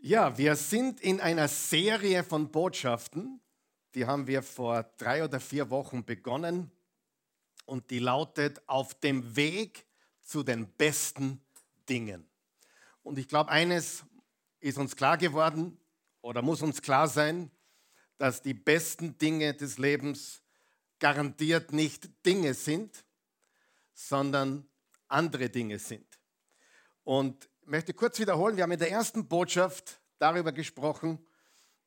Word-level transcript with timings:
Ja, 0.00 0.38
wir 0.38 0.54
sind 0.54 1.00
in 1.00 1.20
einer 1.20 1.48
Serie 1.48 2.22
von 2.22 2.52
Botschaften, 2.52 3.40
die 3.96 4.06
haben 4.06 4.28
wir 4.28 4.44
vor 4.44 4.84
drei 4.96 5.24
oder 5.24 5.40
vier 5.40 5.70
Wochen 5.70 6.04
begonnen 6.04 6.70
und 7.66 7.90
die 7.90 7.98
lautet 7.98 8.62
auf 8.68 8.94
dem 9.00 9.34
Weg 9.34 9.86
zu 10.20 10.44
den 10.44 10.68
besten 10.68 11.44
Dingen. 11.88 12.30
Und 13.02 13.18
ich 13.18 13.26
glaube, 13.26 13.50
eines 13.50 14.04
ist 14.60 14.78
uns 14.78 14.94
klar 14.94 15.18
geworden 15.18 15.76
oder 16.20 16.42
muss 16.42 16.62
uns 16.62 16.80
klar 16.80 17.08
sein, 17.08 17.50
dass 18.18 18.40
die 18.40 18.54
besten 18.54 19.18
Dinge 19.18 19.54
des 19.54 19.78
Lebens 19.78 20.42
garantiert 21.00 21.72
nicht 21.72 22.08
Dinge 22.24 22.54
sind, 22.54 23.04
sondern 23.94 24.68
andere 25.08 25.50
Dinge 25.50 25.80
sind. 25.80 26.06
Und 27.02 27.50
möchte 27.68 27.92
kurz 27.92 28.18
wiederholen, 28.18 28.56
wir 28.56 28.62
haben 28.62 28.72
in 28.72 28.78
der 28.78 28.90
ersten 28.90 29.28
Botschaft 29.28 30.00
darüber 30.18 30.52
gesprochen, 30.52 31.18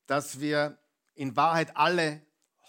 dass 0.05 0.39
wir 0.39 0.77
in 1.15 1.35
Wahrheit 1.35 1.75
alle 1.75 2.21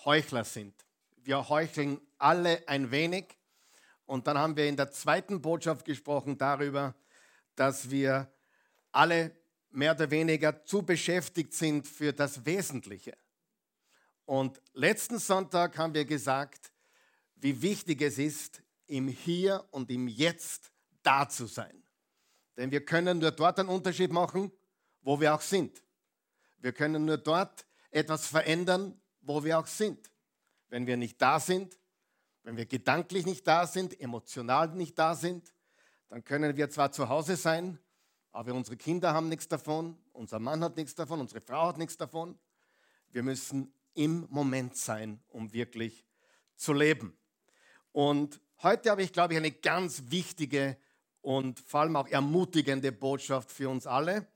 Heuchler 0.04 0.44
sind. 0.44 0.74
Wir 1.16 1.48
heucheln 1.48 2.00
alle 2.18 2.66
ein 2.66 2.90
wenig. 2.90 3.36
Und 4.06 4.26
dann 4.26 4.38
haben 4.38 4.56
wir 4.56 4.66
in 4.66 4.76
der 4.76 4.90
zweiten 4.90 5.40
Botschaft 5.40 5.84
gesprochen 5.84 6.38
darüber, 6.38 6.94
dass 7.54 7.90
wir 7.90 8.32
alle 8.90 9.36
mehr 9.70 9.92
oder 9.94 10.10
weniger 10.10 10.64
zu 10.64 10.82
beschäftigt 10.82 11.54
sind 11.54 11.86
für 11.86 12.12
das 12.12 12.44
Wesentliche. 12.44 13.16
Und 14.24 14.60
letzten 14.72 15.18
Sonntag 15.18 15.78
haben 15.78 15.94
wir 15.94 16.04
gesagt, 16.04 16.72
wie 17.36 17.60
wichtig 17.60 18.00
es 18.02 18.18
ist, 18.18 18.62
im 18.86 19.08
Hier 19.08 19.64
und 19.70 19.90
im 19.90 20.08
Jetzt 20.08 20.72
da 21.02 21.28
zu 21.28 21.46
sein. 21.46 21.81
Denn 22.56 22.70
wir 22.70 22.84
können 22.84 23.18
nur 23.18 23.30
dort 23.30 23.58
einen 23.58 23.68
Unterschied 23.68 24.12
machen, 24.12 24.52
wo 25.02 25.20
wir 25.20 25.34
auch 25.34 25.40
sind. 25.40 25.82
Wir 26.58 26.72
können 26.72 27.04
nur 27.04 27.18
dort 27.18 27.66
etwas 27.90 28.26
verändern, 28.26 29.00
wo 29.20 29.42
wir 29.44 29.58
auch 29.58 29.66
sind. 29.66 30.10
Wenn 30.68 30.86
wir 30.86 30.96
nicht 30.96 31.20
da 31.20 31.40
sind, 31.40 31.78
wenn 32.42 32.56
wir 32.56 32.66
gedanklich 32.66 33.26
nicht 33.26 33.46
da 33.46 33.66
sind, 33.66 33.98
emotional 34.00 34.68
nicht 34.68 34.98
da 34.98 35.14
sind, 35.14 35.52
dann 36.08 36.24
können 36.24 36.56
wir 36.56 36.70
zwar 36.70 36.92
zu 36.92 37.08
Hause 37.08 37.36
sein, 37.36 37.78
aber 38.32 38.54
unsere 38.54 38.76
Kinder 38.76 39.12
haben 39.12 39.28
nichts 39.28 39.48
davon, 39.48 39.98
unser 40.12 40.38
Mann 40.38 40.62
hat 40.64 40.76
nichts 40.76 40.94
davon, 40.94 41.20
unsere 41.20 41.40
Frau 41.40 41.68
hat 41.68 41.78
nichts 41.78 41.96
davon. 41.96 42.38
Wir 43.10 43.22
müssen 43.22 43.72
im 43.94 44.26
Moment 44.30 44.76
sein, 44.76 45.22
um 45.28 45.52
wirklich 45.52 46.06
zu 46.56 46.72
leben. 46.72 47.16
Und 47.92 48.40
heute 48.62 48.90
habe 48.90 49.02
ich, 49.02 49.12
glaube 49.12 49.34
ich, 49.34 49.38
eine 49.38 49.52
ganz 49.52 50.04
wichtige 50.06 50.78
und 51.22 51.60
vor 51.60 51.80
allem 51.80 51.96
auch 51.96 52.08
ermutigende 52.08 52.92
Botschaft 52.92 53.50
für 53.50 53.70
uns 53.70 53.86
alle. 53.86 54.26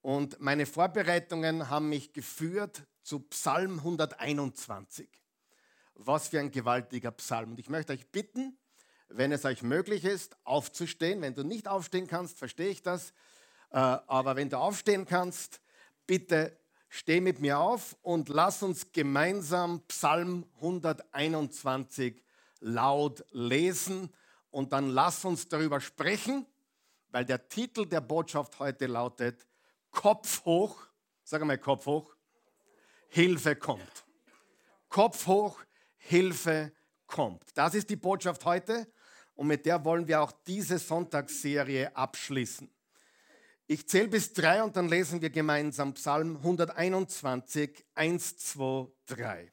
Und 0.00 0.40
meine 0.40 0.64
Vorbereitungen 0.64 1.68
haben 1.68 1.90
mich 1.90 2.12
geführt 2.12 2.84
zu 3.02 3.20
Psalm 3.20 3.78
121. 3.78 5.08
Was 5.94 6.28
für 6.28 6.40
ein 6.40 6.50
gewaltiger 6.50 7.10
Psalm. 7.10 7.50
Und 7.50 7.60
ich 7.60 7.68
möchte 7.68 7.92
euch 7.92 8.06
bitten, 8.10 8.56
wenn 9.08 9.32
es 9.32 9.44
euch 9.44 9.62
möglich 9.62 10.04
ist, 10.04 10.36
aufzustehen. 10.44 11.20
Wenn 11.20 11.34
du 11.34 11.42
nicht 11.42 11.68
aufstehen 11.68 12.06
kannst, 12.06 12.38
verstehe 12.38 12.70
ich 12.70 12.82
das. 12.82 13.10
Äh, 13.70 13.78
aber 13.78 14.36
wenn 14.36 14.48
du 14.48 14.58
aufstehen 14.58 15.04
kannst, 15.04 15.60
bitte 16.06 16.56
steh 16.88 17.20
mit 17.20 17.40
mir 17.40 17.58
auf 17.58 17.96
und 18.02 18.28
lass 18.28 18.62
uns 18.62 18.92
gemeinsam 18.92 19.80
Psalm 19.88 20.46
121 20.56 22.22
laut 22.60 23.24
lesen 23.32 24.10
und 24.50 24.72
dann 24.72 24.88
lass 24.90 25.24
uns 25.24 25.48
darüber 25.48 25.80
sprechen, 25.80 26.46
weil 27.10 27.24
der 27.24 27.48
Titel 27.48 27.86
der 27.86 28.00
Botschaft 28.00 28.58
heute 28.58 28.86
lautet 28.86 29.46
Kopf 29.90 30.44
hoch, 30.44 30.86
sag 31.24 31.44
mal 31.44 31.58
Kopf 31.58 31.86
hoch, 31.86 32.14
Hilfe 33.08 33.56
kommt. 33.56 34.04
Kopf 34.88 35.26
hoch, 35.26 35.60
Hilfe 35.96 36.72
kommt. 37.06 37.44
Das 37.54 37.74
ist 37.74 37.90
die 37.90 37.96
Botschaft 37.96 38.44
heute 38.44 38.86
und 39.34 39.46
mit 39.46 39.66
der 39.66 39.84
wollen 39.84 40.06
wir 40.06 40.20
auch 40.20 40.32
diese 40.46 40.78
Sonntagsserie 40.78 41.94
abschließen. 41.96 42.70
Ich 43.66 43.88
zähle 43.88 44.08
bis 44.08 44.32
drei 44.32 44.62
und 44.64 44.76
dann 44.76 44.88
lesen 44.88 45.22
wir 45.22 45.30
gemeinsam 45.30 45.94
Psalm 45.94 46.36
121, 46.36 47.84
1, 47.94 48.36
2, 48.36 48.88
3. 49.06 49.52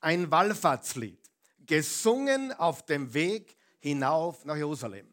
Ein 0.00 0.30
Wallfahrtslied, 0.30 1.30
gesungen 1.58 2.52
auf 2.52 2.86
dem 2.86 3.12
Weg 3.12 3.56
hinauf 3.80 4.44
nach 4.44 4.56
Jerusalem. 4.56 5.08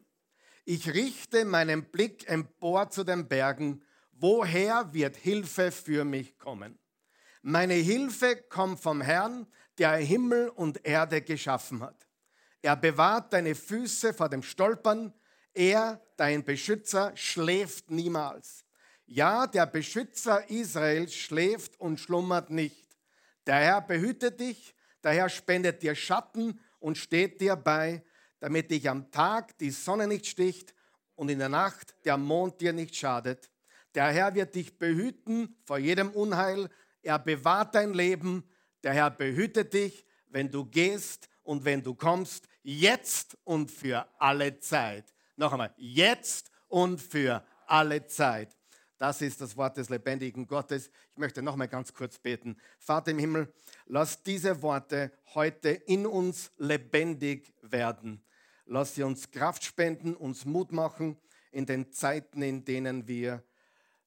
Ich 0.64 0.92
richte 0.92 1.44
meinen 1.44 1.84
Blick 1.90 2.28
empor 2.28 2.90
zu 2.90 3.02
den 3.02 3.26
Bergen, 3.26 3.82
woher 4.12 4.92
wird 4.92 5.16
Hilfe 5.16 5.72
für 5.72 6.04
mich 6.04 6.38
kommen? 6.38 6.78
Meine 7.42 7.74
Hilfe 7.74 8.36
kommt 8.36 8.80
vom 8.80 9.00
Herrn, 9.00 9.46
der 9.78 9.96
Himmel 9.96 10.50
und 10.50 10.84
Erde 10.84 11.22
geschaffen 11.22 11.82
hat. 11.82 12.06
Er 12.60 12.76
bewahrt 12.76 13.32
deine 13.32 13.54
Füße 13.54 14.12
vor 14.12 14.28
dem 14.28 14.42
Stolpern, 14.42 15.14
er, 15.54 16.00
dein 16.16 16.44
Beschützer, 16.44 17.16
schläft 17.16 17.90
niemals. 17.90 18.64
Ja, 19.06 19.46
der 19.46 19.66
Beschützer 19.66 20.50
Israels 20.50 21.14
schläft 21.14 21.80
und 21.80 21.98
schlummert 21.98 22.50
nicht. 22.50 22.96
Der 23.46 23.56
Herr 23.56 23.80
behütet 23.80 24.38
dich, 24.38 24.74
der 25.02 25.12
Herr 25.12 25.28
spendet 25.30 25.82
dir 25.82 25.94
Schatten 25.94 26.60
und 26.78 26.98
steht 26.98 27.40
dir 27.40 27.56
bei, 27.56 28.02
damit 28.40 28.70
dich 28.70 28.88
am 28.88 29.10
Tag 29.10 29.56
die 29.58 29.70
Sonne 29.70 30.06
nicht 30.06 30.26
sticht 30.26 30.74
und 31.14 31.28
in 31.28 31.38
der 31.38 31.48
Nacht 31.48 31.94
der 32.04 32.16
Mond 32.16 32.60
dir 32.60 32.72
nicht 32.72 32.94
schadet. 32.94 33.50
Der 33.94 34.12
Herr 34.12 34.34
wird 34.34 34.54
dich 34.54 34.78
behüten 34.78 35.56
vor 35.64 35.78
jedem 35.78 36.10
Unheil. 36.10 36.68
Er 37.02 37.18
bewahrt 37.18 37.74
dein 37.74 37.94
Leben. 37.94 38.44
Der 38.82 38.92
Herr 38.92 39.10
behütet 39.10 39.72
dich, 39.74 40.04
wenn 40.28 40.50
du 40.50 40.64
gehst 40.64 41.28
und 41.42 41.64
wenn 41.64 41.82
du 41.82 41.94
kommst, 41.94 42.46
jetzt 42.62 43.36
und 43.44 43.70
für 43.70 44.06
alle 44.18 44.60
Zeit. 44.60 45.14
Noch 45.36 45.52
einmal, 45.52 45.72
jetzt 45.76 46.50
und 46.68 47.00
für 47.00 47.44
alle 47.66 48.06
Zeit. 48.06 48.57
Das 48.98 49.22
ist 49.22 49.40
das 49.40 49.56
Wort 49.56 49.76
des 49.76 49.88
lebendigen 49.88 50.46
Gottes. 50.46 50.90
Ich 51.12 51.18
möchte 51.18 51.40
noch 51.40 51.54
mal 51.54 51.68
ganz 51.68 51.94
kurz 51.94 52.18
beten. 52.18 52.56
Vater 52.78 53.12
im 53.12 53.18
Himmel, 53.18 53.52
lass 53.86 54.22
diese 54.24 54.60
Worte 54.60 55.12
heute 55.34 55.70
in 55.70 56.04
uns 56.04 56.50
lebendig 56.58 57.54
werden. 57.62 58.24
Lass 58.66 58.96
sie 58.96 59.04
uns 59.04 59.30
Kraft 59.30 59.64
spenden, 59.64 60.14
uns 60.14 60.44
Mut 60.44 60.72
machen 60.72 61.16
in 61.52 61.64
den 61.64 61.92
Zeiten, 61.92 62.42
in 62.42 62.64
denen 62.64 63.06
wir 63.06 63.44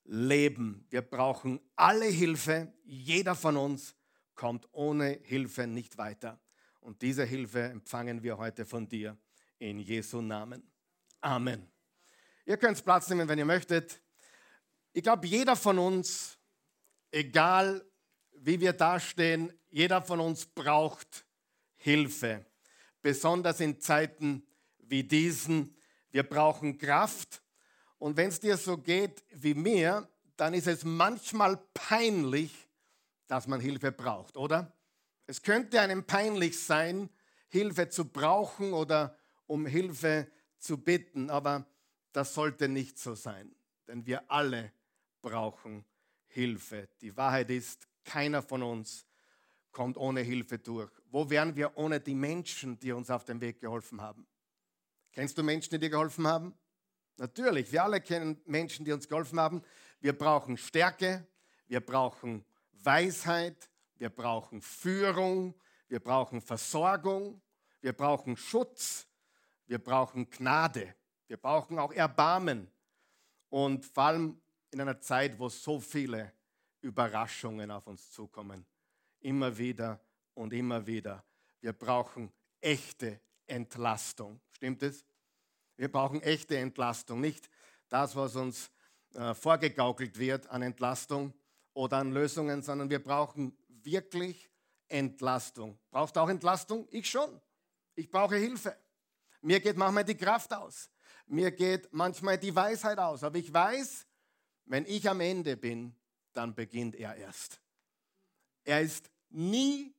leben. 0.04 0.86
Wir 0.90 1.02
brauchen 1.02 1.62
alle 1.76 2.06
Hilfe. 2.06 2.74
Jeder 2.84 3.36
von 3.36 3.56
uns 3.56 3.96
kommt 4.36 4.68
ohne 4.74 5.20
Hilfe 5.24 5.68
nicht 5.68 5.98
weiter. 5.98 6.40
Und 6.82 7.02
diese 7.02 7.24
Hilfe 7.24 7.62
empfangen 7.64 8.24
wir 8.24 8.38
heute 8.38 8.66
von 8.66 8.90
dir 8.90 9.18
in 9.58 9.80
Jesu 9.80 10.22
Namen. 10.22 10.70
Amen. 11.22 11.68
Ihr 12.46 12.58
könnt 12.58 12.84
Platz 12.84 13.08
nehmen, 13.10 13.28
wenn 13.30 13.40
ihr 13.40 13.46
möchtet. 13.46 14.02
Ich 14.94 15.04
glaube, 15.04 15.26
jeder 15.28 15.56
von 15.56 15.80
uns, 15.80 16.38
egal 17.12 17.86
wie 18.34 18.60
wir 18.60 18.74
dastehen, 18.74 19.54
jeder 19.70 20.02
von 20.02 20.20
uns 20.20 20.46
braucht 20.46 21.26
Hilfe. 21.78 22.46
Besonders 23.02 23.60
in 23.62 23.80
Zeiten 23.80 24.46
wie 24.80 25.04
diesen. 25.04 25.76
Wir 26.10 26.24
brauchen 26.24 26.78
Kraft. 26.78 27.42
Und 28.00 28.18
wenn 28.18 28.30
es 28.30 28.40
dir 28.40 28.58
so 28.58 28.78
geht 28.78 29.24
wie 29.32 29.54
mir, 29.54 30.10
dann 30.36 30.54
ist 30.54 30.68
es 30.68 30.84
manchmal 30.84 31.58
peinlich, 31.74 32.68
dass 33.28 33.48
man 33.48 33.62
Hilfe 33.62 33.92
braucht, 33.92 34.36
oder? 34.36 34.76
Es 35.26 35.42
könnte 35.42 35.80
einem 35.80 36.04
peinlich 36.04 36.60
sein, 36.60 37.10
Hilfe 37.48 37.88
zu 37.88 38.06
brauchen 38.06 38.74
oder 38.74 39.18
um 39.46 39.66
Hilfe 39.66 40.30
zu 40.58 40.78
bitten, 40.78 41.30
aber 41.30 41.66
das 42.12 42.34
sollte 42.34 42.68
nicht 42.68 43.00
so 43.00 43.16
sein, 43.16 43.56
denn 43.88 44.06
wir 44.06 44.30
alle 44.30 44.74
brauchen 45.22 45.86
Hilfe. 46.28 46.90
Die 47.02 47.16
Wahrheit 47.18 47.50
ist, 47.50 47.88
keiner 48.04 48.42
von 48.42 48.64
uns 48.64 49.06
kommt 49.72 49.98
ohne 49.98 50.22
Hilfe 50.22 50.58
durch. 50.58 50.92
Wo 51.10 51.30
wären 51.30 51.56
wir 51.56 51.78
ohne 51.78 52.00
die 52.00 52.16
Menschen, 52.16 52.80
die 52.80 52.92
uns 52.92 53.10
auf 53.10 53.26
dem 53.26 53.42
Weg 53.42 53.60
geholfen 53.60 54.02
haben? 54.02 54.28
Kennst 55.12 55.38
du 55.38 55.44
Menschen, 55.44 55.72
die 55.72 55.80
dir 55.80 55.90
geholfen 55.90 56.28
haben? 56.28 56.54
Natürlich, 57.18 57.72
wir 57.72 57.84
alle 57.84 58.02
kennen 58.02 58.42
Menschen, 58.46 58.86
die 58.86 58.92
uns 58.92 59.08
geholfen 59.08 59.40
haben. 59.40 59.62
Wir 60.00 60.18
brauchen 60.18 60.58
Stärke, 60.58 61.28
wir 61.68 61.82
brauchen 61.82 62.46
Weisheit, 62.72 63.70
wir 63.96 64.10
brauchen 64.10 64.62
Führung, 64.62 65.54
wir 65.88 66.00
brauchen 66.00 66.42
Versorgung, 66.42 67.42
wir 67.82 67.94
brauchen 67.94 68.38
Schutz, 68.38 69.08
wir 69.68 69.80
brauchen 69.80 70.30
Gnade. 70.30 70.96
Wir 71.28 71.38
brauchen 71.38 71.80
auch 71.80 71.94
Erbarmen. 71.94 72.70
Und 73.48 73.86
vor 73.86 74.04
allem 74.04 74.41
in 74.72 74.82
einer 74.82 75.00
Zeit, 75.00 75.38
wo 75.38 75.50
so 75.50 75.80
viele 75.80 76.34
Überraschungen 76.82 77.70
auf 77.72 77.88
uns 77.88 78.12
zukommen. 78.12 78.66
Immer 79.20 79.58
wieder 79.58 80.00
und 80.34 80.54
immer 80.54 80.86
wieder. 80.88 81.24
Wir 81.60 81.74
brauchen 81.74 82.32
echte 82.60 83.20
Entlastung. 83.46 84.40
Stimmt 84.52 84.82
es? 84.84 85.06
Wir 85.78 85.92
brauchen 85.92 86.22
echte 86.22 86.58
Entlastung. 86.58 87.22
Nicht 87.22 87.50
das, 87.90 88.16
was 88.16 88.36
uns 88.36 88.72
äh, 89.14 89.34
vorgegaukelt 89.34 90.18
wird 90.18 90.48
an 90.48 90.62
Entlastung 90.62 91.34
oder 91.74 91.98
an 91.98 92.12
Lösungen, 92.12 92.62
sondern 92.62 92.90
wir 92.90 93.04
brauchen 93.04 93.58
wirklich 93.68 94.50
Entlastung. 94.88 95.78
Brauchst 95.90 96.16
du 96.16 96.20
auch 96.20 96.30
Entlastung? 96.30 96.88
Ich 96.92 97.10
schon. 97.10 97.42
Ich 97.96 98.10
brauche 98.10 98.36
Hilfe. 98.36 98.76
Mir 99.42 99.60
geht 99.60 99.78
manchmal 99.78 100.06
die 100.06 100.16
Kraft 100.16 100.54
aus. 100.54 100.90
Mir 101.28 101.52
geht 101.52 101.92
manchmal 101.92 102.38
die 102.38 102.56
Weisheit 102.56 103.00
aus. 103.00 103.24
Aber 103.24 103.38
ich 103.38 103.54
weiß, 103.54 104.06
wenn 104.72 104.86
ich 104.86 105.10
am 105.10 105.20
Ende 105.20 105.58
bin, 105.58 105.94
dann 106.32 106.56
beginnt 106.56 106.96
er 106.96 107.14
erst. 107.16 107.60
Er 108.64 108.80
ist 108.80 109.12
nie 109.30 109.94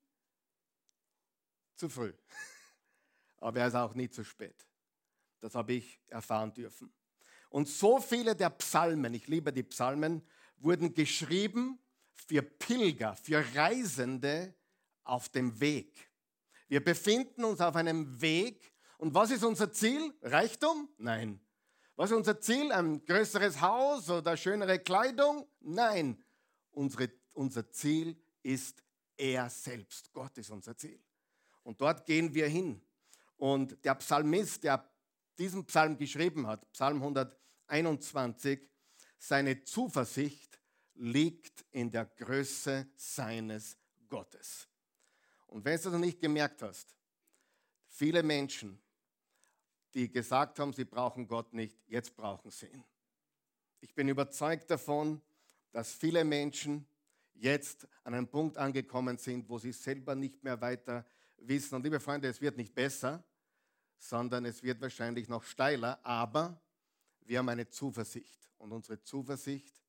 zu 1.76 1.90
früh, 1.90 2.14
aber 3.36 3.60
er 3.60 3.66
ist 3.66 3.74
auch 3.74 3.92
nie 3.92 4.08
zu 4.08 4.24
spät. 4.24 4.66
Das 5.40 5.54
habe 5.54 5.74
ich 5.74 6.00
erfahren 6.08 6.54
dürfen. 6.54 6.90
Und 7.50 7.68
so 7.68 8.00
viele 8.00 8.34
der 8.34 8.48
Psalmen, 8.48 9.12
ich 9.12 9.28
liebe 9.28 9.52
die 9.52 9.62
Psalmen, 9.62 10.22
wurden 10.56 10.94
geschrieben 10.94 11.78
für 12.14 12.40
Pilger, 12.40 13.14
für 13.14 13.44
Reisende 13.54 14.54
auf 15.04 15.28
dem 15.28 15.60
Weg. 15.60 16.10
Wir 16.68 16.82
befinden 16.82 17.44
uns 17.44 17.60
auf 17.60 17.76
einem 17.76 18.22
Weg. 18.22 18.72
Und 18.96 19.12
was 19.12 19.32
ist 19.32 19.44
unser 19.44 19.70
Ziel? 19.70 20.14
Reichtum? 20.22 20.88
Nein. 20.96 21.40
Was 21.96 22.10
ist 22.10 22.16
unser 22.16 22.40
Ziel? 22.40 22.72
Ein 22.72 23.04
größeres 23.04 23.60
Haus 23.60 24.08
oder 24.08 24.36
schönere 24.36 24.78
Kleidung? 24.78 25.46
Nein. 25.60 26.22
Unsere, 26.70 27.10
unser 27.32 27.70
Ziel 27.70 28.16
ist 28.42 28.82
er 29.16 29.50
selbst. 29.50 30.12
Gott 30.12 30.36
ist 30.38 30.50
unser 30.50 30.76
Ziel. 30.76 31.02
Und 31.62 31.80
dort 31.80 32.06
gehen 32.06 32.34
wir 32.34 32.48
hin. 32.48 32.80
Und 33.36 33.84
der 33.84 33.94
Psalmist, 33.96 34.64
der 34.64 34.88
diesen 35.38 35.64
Psalm 35.66 35.96
geschrieben 35.96 36.46
hat, 36.46 36.70
Psalm 36.72 36.96
121, 36.96 38.60
seine 39.18 39.62
Zuversicht 39.62 40.60
liegt 40.94 41.64
in 41.70 41.90
der 41.90 42.06
Größe 42.06 42.88
seines 42.96 43.76
Gottes. 44.08 44.68
Und 45.46 45.64
wenn 45.64 45.76
du 45.76 45.82
das 45.82 45.92
noch 45.92 45.98
nicht 45.98 46.20
gemerkt 46.20 46.62
hast, 46.62 46.94
viele 47.88 48.22
Menschen, 48.22 48.80
die 49.94 50.10
gesagt 50.10 50.58
haben, 50.58 50.72
sie 50.72 50.84
brauchen 50.84 51.26
Gott 51.26 51.52
nicht, 51.52 51.76
jetzt 51.88 52.16
brauchen 52.16 52.50
sie 52.50 52.66
ihn. 52.66 52.84
Ich 53.80 53.94
bin 53.94 54.08
überzeugt 54.08 54.70
davon, 54.70 55.20
dass 55.72 55.92
viele 55.92 56.24
Menschen 56.24 56.86
jetzt 57.34 57.88
an 58.04 58.14
einem 58.14 58.28
Punkt 58.28 58.56
angekommen 58.56 59.18
sind, 59.18 59.48
wo 59.48 59.58
sie 59.58 59.72
selber 59.72 60.14
nicht 60.14 60.42
mehr 60.44 60.60
weiter 60.60 61.04
wissen. 61.38 61.74
Und 61.74 61.82
liebe 61.82 62.00
Freunde, 62.00 62.28
es 62.28 62.40
wird 62.40 62.56
nicht 62.56 62.74
besser, 62.74 63.24
sondern 63.98 64.44
es 64.44 64.62
wird 64.62 64.80
wahrscheinlich 64.80 65.28
noch 65.28 65.42
steiler, 65.42 65.98
aber 66.04 66.60
wir 67.20 67.38
haben 67.38 67.48
eine 67.48 67.68
Zuversicht. 67.68 68.50
Und 68.58 68.72
unsere 68.72 69.02
Zuversicht 69.02 69.80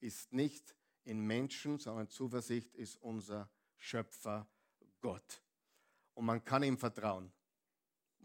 ist 0.00 0.32
nicht 0.32 0.74
in 1.04 1.20
Menschen, 1.20 1.78
sondern 1.78 2.08
Zuversicht 2.08 2.74
ist 2.74 2.96
unser 3.02 3.48
Schöpfer 3.76 4.46
Gott. 5.00 5.42
Und 6.14 6.24
man 6.24 6.44
kann 6.44 6.62
ihm 6.62 6.78
vertrauen. 6.78 7.32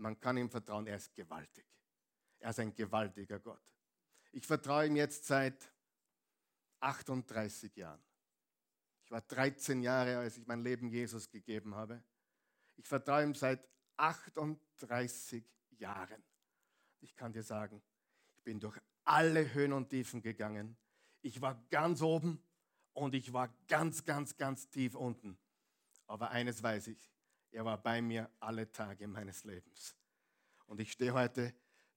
Man 0.01 0.19
kann 0.19 0.35
ihm 0.35 0.49
vertrauen, 0.49 0.87
er 0.87 0.95
ist 0.95 1.13
gewaltig. 1.13 1.65
Er 2.39 2.49
ist 2.49 2.59
ein 2.59 2.73
gewaltiger 2.73 3.39
Gott. 3.39 3.61
Ich 4.31 4.47
vertraue 4.47 4.87
ihm 4.87 4.95
jetzt 4.95 5.25
seit 5.25 5.71
38 6.79 7.75
Jahren. 7.75 8.01
Ich 9.03 9.11
war 9.11 9.21
13 9.21 9.83
Jahre, 9.83 10.17
als 10.17 10.37
ich 10.37 10.47
mein 10.47 10.63
Leben 10.63 10.89
Jesus 10.89 11.29
gegeben 11.29 11.75
habe. 11.75 12.03
Ich 12.77 12.87
vertraue 12.87 13.23
ihm 13.23 13.35
seit 13.35 13.63
38 13.97 15.43
Jahren. 15.77 16.23
Ich 17.01 17.15
kann 17.15 17.31
dir 17.31 17.43
sagen, 17.43 17.79
ich 18.33 18.43
bin 18.43 18.59
durch 18.59 18.79
alle 19.03 19.53
Höhen 19.53 19.73
und 19.73 19.89
Tiefen 19.89 20.23
gegangen. 20.23 20.77
Ich 21.21 21.41
war 21.41 21.63
ganz 21.69 22.01
oben 22.01 22.43
und 22.93 23.13
ich 23.13 23.33
war 23.33 23.53
ganz, 23.67 24.03
ganz, 24.03 24.35
ganz 24.35 24.67
tief 24.67 24.95
unten. 24.95 25.37
Aber 26.07 26.31
eines 26.31 26.63
weiß 26.63 26.87
ich, 26.87 27.11
er 27.51 27.65
war 27.65 27.77
bei 27.77 28.01
mir 28.01 28.29
alle 28.39 28.71
Tage 28.71 29.07
meines 29.07 29.43
Lebens. 29.43 29.95
Und 30.65 30.79
ich 30.79 30.93
stehe 30.93 31.13
heute 31.13 31.53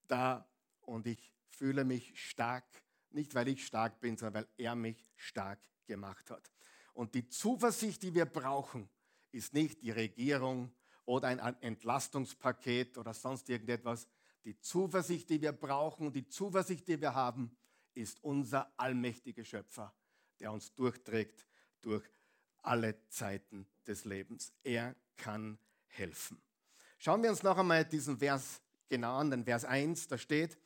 da 0.07 0.47
und 0.81 1.07
ich 1.07 1.33
fühle 1.47 1.85
mich 1.85 2.11
stark, 2.19 2.65
nicht 3.11 3.33
weil 3.33 3.47
ich 3.47 3.65
stark 3.65 3.99
bin, 4.01 4.17
sondern 4.17 4.43
weil 4.43 4.49
er 4.57 4.75
mich 4.75 5.11
stark 5.15 5.59
gemacht 5.85 6.29
hat. 6.29 6.51
Und 6.93 7.15
die 7.15 7.27
Zuversicht, 7.27 8.03
die 8.03 8.13
wir 8.13 8.25
brauchen, 8.25 8.89
ist 9.31 9.53
nicht 9.53 9.81
die 9.81 9.91
Regierung 9.91 10.73
oder 11.05 11.27
ein 11.27 11.39
Entlastungspaket 11.61 12.97
oder 12.97 13.13
sonst 13.13 13.49
irgendetwas. 13.49 14.07
Die 14.43 14.59
Zuversicht, 14.59 15.29
die 15.29 15.41
wir 15.41 15.51
brauchen, 15.51 16.11
die 16.11 16.27
Zuversicht, 16.27 16.87
die 16.87 16.99
wir 16.99 17.13
haben, 17.13 17.55
ist 17.93 18.23
unser 18.23 18.71
allmächtiger 18.77 19.43
Schöpfer, 19.43 19.93
der 20.39 20.51
uns 20.51 20.73
durchträgt 20.75 21.45
durch 21.81 22.03
alle 22.61 23.01
Zeiten 23.07 23.67
des 23.87 24.05
Lebens. 24.05 24.53
Er 24.63 24.95
kann 25.17 25.57
helfen. 25.87 26.41
Schauen 26.97 27.23
wir 27.23 27.29
uns 27.29 27.43
noch 27.43 27.57
einmal 27.57 27.85
diesen 27.85 28.17
Vers 28.17 28.61
genau 28.89 29.17
an, 29.17 29.31
den 29.31 29.43
Vers 29.43 29.65
1, 29.65 30.07
da 30.07 30.17
steht, 30.17 30.57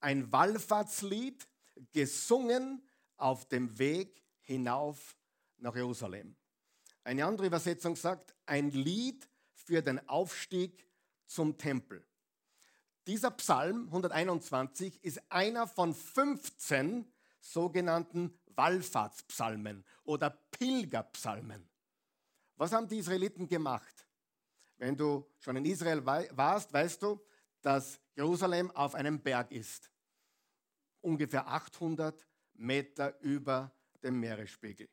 ein 0.00 0.30
Wallfahrtslied 0.32 1.46
gesungen 1.92 2.82
auf 3.16 3.48
dem 3.48 3.78
Weg 3.78 4.22
hinauf 4.40 5.16
nach 5.58 5.74
Jerusalem. 5.76 6.36
Eine 7.04 7.24
andere 7.24 7.46
Übersetzung 7.46 7.96
sagt, 7.96 8.34
ein 8.46 8.70
Lied 8.70 9.28
für 9.54 9.82
den 9.82 10.08
Aufstieg 10.08 10.86
zum 11.26 11.56
Tempel. 11.56 12.04
Dieser 13.06 13.30
Psalm 13.32 13.86
121 13.86 15.02
ist 15.02 15.20
einer 15.28 15.66
von 15.66 15.94
15 15.94 17.10
sogenannten 17.40 18.38
Wallfahrtspsalmen 18.54 19.84
oder 20.04 20.30
Pilgerpsalmen. 20.30 21.68
Was 22.62 22.70
haben 22.70 22.86
die 22.86 22.98
Israeliten 22.98 23.48
gemacht? 23.48 24.06
Wenn 24.76 24.96
du 24.96 25.28
schon 25.40 25.56
in 25.56 25.64
Israel 25.64 26.06
warst, 26.06 26.72
weißt 26.72 27.02
du, 27.02 27.20
dass 27.60 28.00
Jerusalem 28.14 28.70
auf 28.70 28.94
einem 28.94 29.20
Berg 29.20 29.50
ist. 29.50 29.90
Ungefähr 31.00 31.44
800 31.48 32.24
Meter 32.52 33.18
über 33.20 33.74
dem 34.04 34.20
Meeresspiegel. 34.20 34.88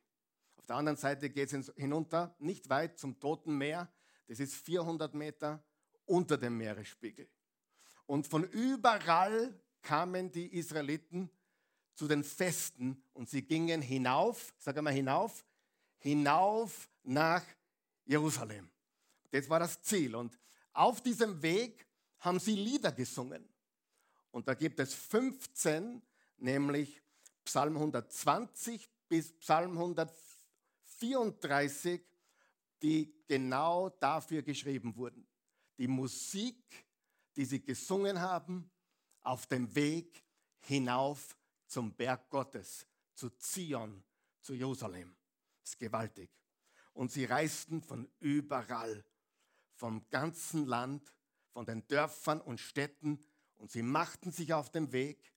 Auf 0.56 0.66
der 0.66 0.78
anderen 0.78 0.98
Seite 0.98 1.30
geht 1.30 1.54
es 1.54 1.72
hinunter, 1.76 2.36
nicht 2.40 2.68
weit 2.72 2.98
zum 2.98 3.20
Toten 3.20 3.56
Meer. 3.56 3.88
Das 4.26 4.40
ist 4.40 4.56
400 4.56 5.14
Meter 5.14 5.64
unter 6.06 6.40
dem 6.40 6.58
Meeresspiegel. 6.58 7.30
Und 8.08 8.26
von 8.26 8.46
überall 8.46 9.62
kamen 9.84 10.32
die 10.32 10.58
Israeliten 10.58 11.30
zu 11.94 12.08
den 12.08 12.24
Festen 12.24 13.04
und 13.14 13.30
sie 13.30 13.44
gingen 13.44 13.84
hinauf, 13.84 14.56
sag 14.58 14.76
einmal 14.76 14.94
hinauf, 14.94 15.46
hinauf 16.00 16.90
nach 17.04 17.44
Jerusalem. 18.10 18.70
Das 19.30 19.48
war 19.50 19.60
das 19.60 19.82
Ziel. 19.84 20.16
Und 20.16 20.40
auf 20.74 21.00
diesem 21.02 21.42
Weg 21.42 21.88
haben 22.20 22.40
sie 22.40 22.56
Lieder 22.56 22.92
gesungen. 22.92 23.48
Und 24.32 24.48
da 24.48 24.54
gibt 24.56 24.80
es 24.80 24.96
15, 24.96 26.02
nämlich 26.38 27.02
Psalm 27.46 27.76
120 27.76 28.90
bis 29.08 29.32
Psalm 29.38 29.74
134 29.74 32.02
die 32.82 33.14
genau 33.28 33.90
dafür 33.90 34.42
geschrieben 34.42 34.96
wurden. 34.96 35.28
Die 35.78 35.88
Musik, 35.88 36.86
die 37.36 37.46
sie 37.46 37.62
gesungen 37.62 38.20
haben, 38.20 38.72
auf 39.22 39.46
dem 39.48 39.74
Weg 39.76 40.24
hinauf 40.62 41.38
zum 41.68 41.94
Berg 41.94 42.30
Gottes, 42.30 42.88
zu 43.14 43.30
Zion, 43.32 44.02
zu 44.40 44.54
Jerusalem. 44.54 45.14
Das 45.62 45.72
ist 45.72 45.80
gewaltig. 45.80 46.39
Und 47.00 47.14
sie 47.14 47.24
reisten 47.24 47.82
von 47.82 48.10
überall, 48.20 49.06
vom 49.76 50.06
ganzen 50.10 50.66
Land, 50.66 51.14
von 51.54 51.66
den 51.66 51.88
Dörfern 51.88 52.42
und 52.42 52.60
Städten 52.60 53.24
und 53.56 53.72
sie 53.72 53.84
machten 53.84 54.34
sich 54.34 54.54
auf 54.54 54.70
den 54.70 54.92
Weg, 54.92 55.34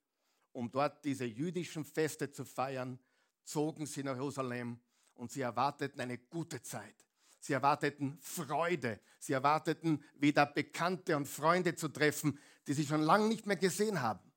um 0.51 0.73
dort 0.73 1.05
diese 1.05 1.25
jüdischen 1.25 1.85
Feste 1.85 2.33
zu 2.33 2.45
feiern, 2.45 2.99
zogen 3.45 3.87
sie 3.87 4.03
nach 4.03 4.17
Jerusalem 4.17 4.81
und 5.15 5.31
sie 5.31 5.43
erwarteten 5.43 6.01
eine 6.01 6.19
gute 6.19 6.61
Zeit. 6.63 6.97
Sie 7.39 7.53
erwarteten 7.53 8.19
Freude. 8.21 8.99
Sie 9.21 9.33
erwarteten 9.33 10.03
wieder 10.17 10.47
Bekannte 10.47 11.17
und 11.17 11.29
Freunde 11.29 11.77
zu 11.77 11.87
treffen, 11.91 12.41
die 12.67 12.73
sie 12.73 12.85
schon 12.85 13.03
lange 13.03 13.29
nicht 13.29 13.47
mehr 13.47 13.55
gesehen 13.55 14.03
haben. 14.03 14.33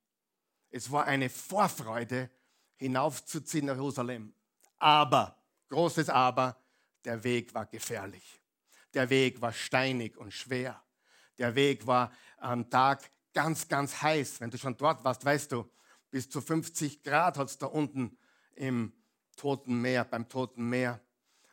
Es 0.70 0.92
war 0.92 1.06
eine 1.06 1.32
Vorfreude, 1.32 2.30
hinaufzuziehen 2.76 3.66
nach 3.66 3.78
Jerusalem. 3.78 4.32
Aber, 4.78 5.36
großes 5.70 6.10
Aber, 6.10 6.62
der 7.06 7.24
Weg 7.24 7.54
war 7.54 7.66
gefährlich. 7.66 8.42
Der 8.94 9.10
Weg 9.10 9.42
war 9.42 9.54
steinig 9.54 10.18
und 10.18 10.32
schwer. 10.32 10.82
Der 11.38 11.56
Weg 11.56 11.86
war 11.86 12.12
am 12.38 12.70
Tag 12.70 13.12
ganz, 13.34 13.68
ganz 13.68 14.02
heiß. 14.02 14.42
Wenn 14.42 14.52
du 14.52 14.58
schon 14.58 14.78
dort 14.78 15.04
warst, 15.04 15.24
weißt 15.24 15.52
du, 15.52 15.70
bis 16.10 16.30
zu 16.30 16.42
50 16.42 17.04
Grad 17.04 17.38
hat 17.38 17.50
es 17.50 17.58
da 17.58 17.66
unten 17.66 18.18
im 18.56 18.94
Toten 19.36 19.82
Meer, 19.82 20.06
beim 20.06 20.30
Toten 20.30 20.70
Meer. 20.70 21.02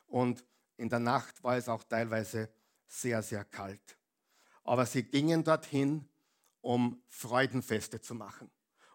Und 0.07 0.45
in 0.77 0.89
der 0.89 1.01
Nacht 1.01 1.43
war 1.43 1.57
es 1.57 1.69
auch 1.69 1.83
teilweise 1.85 2.53
sehr, 2.87 3.23
sehr 3.23 3.45
kalt. 3.45 3.99
Aber 4.63 4.87
sie 4.87 5.03
gingen 5.03 5.43
dorthin, 5.43 6.09
um 6.61 7.03
Freudenfeste 7.09 8.01
zu 8.01 8.15
machen, 8.15 8.51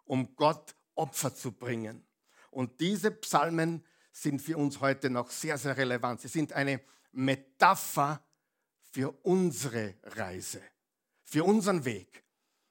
um 0.05 0.35
Gott 0.35 0.75
Opfer 0.95 1.35
zu 1.35 1.51
bringen, 1.51 2.07
Und 2.49 2.79
diese 2.79 3.11
Psalmen 3.11 3.85
sind 4.21 4.41
für 4.41 4.57
uns 4.57 4.79
heute 4.79 5.09
noch 5.09 5.29
sehr, 5.29 5.57
sehr 5.57 5.77
relevant. 5.77 6.21
Sie 6.21 6.27
sind 6.27 6.53
eine 6.53 6.81
Metapher 7.11 8.23
für 8.91 9.11
unsere 9.23 9.93
Reise, 10.03 10.61
für 11.23 11.43
unseren 11.43 11.85
Weg, 11.85 12.23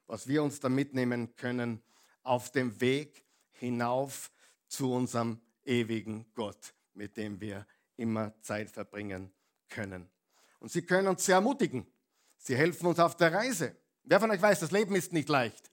was 0.07 0.27
wir 0.27 0.43
uns 0.43 0.59
da 0.59 0.67
mitnehmen 0.67 1.35
können 1.35 1.81
auf 2.23 2.51
dem 2.51 2.79
Weg 2.81 3.23
hinauf 3.53 4.29
zu 4.67 4.91
unserem 4.91 5.39
ewigen 5.63 6.25
Gott, 6.33 6.73
mit 6.93 7.15
dem 7.15 7.39
wir 7.39 7.65
immer 7.95 8.33
Zeit 8.41 8.69
verbringen 8.69 9.31
können. 9.69 10.09
Und 10.59 10.71
sie 10.71 10.81
können 10.81 11.07
uns 11.07 11.25
sehr 11.25 11.35
ermutigen. 11.35 11.87
Sie 12.37 12.57
helfen 12.57 12.87
uns 12.87 12.99
auf 12.99 13.15
der 13.15 13.33
Reise. 13.33 13.75
Wer 14.03 14.19
von 14.19 14.31
euch 14.31 14.41
weiß, 14.41 14.59
das 14.59 14.71
Leben 14.71 14.95
ist 14.95 15.13
nicht 15.13 15.29
leicht? 15.29 15.71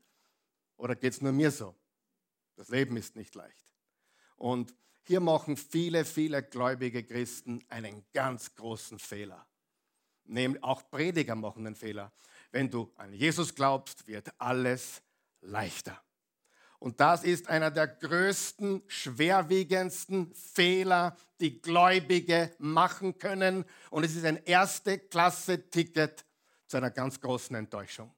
Oder 0.77 0.95
geht 0.95 1.15
es 1.15 1.21
nur 1.21 1.33
mir 1.33 1.51
so? 1.51 1.75
Das 2.55 2.69
Leben 2.69 2.97
ist 2.97 3.17
nicht 3.17 3.35
leicht. 3.35 3.67
Und 4.37 4.75
hier 5.07 5.21
machen 5.21 5.57
viele, 5.57 6.05
viele 6.05 6.43
gläubige 6.43 7.05
Christen 7.05 7.63
einen 7.69 8.05
ganz 8.13 8.55
großen 8.55 8.99
Fehler. 8.99 9.47
Auch 10.63 10.91
Prediger 10.91 11.35
machen 11.35 11.67
einen 11.67 11.77
Fehler. 11.77 12.11
Wenn 12.51 12.71
du 12.71 12.91
an 12.97 13.13
Jesus 13.13 13.55
glaubst, 13.55 14.07
wird 14.07 14.33
alles 14.39 15.03
leichter. 15.43 16.01
Und 16.79 17.01
das 17.01 17.25
ist 17.25 17.49
einer 17.49 17.71
der 17.71 17.87
größten, 17.87 18.83
schwerwiegendsten 18.87 20.35
Fehler, 20.35 21.17
die 21.41 21.61
Gläubige 21.61 22.55
machen 22.59 23.19
können. 23.19 23.65
Und 23.91 24.05
es 24.05 24.17
ist 24.17 24.25
ein 24.25 24.43
erste 24.45 24.99
Klasse-Ticket 24.99 26.25
zu 26.67 26.77
einer 26.77 26.91
ganz 26.91 27.21
großen 27.21 27.55
Enttäuschung. 27.57 28.15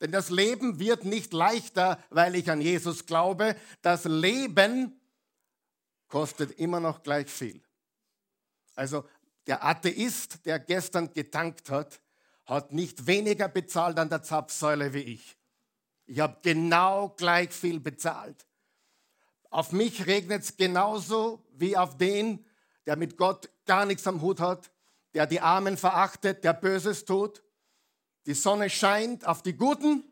Denn 0.00 0.12
das 0.12 0.30
Leben 0.30 0.78
wird 0.78 1.04
nicht 1.04 1.32
leichter, 1.32 2.02
weil 2.10 2.34
ich 2.34 2.50
an 2.50 2.60
Jesus 2.60 3.06
glaube. 3.06 3.56
Das 3.82 4.04
Leben 4.04 5.00
kostet 6.08 6.58
immer 6.58 6.80
noch 6.80 7.02
gleich 7.02 7.28
viel. 7.28 7.60
Also 8.74 9.04
der 9.46 9.64
Atheist, 9.64 10.44
der 10.44 10.58
gestern 10.58 11.12
getankt 11.12 11.70
hat, 11.70 12.00
hat 12.44 12.72
nicht 12.72 13.06
weniger 13.06 13.48
bezahlt 13.48 13.98
an 13.98 14.08
der 14.08 14.22
Zapfsäule 14.22 14.92
wie 14.92 15.00
ich. 15.00 15.36
Ich 16.06 16.20
habe 16.20 16.38
genau 16.42 17.10
gleich 17.10 17.50
viel 17.50 17.80
bezahlt. 17.80 18.46
Auf 19.50 19.72
mich 19.72 20.06
regnet 20.06 20.42
es 20.42 20.56
genauso 20.56 21.44
wie 21.52 21.76
auf 21.76 21.96
den, 21.96 22.44
der 22.86 22.96
mit 22.96 23.16
Gott 23.16 23.50
gar 23.64 23.86
nichts 23.86 24.06
am 24.06 24.20
Hut 24.20 24.40
hat, 24.40 24.70
der 25.14 25.26
die 25.26 25.40
Armen 25.40 25.76
verachtet, 25.76 26.44
der 26.44 26.52
Böses 26.52 27.04
tut. 27.04 27.42
Die 28.26 28.34
Sonne 28.34 28.70
scheint 28.70 29.26
auf 29.26 29.42
die 29.42 29.54
Guten 29.54 30.04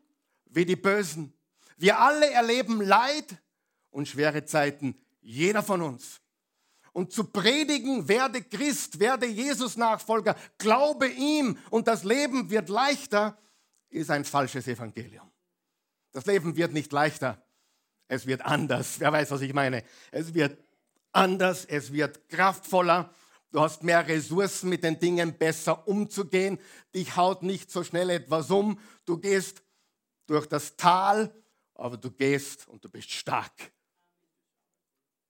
wie 0.46 0.64
die 0.64 0.76
Bösen. 0.76 1.32
Wir 1.76 1.98
alle 2.00 2.30
erleben 2.30 2.80
Leid 2.80 3.36
und 3.90 4.08
schwere 4.08 4.44
Zeiten, 4.44 4.96
jeder 5.25 5.62
von 5.62 5.83
uns. 5.83 6.21
Und 6.93 7.12
zu 7.12 7.25
predigen, 7.25 8.07
werde 8.09 8.40
Christ, 8.43 9.00
werde 9.00 9.26
Jesus-Nachfolger, 9.26 10.37
glaube 10.59 11.09
ihm 11.09 11.59
und 11.71 11.88
das 11.88 12.04
Leben 12.04 12.50
wird 12.50 12.69
leichter, 12.69 13.37
ist 13.88 14.11
ein 14.11 14.25
falsches 14.25 14.69
Evangelium. 14.69 15.28
Das 16.12 16.26
Leben 16.26 16.54
wird 16.54 16.73
nicht 16.73 16.93
leichter, 16.93 17.43
es 18.07 18.26
wird 18.26 18.43
anders. 18.43 19.00
Wer 19.00 19.12
weiß, 19.12 19.33
was 19.33 19.40
ich 19.40 19.52
meine? 19.52 19.83
Es 20.12 20.35
wird 20.35 20.57
anders, 21.11 21.64
es 21.64 21.93
wird 21.93 22.28
kraftvoller. 22.28 23.12
Du 23.50 23.61
hast 23.61 23.83
mehr 23.83 24.07
Ressourcen, 24.07 24.69
mit 24.69 24.85
den 24.85 25.00
Dingen 25.00 25.37
besser 25.37 25.88
umzugehen. 25.88 26.61
Dich 26.95 27.16
haut 27.16 27.43
nicht 27.43 27.71
so 27.71 27.83
schnell 27.83 28.11
etwas 28.11 28.50
um. 28.50 28.78
Du 29.04 29.19
gehst 29.19 29.62
durch 30.26 30.47
das 30.47 30.76
Tal, 30.76 31.35
aber 31.75 31.97
du 31.97 32.11
gehst 32.11 32.69
und 32.69 32.85
du 32.85 32.88
bist 32.88 33.11
stark. 33.11 33.74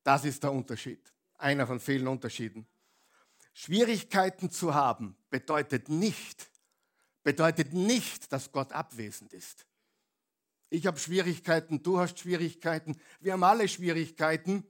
Das 0.05 0.25
ist 0.25 0.43
der 0.43 0.53
Unterschied. 0.53 1.01
Einer 1.39 1.67
von 1.67 1.81
vielen 1.81 2.07
Unterschieden. 2.07 2.67
Schwierigkeiten 3.55 4.51
zu 4.51 4.75
haben 4.75 5.17
bedeutet 5.31 5.89
nicht, 5.89 6.51
bedeutet 7.23 7.73
nicht, 7.73 8.33
dass 8.33 8.53
Gott 8.53 8.73
abwesend 8.73 9.33
ist. 9.33 9.67
Ich 10.71 10.87
habe 10.87 10.99
Schwierigkeiten, 10.99 11.83
du 11.83 11.99
hast 11.99 12.19
Schwierigkeiten, 12.19 12.97
wir 13.21 13.33
haben 13.33 13.45
alle 13.45 13.67
Schwierigkeiten. 13.67 14.65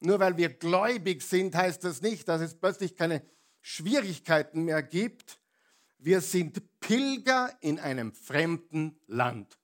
Nur 0.00 0.20
weil 0.20 0.36
wir 0.36 0.50
gläubig 0.50 1.22
sind, 1.22 1.54
heißt 1.54 1.82
das 1.82 2.02
nicht, 2.02 2.28
dass 2.28 2.42
es 2.42 2.54
plötzlich 2.54 2.96
keine 2.96 3.22
Schwierigkeiten 3.62 4.64
mehr 4.64 4.82
gibt. 4.82 5.40
Wir 5.98 6.20
sind 6.20 6.62
Pilger 6.80 7.56
in 7.60 7.80
einem 7.80 8.12
fremden 8.12 9.00
Land. 9.06 9.58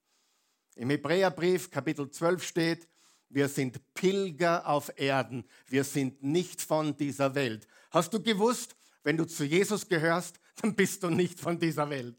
Im 0.74 0.88
Hebräerbrief 0.88 1.70
Kapitel 1.70 2.10
12 2.10 2.42
steht, 2.42 2.88
wir 3.34 3.48
sind 3.48 3.80
Pilger 3.94 4.66
auf 4.66 4.92
Erden. 4.96 5.44
Wir 5.66 5.84
sind 5.84 6.22
nicht 6.22 6.60
von 6.60 6.96
dieser 6.96 7.34
Welt. 7.34 7.66
Hast 7.90 8.12
du 8.12 8.22
gewusst, 8.22 8.76
wenn 9.02 9.16
du 9.16 9.24
zu 9.24 9.44
Jesus 9.44 9.88
gehörst, 9.88 10.38
dann 10.56 10.74
bist 10.74 11.02
du 11.02 11.08
nicht 11.08 11.40
von 11.40 11.58
dieser 11.58 11.88
Welt. 11.88 12.18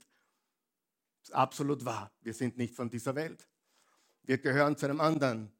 Das 1.21 1.29
ist 1.29 1.35
absolut 1.35 1.85
wahr. 1.85 2.11
Wir 2.21 2.33
sind 2.33 2.57
nicht 2.57 2.75
von 2.75 2.89
dieser 2.89 3.13
Welt. 3.15 3.47
Wir 4.23 4.39
gehören 4.39 4.75
zu 4.75 4.85
einem 4.85 4.99
anderen, 4.99 5.51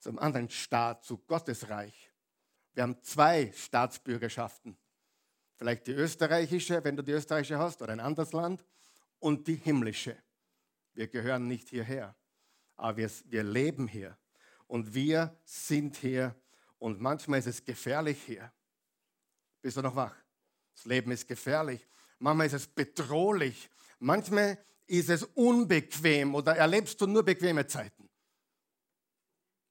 zum 0.00 0.18
anderen 0.18 0.50
Staat, 0.50 1.04
zu 1.04 1.18
Gottes 1.18 1.68
Reich. 1.68 2.10
Wir 2.74 2.82
haben 2.82 3.00
zwei 3.02 3.52
Staatsbürgerschaften. 3.54 4.76
Vielleicht 5.56 5.86
die 5.86 5.92
österreichische, 5.92 6.82
wenn 6.82 6.96
du 6.96 7.04
die 7.04 7.12
österreichische 7.12 7.58
hast, 7.58 7.82
oder 7.82 7.92
ein 7.92 8.00
anderes 8.00 8.32
Land, 8.32 8.64
und 9.20 9.46
die 9.46 9.54
himmlische. 9.54 10.16
Wir 10.94 11.06
gehören 11.06 11.46
nicht 11.46 11.68
hierher, 11.68 12.16
aber 12.76 12.96
wir, 12.96 13.10
wir 13.26 13.44
leben 13.44 13.86
hier. 13.86 14.18
Und 14.72 14.94
wir 14.94 15.38
sind 15.44 15.96
hier. 15.98 16.34
Und 16.78 16.98
manchmal 16.98 17.40
ist 17.40 17.46
es 17.46 17.62
gefährlich 17.62 18.22
hier. 18.24 18.50
Bist 19.60 19.76
du 19.76 19.82
noch 19.82 19.94
wach? 19.94 20.16
Das 20.74 20.86
Leben 20.86 21.10
ist 21.10 21.28
gefährlich. 21.28 21.86
Manchmal 22.18 22.46
ist 22.46 22.54
es 22.54 22.66
bedrohlich. 22.68 23.68
Manchmal 23.98 24.56
ist 24.86 25.10
es 25.10 25.24
unbequem 25.24 26.34
oder 26.34 26.56
erlebst 26.56 26.98
du 27.02 27.06
nur 27.06 27.22
bequeme 27.22 27.66
Zeiten. 27.66 28.08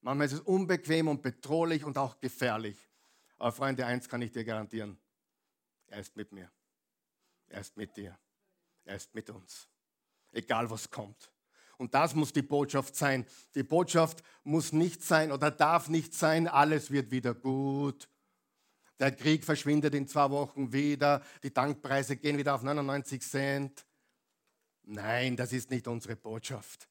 Manchmal 0.01 0.27
ist 0.27 0.34
es 0.34 0.41
unbequem 0.41 1.08
und 1.08 1.24
bedrohlich 1.24 1.84
und 1.84 1.98
auch 1.98 2.20
gefährlich. 2.20 2.77
Aber 3.39 3.51
Freunde, 3.51 3.88
eins 3.88 4.08
kann 4.08 4.22
ich 4.22 4.31
dir 4.31 4.43
garantieren. 4.43 5.00
Er 5.88 6.00
ist 6.00 6.15
mit 6.15 6.31
mir. 6.31 6.51
Er 7.48 7.62
ist 7.62 7.75
mit 7.75 7.98
dir. 7.98 8.20
Er 8.84 8.98
ist 8.98 9.15
mit 9.15 9.31
uns. 9.31 9.67
Egal 10.31 10.70
was 10.70 10.91
kommt. 10.91 11.30
Und 11.81 11.95
das 11.95 12.13
muss 12.13 12.31
die 12.31 12.43
Botschaft 12.43 12.95
sein. 12.95 13.25
Die 13.55 13.63
Botschaft 13.63 14.21
muss 14.43 14.71
nicht 14.71 15.03
sein 15.03 15.31
oder 15.31 15.50
darf 15.50 15.89
nicht 15.89 16.13
sein, 16.13 16.47
alles 16.47 16.91
wird 16.91 17.09
wieder 17.09 17.33
gut. 17.33 18.07
Der 19.00 19.11
Krieg 19.11 19.43
verschwindet 19.43 19.95
in 19.95 20.07
zwei 20.07 20.29
Wochen 20.29 20.71
wieder. 20.71 21.23
Die 21.41 21.50
Tankpreise 21.50 22.17
gehen 22.17 22.38
wieder 22.38 22.53
auf 22.53 22.61
99 22.61 23.23
Cent. 23.23 23.83
Nein, 24.83 25.35
das 25.35 25.53
ist 25.53 25.71
nicht 25.71 25.88
unsere 25.88 26.15
Botschaft. 26.15 26.88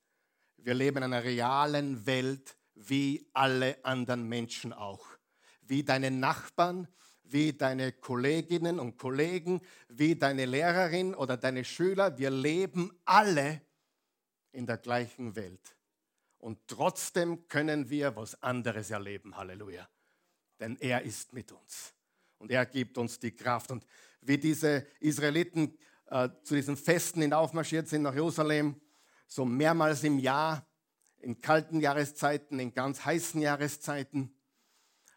Wir 0.57 0.75
leben 0.75 0.97
in 0.97 1.05
einer 1.05 1.23
realen 1.23 2.05
Welt 2.05 2.57
wie 2.75 3.31
alle 3.33 3.77
anderen 3.85 4.29
Menschen 4.29 4.73
auch. 4.73 5.07
Wie 5.61 5.85
deine 5.85 6.11
Nachbarn, 6.11 6.89
wie 7.23 7.53
deine 7.53 7.93
Kolleginnen 7.93 8.81
und 8.81 8.99
Kollegen, 8.99 9.61
wie 9.89 10.17
deine 10.17 10.47
Lehrerin 10.47 11.15
oder 11.15 11.37
deine 11.37 11.65
Schüler. 11.65 12.19
Wir 12.19 12.31
leben 12.31 12.91
alle 13.05 13.63
in 14.53 14.67
der 14.67 14.79
gleichen 14.79 15.37
Welt. 15.37 15.77
Und 16.39 16.59
trotzdem 16.67 17.47
können 17.49 17.91
wir 17.91 18.17
was 18.17 18.43
anderes 18.43 18.91
erleben. 18.91 19.37
Halleluja. 19.37 19.89
Denn 20.59 20.77
er 20.81 21.03
ist 21.03 21.33
mit 21.33 21.53
uns. 21.53 21.95
Und 22.39 22.51
er 22.51 22.65
gibt 22.65 22.97
uns 22.97 23.19
die 23.19 23.33
Kraft. 23.33 23.71
Und 23.71 23.85
wie 24.23 24.39
diese 24.39 24.87
Israeliten 25.01 25.77
äh, 26.07 26.31
zu 26.43 26.55
diesen 26.55 26.77
Festen 26.77 27.21
hinaufmarschiert 27.21 27.89
sind 27.89 28.03
nach 28.03 28.15
Jerusalem, 28.15 28.81
so 29.27 29.45
mehrmals 29.45 30.03
im 30.03 30.19
Jahr, 30.19 30.67
in 31.19 31.41
kalten 31.41 31.81
Jahreszeiten, 31.81 32.59
in 32.59 32.73
ganz 32.73 33.05
heißen 33.05 33.41
Jahreszeiten, 33.41 34.35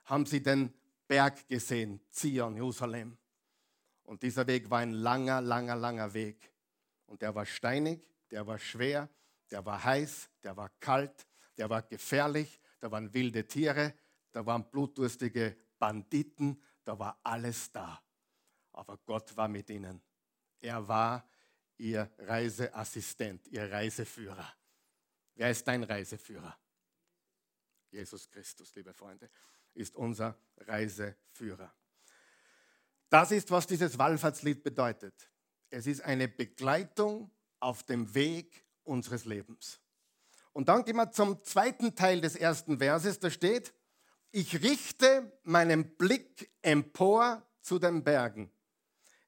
haben 0.05 0.25
sie 0.25 0.43
den 0.43 0.73
Berg 1.07 1.47
gesehen, 1.47 2.01
Zion, 2.09 2.55
Jerusalem. 2.55 3.17
Und 4.03 4.23
dieser 4.23 4.45
Weg 4.47 4.69
war 4.69 4.79
ein 4.79 4.91
langer, 4.91 5.41
langer, 5.41 5.75
langer 5.75 6.13
Weg. 6.13 6.51
Und 7.05 7.21
der 7.21 7.33
war 7.33 7.45
steinig, 7.45 8.01
der 8.31 8.45
war 8.45 8.59
schwer, 8.59 9.09
der 9.51 9.65
war 9.65 9.83
heiß, 9.83 10.29
der 10.43 10.57
war 10.57 10.69
kalt, 10.79 11.27
der 11.57 11.69
war 11.69 11.81
gefährlich, 11.83 12.59
da 12.79 12.91
waren 12.91 13.13
wilde 13.13 13.47
Tiere, 13.47 13.93
da 14.31 14.45
waren 14.45 14.69
blutdurstige 14.69 15.55
Banditen, 15.77 16.61
da 16.83 16.97
war 16.97 17.19
alles 17.23 17.71
da. 17.71 18.01
Aber 18.71 18.97
Gott 18.97 19.35
war 19.37 19.47
mit 19.47 19.69
ihnen. 19.69 20.01
Er 20.59 20.87
war 20.87 21.27
ihr 21.77 22.09
Reiseassistent, 22.17 23.47
ihr 23.47 23.71
Reiseführer. 23.71 24.53
Wer 25.35 25.51
ist 25.51 25.67
dein 25.67 25.83
Reiseführer? 25.83 26.57
Jesus 27.91 28.29
Christus, 28.29 28.73
liebe 28.75 28.93
Freunde, 28.93 29.29
ist 29.73 29.95
unser 29.95 30.37
Reiseführer. 30.57 31.73
Das 33.09 33.31
ist, 33.31 33.51
was 33.51 33.67
dieses 33.67 33.97
Wallfahrtslied 33.97 34.63
bedeutet. 34.63 35.29
Es 35.69 35.85
ist 35.85 36.01
eine 36.01 36.27
Begleitung 36.27 37.31
auf 37.59 37.83
dem 37.83 38.13
Weg 38.15 38.65
unseres 38.83 39.25
Lebens. 39.25 39.79
Und 40.53 40.69
dann 40.69 40.83
gehen 40.85 40.95
wir 40.95 41.11
zum 41.11 41.43
zweiten 41.43 41.95
Teil 41.95 42.21
des 42.21 42.35
ersten 42.35 42.77
Verses, 42.77 43.19
da 43.19 43.29
steht, 43.29 43.73
Ich 44.31 44.63
richte 44.63 45.31
meinen 45.43 45.95
Blick 45.95 46.51
empor 46.61 47.47
zu 47.61 47.79
den 47.79 48.03
Bergen. 48.03 48.51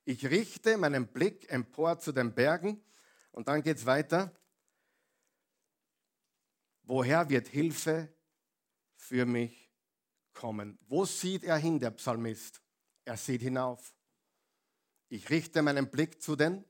Ich 0.04 0.26
richte 0.26 0.78
meinen 0.78 1.08
Blick 1.08 1.52
empor 1.52 2.00
zu 2.00 2.12
den 2.12 2.34
Bergen. 2.34 2.84
Und 3.32 3.48
dann 3.48 3.62
geht 3.62 3.78
es 3.78 3.86
weiter. 3.86 4.32
Woher 6.84 7.30
wird 7.30 7.48
Hilfe 7.48 8.14
für 8.96 9.26
mich 9.26 9.72
kommen? 10.34 10.78
Wo 10.88 11.06
sieht 11.06 11.44
er 11.44 11.58
hin, 11.58 11.80
der 11.80 11.92
Psalmist? 11.92 12.62
Er 13.04 13.18
sieht 13.18 13.42
hinauf. 13.42 13.96
Ich 15.10 15.30
richte 15.30 15.62
meinen 15.62 15.90
Blick 15.90 16.22
zu 16.22 16.36
den 16.36 16.64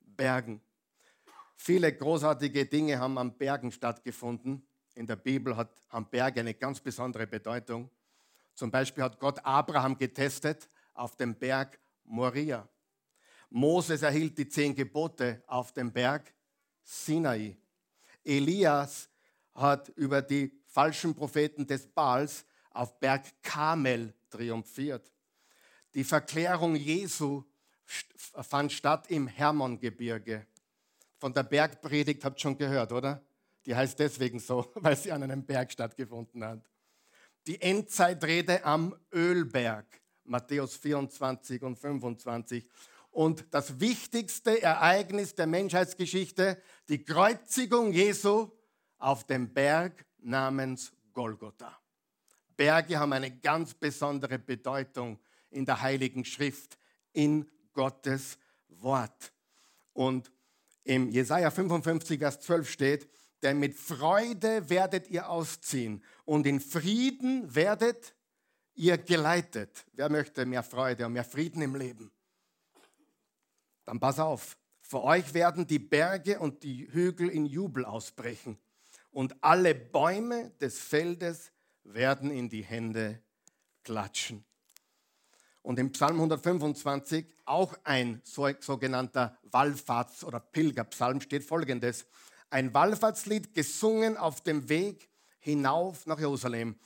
Bergen. 0.00 0.60
Viele 1.56 1.92
großartige 1.92 2.66
Dinge 2.66 2.98
haben 2.98 3.18
an 3.18 3.36
Bergen 3.36 3.72
stattgefunden. 3.72 4.66
In 4.94 5.06
der 5.06 5.16
Bibel 5.16 5.56
hat, 5.56 5.82
haben 5.88 6.08
Berge 6.08 6.40
eine 6.40 6.54
ganz 6.54 6.80
besondere 6.80 7.26
Bedeutung. 7.26 7.90
Zum 8.54 8.70
Beispiel 8.70 9.02
hat 9.02 9.18
Gott 9.18 9.44
Abraham 9.44 9.98
getestet 9.98 10.68
auf 10.94 11.16
dem 11.16 11.34
Berg 11.34 11.78
Moria. 12.04 12.68
Moses 13.50 14.02
erhielt 14.02 14.38
die 14.38 14.48
zehn 14.48 14.74
Gebote 14.74 15.42
auf 15.46 15.72
dem 15.72 15.92
Berg 15.92 16.32
Sinai. 16.82 17.56
Elias 18.24 19.08
hat 19.54 19.88
über 19.90 20.22
die 20.22 20.52
falschen 20.66 21.14
Propheten 21.14 21.66
des 21.66 21.86
Baals 21.86 22.44
auf 22.70 22.98
Berg 22.98 23.24
Karmel 23.42 24.14
triumphiert. 24.30 25.10
Die 25.94 26.04
Verklärung 26.04 26.76
Jesu 26.76 27.44
fand 27.84 28.72
statt 28.72 29.06
im 29.10 29.26
Hermongebirge. 29.26 30.46
Von 31.18 31.32
der 31.32 31.42
Bergpredigt 31.42 32.24
habt 32.24 32.38
ihr 32.38 32.42
schon 32.42 32.58
gehört, 32.58 32.92
oder? 32.92 33.24
Die 33.64 33.74
heißt 33.74 33.98
deswegen 33.98 34.38
so, 34.38 34.70
weil 34.76 34.96
sie 34.96 35.12
an 35.12 35.22
einem 35.22 35.44
Berg 35.44 35.72
stattgefunden 35.72 36.44
hat. 36.44 36.70
Die 37.46 37.60
Endzeitrede 37.60 38.64
am 38.64 38.94
Ölberg, 39.12 39.86
Matthäus 40.24 40.76
24 40.76 41.62
und 41.62 41.76
25. 41.76 42.68
Und 43.10 43.46
das 43.50 43.80
wichtigste 43.80 44.62
Ereignis 44.62 45.34
der 45.34 45.46
Menschheitsgeschichte, 45.46 46.60
die 46.88 47.02
Kreuzigung 47.02 47.92
Jesu 47.92 48.50
auf 48.98 49.24
dem 49.24 49.52
Berg 49.52 50.04
namens 50.18 50.92
Golgotha. 51.12 51.78
Berge 52.56 52.98
haben 52.98 53.12
eine 53.12 53.30
ganz 53.30 53.74
besondere 53.74 54.38
Bedeutung 54.38 55.18
in 55.50 55.64
der 55.64 55.80
Heiligen 55.80 56.24
Schrift, 56.24 56.78
in 57.12 57.50
Gottes 57.72 58.38
Wort. 58.68 59.32
Und 59.92 60.30
im 60.86 61.08
Jesaja 61.08 61.50
55, 61.50 62.18
Vers 62.18 62.40
12 62.40 62.70
steht, 62.70 63.08
denn 63.42 63.58
mit 63.58 63.76
Freude 63.76 64.70
werdet 64.70 65.08
ihr 65.08 65.28
ausziehen 65.28 66.02
und 66.24 66.46
in 66.46 66.60
Frieden 66.60 67.54
werdet 67.54 68.14
ihr 68.74 68.96
geleitet. 68.96 69.84
Wer 69.92 70.08
möchte 70.08 70.46
mehr 70.46 70.62
Freude 70.62 71.06
und 71.06 71.12
mehr 71.12 71.24
Frieden 71.24 71.60
im 71.60 71.74
Leben? 71.74 72.10
Dann 73.84 74.00
pass 74.00 74.18
auf, 74.18 74.56
für 74.80 75.02
euch 75.02 75.34
werden 75.34 75.66
die 75.66 75.78
Berge 75.78 76.38
und 76.38 76.62
die 76.62 76.88
Hügel 76.92 77.28
in 77.28 77.46
Jubel 77.46 77.84
ausbrechen 77.84 78.56
und 79.10 79.34
alle 79.42 79.74
Bäume 79.74 80.50
des 80.60 80.78
Feldes 80.78 81.50
werden 81.82 82.30
in 82.30 82.48
die 82.48 82.62
Hände 82.62 83.20
klatschen. 83.82 84.44
Und 85.66 85.80
im 85.80 85.90
Psalm 85.90 86.14
125, 86.14 87.26
auch 87.44 87.74
ein 87.82 88.22
sogenannter 88.24 89.36
Wallfahrts- 89.50 90.24
oder 90.24 90.38
Pilgerpsalm, 90.38 91.20
steht 91.20 91.42
folgendes. 91.42 92.06
Ein 92.50 92.72
Wallfahrtslied 92.72 93.52
gesungen 93.52 94.16
auf 94.16 94.40
dem 94.42 94.68
Weg 94.68 95.10
hinauf 95.40 96.06
nach 96.06 96.20
Jerusalem. 96.20 96.76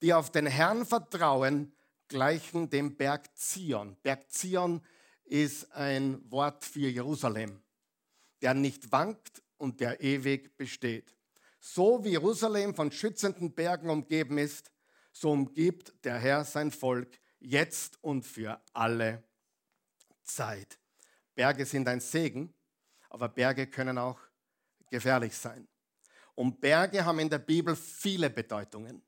Die 0.00 0.14
auf 0.14 0.30
den 0.30 0.46
Herrn 0.46 0.86
vertrauen, 0.86 1.72
gleichen 2.06 2.70
dem 2.70 2.96
Berg 2.96 3.36
Zion. 3.36 3.96
Berg 4.04 4.30
Zion 4.30 4.80
ist 5.24 5.72
ein 5.72 6.22
Wort 6.30 6.64
für 6.64 6.88
Jerusalem, 6.88 7.60
der 8.42 8.54
nicht 8.54 8.92
wankt 8.92 9.42
und 9.56 9.80
der 9.80 10.00
ewig 10.00 10.56
besteht. 10.56 11.16
So 11.58 12.04
wie 12.04 12.10
Jerusalem 12.10 12.76
von 12.76 12.92
schützenden 12.92 13.52
Bergen 13.52 13.90
umgeben 13.90 14.38
ist, 14.38 14.70
so 15.10 15.32
umgibt 15.32 15.92
der 16.04 16.16
Herr 16.20 16.44
sein 16.44 16.70
Volk 16.70 17.18
jetzt 17.40 18.02
und 18.02 18.24
für 18.26 18.60
alle 18.72 19.24
Zeit. 20.22 20.78
Berge 21.34 21.66
sind 21.66 21.88
ein 21.88 22.00
Segen, 22.00 22.54
aber 23.08 23.28
Berge 23.28 23.66
können 23.66 23.98
auch 23.98 24.20
gefährlich 24.90 25.36
sein. 25.36 25.66
Und 26.34 26.60
Berge 26.60 27.04
haben 27.04 27.18
in 27.18 27.30
der 27.30 27.38
Bibel 27.38 27.74
viele 27.74 28.30
Bedeutungen. 28.30 29.02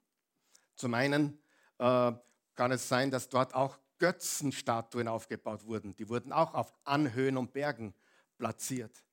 Zum 0.75 0.95
einen 0.95 1.43
äh, 1.79 2.13
kann 2.55 2.73
es 2.73 2.89
sein, 2.89 3.11
dass 3.11 3.29
dort 3.29 3.55
auch 3.55 3.79
Götzenstatuen 3.99 5.09
aufgebaut 5.09 5.65
wurden. 5.65 5.95
Die 5.97 6.09
wurden 6.09 6.33
auch 6.33 6.55
auf 6.55 6.75
Anhöhen 6.85 7.37
und 7.37 7.53
Bergen 7.53 7.95
platziert. 8.37 9.05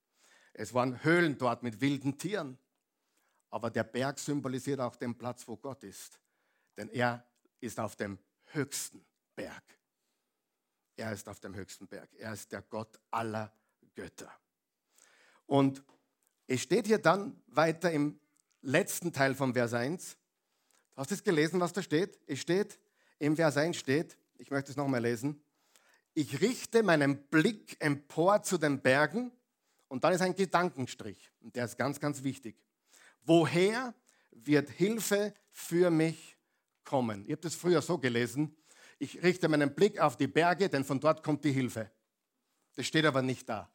Es 0.54 0.74
waren 0.74 1.04
Höhlen 1.04 1.38
dort 1.38 1.62
mit 1.62 1.80
wilden 1.80 2.18
Tieren. 2.18 2.58
Aber 3.52 3.70
der 3.70 3.84
Berg 3.84 4.20
symbolisiert 4.20 4.80
auch 4.80 4.96
den 4.96 5.18
Platz, 5.18 5.48
wo 5.48 5.58
Gott 5.58 5.84
ist. 5.84 6.20
Denn 6.78 6.90
er 6.90 7.26
ist 7.60 7.80
auf 7.80 7.96
dem 7.96 8.20
höchsten 8.52 9.06
Berg. 9.40 9.64
Er 10.98 11.14
ist 11.14 11.30
auf 11.30 11.40
dem 11.40 11.56
höchsten 11.56 11.88
Berg. 11.88 12.10
Er 12.16 12.34
ist 12.34 12.52
der 12.52 12.62
Gott 12.62 13.00
aller 13.10 13.54
Götter. 13.96 14.30
Und 15.46 15.82
es 16.46 16.62
steht 16.62 16.88
hier 16.88 16.98
dann 16.98 17.42
weiter 17.48 17.90
im 17.90 18.20
letzten 18.62 19.14
Teil 19.14 19.34
vom 19.36 19.54
Vers 19.54 19.74
1. 19.74 20.18
Hast 20.98 21.12
du 21.12 21.16
es 21.16 21.24
gelesen, 21.24 21.62
was 21.62 21.72
da 21.72 21.82
steht? 21.82 22.20
Es 22.28 22.40
steht, 22.40 22.78
im 23.18 23.38
Vers 23.38 23.56
1 23.56 23.78
steht, 23.78 24.18
ich 24.38 24.52
möchte 24.52 24.72
es 24.72 24.78
nochmal 24.78 25.02
lesen, 25.02 25.42
ich 26.14 26.42
richte 26.42 26.84
meinen 26.84 27.24
Blick 27.30 27.78
empor 27.80 28.44
zu 28.44 28.58
den 28.58 28.82
Bergen 28.82 29.32
und 29.88 30.04
dann 30.04 30.12
ist 30.12 30.22
ein 30.22 30.36
Gedankenstrich 30.36 31.32
und 31.40 31.56
der 31.56 31.64
ist 31.64 31.78
ganz, 31.78 32.02
ganz 32.02 32.24
wichtig. 32.24 32.62
Woher 33.22 33.96
wird 34.32 34.70
Hilfe 34.70 35.34
für 35.50 35.90
mich 35.92 36.38
kommen? 36.84 37.26
Ihr 37.26 37.38
habt 37.38 37.46
es 37.46 37.56
früher 37.56 37.82
so 37.82 37.98
gelesen, 37.98 38.54
ich 39.00 39.24
richte 39.24 39.48
meinen 39.48 39.74
Blick 39.74 40.00
auf 40.00 40.18
die 40.18 40.28
Berge, 40.28 40.70
denn 40.70 40.84
von 40.84 41.00
dort 41.00 41.24
kommt 41.24 41.44
die 41.46 41.54
Hilfe. 41.54 41.90
Das 42.76 42.86
steht 42.86 43.06
aber 43.06 43.22
nicht 43.22 43.48
da. 43.48 43.70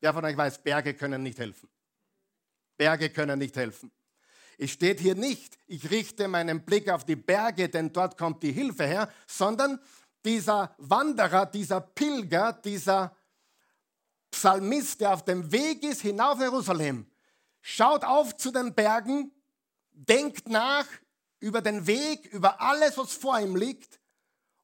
Wer 0.00 0.12
von 0.12 0.24
euch 0.24 0.36
weiß, 0.36 0.62
Berge 0.62 0.94
können 0.94 1.22
nicht 1.22 1.38
helfen. 1.38 1.68
Berge 2.76 3.10
können 3.10 3.38
nicht 3.38 3.56
helfen. 3.56 3.92
Es 4.58 4.70
steht 4.70 5.00
hier 5.00 5.14
nicht, 5.14 5.58
ich 5.66 5.90
richte 5.90 6.28
meinen 6.28 6.64
Blick 6.64 6.88
auf 6.88 7.04
die 7.04 7.16
Berge, 7.16 7.68
denn 7.68 7.92
dort 7.92 8.16
kommt 8.16 8.42
die 8.42 8.52
Hilfe 8.52 8.86
her, 8.86 9.12
sondern 9.26 9.78
dieser 10.24 10.74
Wanderer, 10.78 11.44
dieser 11.44 11.82
Pilger, 11.82 12.54
dieser 12.54 13.14
Psalmist, 14.30 15.00
der 15.02 15.12
auf 15.12 15.24
dem 15.24 15.52
Weg 15.52 15.82
ist 15.82 16.00
hinauf 16.00 16.40
Jerusalem, 16.40 17.06
schaut 17.60 18.04
auf 18.04 18.36
zu 18.36 18.50
den 18.50 18.74
Bergen, 18.74 19.30
denkt 19.92 20.48
nach 20.48 20.86
über 21.40 21.60
den 21.60 21.86
Weg, 21.86 22.24
über 22.32 22.60
alles, 22.60 22.96
was 22.96 23.12
vor 23.12 23.38
ihm 23.38 23.56
liegt 23.56 24.00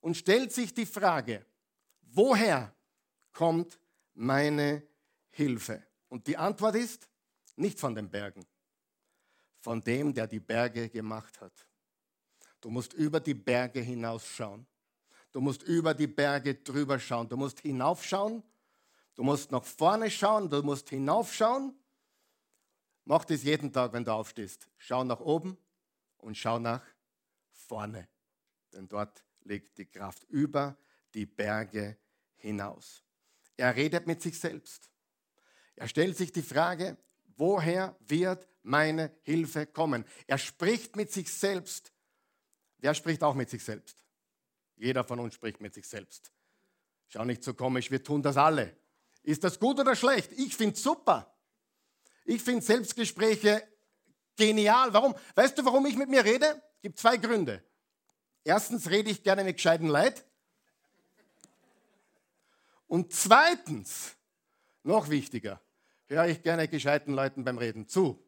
und 0.02 0.16
stellt 0.16 0.52
sich 0.52 0.74
die 0.74 0.84
Frage, 0.84 1.46
woher 2.02 2.74
kommt 3.32 3.78
meine 4.12 4.86
Hilfe? 5.30 5.82
Und 6.08 6.26
die 6.26 6.36
Antwort 6.36 6.74
ist, 6.74 7.08
nicht 7.56 7.80
von 7.80 7.94
den 7.94 8.10
Bergen, 8.10 8.44
von 9.60 9.80
dem, 9.80 10.12
der 10.12 10.26
die 10.26 10.40
Berge 10.40 10.90
gemacht 10.90 11.40
hat. 11.40 11.66
Du 12.60 12.68
musst 12.68 12.92
über 12.92 13.20
die 13.20 13.34
Berge 13.34 13.80
hinausschauen. 13.80 14.66
Du 15.30 15.40
musst 15.40 15.62
über 15.62 15.94
die 15.94 16.06
Berge 16.06 16.56
drüber 16.56 16.98
schauen. 16.98 17.28
Du 17.28 17.36
musst 17.36 17.60
hinaufschauen. 17.60 18.42
Du 19.14 19.22
musst 19.22 19.50
nach 19.50 19.64
vorne 19.64 20.10
schauen. 20.10 20.50
Du 20.50 20.62
musst 20.62 20.90
hinaufschauen. 20.90 21.74
Mach 23.04 23.24
das 23.24 23.42
jeden 23.42 23.72
Tag, 23.72 23.92
wenn 23.92 24.04
du 24.04 24.12
aufstehst. 24.12 24.68
Schau 24.76 25.04
nach 25.04 25.20
oben 25.20 25.56
und 26.18 26.36
schau 26.36 26.58
nach 26.58 26.84
vorne. 27.50 28.08
Denn 28.72 28.88
dort 28.88 29.24
liegt 29.44 29.78
die 29.78 29.86
Kraft 29.86 30.24
über 30.28 30.76
die 31.14 31.26
Berge 31.26 31.98
hinaus. 32.36 33.02
Er 33.56 33.74
redet 33.76 34.06
mit 34.06 34.22
sich 34.22 34.38
selbst. 34.38 34.90
Er 35.76 35.88
stellt 35.88 36.16
sich 36.16 36.32
die 36.32 36.42
Frage, 36.42 36.96
woher 37.36 37.96
wird 38.00 38.48
meine 38.62 39.14
Hilfe 39.22 39.66
kommen? 39.66 40.04
Er 40.26 40.38
spricht 40.38 40.96
mit 40.96 41.12
sich 41.12 41.32
selbst. 41.32 41.92
Wer 42.78 42.94
spricht 42.94 43.22
auch 43.22 43.34
mit 43.34 43.50
sich 43.50 43.64
selbst? 43.64 44.04
Jeder 44.76 45.04
von 45.04 45.20
uns 45.20 45.34
spricht 45.34 45.60
mit 45.60 45.74
sich 45.74 45.86
selbst. 45.86 46.32
Schau 47.08 47.24
nicht 47.24 47.44
so 47.44 47.54
komisch, 47.54 47.90
wir 47.90 48.02
tun 48.02 48.22
das 48.22 48.36
alle. 48.36 48.76
Ist 49.22 49.44
das 49.44 49.58
gut 49.58 49.78
oder 49.78 49.94
schlecht? 49.94 50.32
Ich 50.32 50.56
finde 50.56 50.74
es 50.74 50.82
super. 50.82 51.32
Ich 52.24 52.42
finde 52.42 52.62
Selbstgespräche 52.62 53.62
genial. 54.36 54.92
Warum? 54.92 55.14
Weißt 55.34 55.56
du, 55.56 55.64
warum 55.64 55.86
ich 55.86 55.96
mit 55.96 56.08
mir 56.08 56.24
rede? 56.24 56.62
Es 56.76 56.82
gibt 56.82 56.98
zwei 56.98 57.16
Gründe. 57.16 57.62
Erstens 58.44 58.90
rede 58.90 59.10
ich 59.10 59.22
gerne 59.22 59.44
mit 59.44 59.56
gescheiten 59.56 59.88
Leid. 59.88 60.24
Und 62.88 63.12
zweitens, 63.12 64.16
noch 64.82 65.08
wichtiger, 65.08 65.60
höre 66.08 66.26
ich 66.26 66.42
gerne 66.42 66.68
gescheiten 66.68 67.14
Leuten 67.14 67.44
beim 67.44 67.58
Reden 67.58 67.88
zu. 67.88 68.22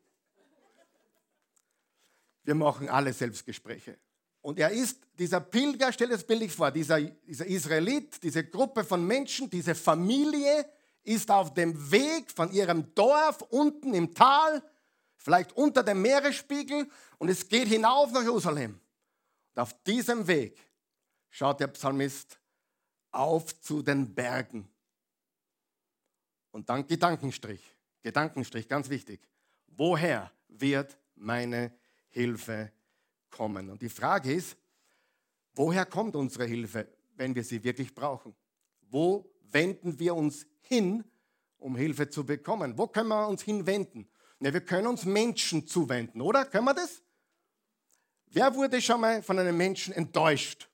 Wir 2.44 2.54
machen 2.54 2.88
alle 2.88 3.12
Selbstgespräche. 3.12 3.98
Und 4.40 4.58
er 4.58 4.70
ist, 4.70 5.00
dieser 5.18 5.40
Pilger, 5.40 5.92
stell 5.92 6.08
dir 6.08 6.14
das 6.14 6.26
bildlich 6.26 6.52
vor, 6.52 6.70
dieser, 6.70 7.00
dieser 7.00 7.46
Israelit, 7.46 8.22
diese 8.22 8.44
Gruppe 8.44 8.84
von 8.84 9.06
Menschen, 9.06 9.48
diese 9.48 9.74
Familie 9.74 10.66
ist 11.02 11.30
auf 11.30 11.54
dem 11.54 11.90
Weg 11.90 12.30
von 12.30 12.52
ihrem 12.52 12.94
Dorf 12.94 13.40
unten 13.48 13.94
im 13.94 14.14
Tal, 14.14 14.62
vielleicht 15.16 15.52
unter 15.52 15.82
dem 15.82 16.02
Meeresspiegel, 16.02 16.88
und 17.18 17.28
es 17.28 17.48
geht 17.48 17.68
hinauf 17.68 18.12
nach 18.12 18.22
Jerusalem. 18.22 18.80
Und 19.54 19.62
auf 19.62 19.82
diesem 19.84 20.26
Weg 20.26 20.58
schaut 21.30 21.60
der 21.60 21.68
Psalmist 21.68 22.38
auf 23.10 23.60
zu 23.60 23.82
den 23.82 24.14
Bergen. 24.14 24.68
Und 26.50 26.68
dann 26.68 26.86
Gedankenstrich, 26.86 27.62
Gedankenstrich, 28.02 28.68
ganz 28.68 28.88
wichtig. 28.88 29.20
Woher 29.68 30.30
wird 30.48 30.96
meine 31.14 31.72
Hilfe 32.10 32.72
kommen? 33.30 33.70
Und 33.70 33.82
die 33.82 33.88
Frage 33.88 34.32
ist, 34.32 34.56
woher 35.54 35.86
kommt 35.86 36.16
unsere 36.16 36.46
Hilfe, 36.46 36.88
wenn 37.16 37.34
wir 37.34 37.44
sie 37.44 37.62
wirklich 37.62 37.94
brauchen? 37.94 38.34
Wo 38.82 39.32
wenden 39.50 39.98
wir 39.98 40.14
uns 40.14 40.46
hin, 40.60 41.04
um 41.58 41.76
Hilfe 41.76 42.08
zu 42.08 42.24
bekommen? 42.24 42.76
Wo 42.76 42.86
können 42.88 43.08
wir 43.08 43.28
uns 43.28 43.42
hinwenden? 43.42 44.08
Ne, 44.40 44.52
wir 44.52 44.60
können 44.60 44.88
uns 44.88 45.04
Menschen 45.04 45.66
zuwenden, 45.66 46.20
oder? 46.20 46.44
Können 46.44 46.66
wir 46.66 46.74
das? 46.74 47.03
Wer 48.34 48.52
wurde 48.52 48.82
schon 48.82 49.00
mal 49.00 49.22
von 49.22 49.38
einem 49.38 49.56
Menschen 49.56 49.94
enttäuscht? 49.94 50.68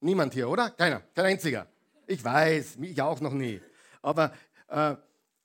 Niemand 0.00 0.32
hier, 0.32 0.48
oder? 0.48 0.70
Keiner, 0.70 1.00
kein 1.14 1.26
einziger. 1.26 1.66
Ich 2.06 2.24
weiß, 2.24 2.78
ich 2.80 3.02
auch 3.02 3.20
noch 3.20 3.34
nie. 3.34 3.60
Aber 4.00 4.32
äh, 4.68 4.94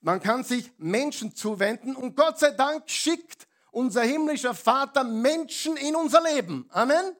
man 0.00 0.18
kann 0.22 0.44
sich 0.44 0.72
Menschen 0.78 1.34
zuwenden 1.34 1.94
und 1.94 2.16
Gott 2.16 2.38
sei 2.38 2.52
Dank 2.52 2.88
schickt 2.88 3.46
unser 3.70 4.02
himmlischer 4.02 4.54
Vater 4.54 5.04
Menschen 5.04 5.76
in 5.76 5.94
unser 5.94 6.22
Leben. 6.22 6.66
Amen. 6.70 7.14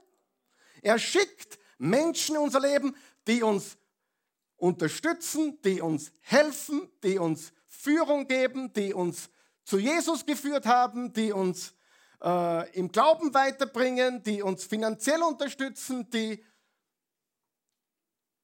Er 0.81 0.99
schickt 0.99 1.59
Menschen 1.77 2.37
in 2.37 2.41
unser 2.41 2.61
Leben, 2.61 2.97
die 3.27 3.43
uns 3.43 3.77
unterstützen, 4.57 5.61
die 5.63 5.83
uns 5.83 6.11
helfen, 6.21 6.91
die 7.03 7.19
uns 7.19 7.53
Führung 7.67 8.27
geben, 8.27 8.73
die 8.73 8.95
uns 8.95 9.29
zu 9.63 9.79
Jesus 9.79 10.25
geführt 10.25 10.65
haben, 10.65 11.13
die 11.13 11.33
uns 11.33 11.75
äh, 12.23 12.71
im 12.79 12.91
Glauben 12.91 13.35
weiterbringen, 13.35 14.23
die 14.23 14.43
uns 14.43 14.65
finanziell 14.65 15.23
unterstützen, 15.23 16.09
die, 16.11 16.45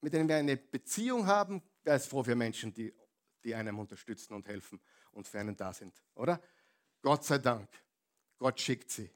mit 0.00 0.12
denen 0.12 0.28
wir 0.28 0.36
eine 0.36 0.56
Beziehung 0.56 1.26
haben. 1.26 1.62
Wer 1.84 1.96
ist 1.96 2.06
froh 2.06 2.22
für 2.22 2.34
Menschen, 2.34 2.74
die 2.74 2.92
die 3.44 3.54
einem 3.54 3.78
unterstützen 3.78 4.34
und 4.34 4.46
helfen 4.46 4.80
und 5.12 5.26
für 5.26 5.40
einen 5.40 5.56
da 5.56 5.72
sind, 5.72 5.94
oder? 6.14 6.40
Gott 7.00 7.24
sei 7.24 7.38
Dank, 7.38 7.68
Gott 8.38 8.60
schickt 8.60 8.90
sie. 8.90 9.10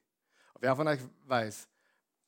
Wer 0.59 0.77
von 0.77 0.87
euch 0.89 1.01
weiß, 1.25 1.69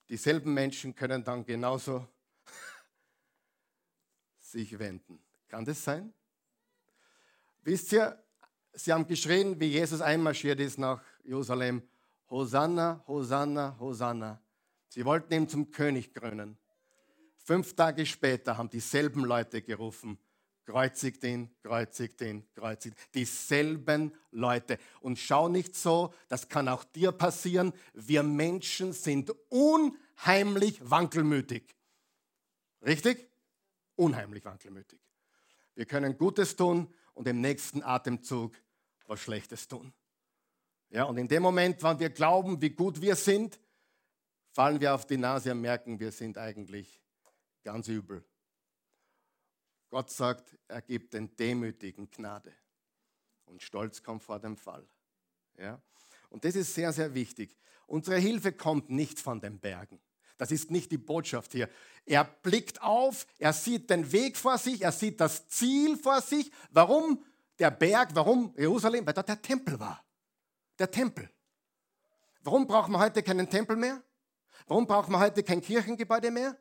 dieselben 0.08 0.52
Menschen 0.52 0.94
können 0.94 1.22
dann 1.22 1.44
genauso 1.44 2.06
sich 4.38 4.78
wenden. 4.78 5.22
Kann 5.48 5.64
das 5.64 5.82
sein? 5.82 6.12
Wisst 7.62 7.92
ihr, 7.92 8.22
sie 8.72 8.92
haben 8.92 9.06
geschrien, 9.06 9.58
wie 9.58 9.68
Jesus 9.68 10.00
einmarschiert 10.00 10.60
ist 10.60 10.78
nach 10.78 11.02
Jerusalem, 11.22 11.88
Hosanna, 12.30 13.04
Hosanna, 13.06 13.76
Hosanna. 13.78 14.40
Sie 14.88 15.04
wollten 15.04 15.32
ihn 15.34 15.48
zum 15.48 15.70
König 15.70 16.12
krönen. 16.14 16.56
Fünf 17.36 17.74
Tage 17.74 18.06
später 18.06 18.56
haben 18.56 18.70
dieselben 18.70 19.24
Leute 19.24 19.60
gerufen, 19.60 20.18
kreuzigt 20.64 21.22
ihn, 21.24 21.54
kreuzigt 21.62 22.20
ihn, 22.22 22.46
kreuzigt 22.54 22.96
ihn. 22.96 23.02
Dieselben 23.14 24.14
Leute. 24.30 24.78
Und 25.00 25.18
schau 25.18 25.48
nicht 25.48 25.76
so, 25.76 26.14
das 26.28 26.48
kann 26.48 26.68
auch 26.68 26.84
dir 26.84 27.12
passieren. 27.12 27.72
Wir 27.92 28.22
Menschen 28.22 28.92
sind 28.92 29.30
unheimlich 29.50 30.78
wankelmütig. 30.88 31.74
Richtig? 32.82 33.28
Unheimlich 33.96 34.44
wankelmütig. 34.44 35.00
Wir 35.74 35.86
können 35.86 36.16
Gutes 36.16 36.56
tun 36.56 36.92
und 37.12 37.28
im 37.28 37.40
nächsten 37.40 37.82
Atemzug 37.82 38.56
was 39.06 39.20
Schlechtes 39.20 39.68
tun. 39.68 39.92
Ja, 40.94 41.02
und 41.06 41.16
in 41.16 41.26
dem 41.26 41.42
Moment, 41.42 41.82
wann 41.82 41.98
wir 41.98 42.08
glauben, 42.08 42.62
wie 42.62 42.70
gut 42.70 43.00
wir 43.00 43.16
sind, 43.16 43.58
fallen 44.52 44.80
wir 44.80 44.94
auf 44.94 45.04
die 45.04 45.16
Nase 45.16 45.50
und 45.50 45.60
merken, 45.60 45.98
wir 45.98 46.12
sind 46.12 46.38
eigentlich 46.38 47.02
ganz 47.64 47.88
übel. 47.88 48.24
Gott 49.90 50.12
sagt, 50.12 50.56
er 50.68 50.82
gibt 50.82 51.14
den 51.14 51.34
Demütigen 51.34 52.08
Gnade. 52.12 52.52
Und 53.46 53.60
Stolz 53.60 54.04
kommt 54.04 54.22
vor 54.22 54.38
dem 54.38 54.56
Fall. 54.56 54.86
Ja? 55.58 55.82
Und 56.30 56.44
das 56.44 56.54
ist 56.54 56.72
sehr, 56.72 56.92
sehr 56.92 57.12
wichtig. 57.12 57.58
Unsere 57.88 58.18
Hilfe 58.18 58.52
kommt 58.52 58.88
nicht 58.88 59.18
von 59.18 59.40
den 59.40 59.58
Bergen. 59.58 60.00
Das 60.36 60.52
ist 60.52 60.70
nicht 60.70 60.92
die 60.92 60.98
Botschaft 60.98 61.50
hier. 61.50 61.68
Er 62.06 62.22
blickt 62.22 62.80
auf, 62.82 63.26
er 63.38 63.52
sieht 63.52 63.90
den 63.90 64.12
Weg 64.12 64.36
vor 64.36 64.58
sich, 64.58 64.82
er 64.82 64.92
sieht 64.92 65.20
das 65.20 65.48
Ziel 65.48 65.96
vor 65.96 66.22
sich. 66.22 66.52
Warum 66.70 67.24
der 67.58 67.72
Berg, 67.72 68.10
warum 68.14 68.54
Jerusalem? 68.56 69.04
Weil 69.04 69.14
dort 69.14 69.28
der 69.28 69.42
Tempel 69.42 69.80
war. 69.80 70.04
Der 70.78 70.90
Tempel. 70.90 71.30
Warum 72.42 72.66
brauchen 72.66 72.92
wir 72.92 72.98
heute 72.98 73.22
keinen 73.22 73.48
Tempel 73.48 73.76
mehr? 73.76 74.02
Warum 74.66 74.86
brauchen 74.86 75.12
wir 75.12 75.18
heute 75.18 75.42
kein 75.42 75.60
Kirchengebäude 75.60 76.30
mehr? 76.30 76.58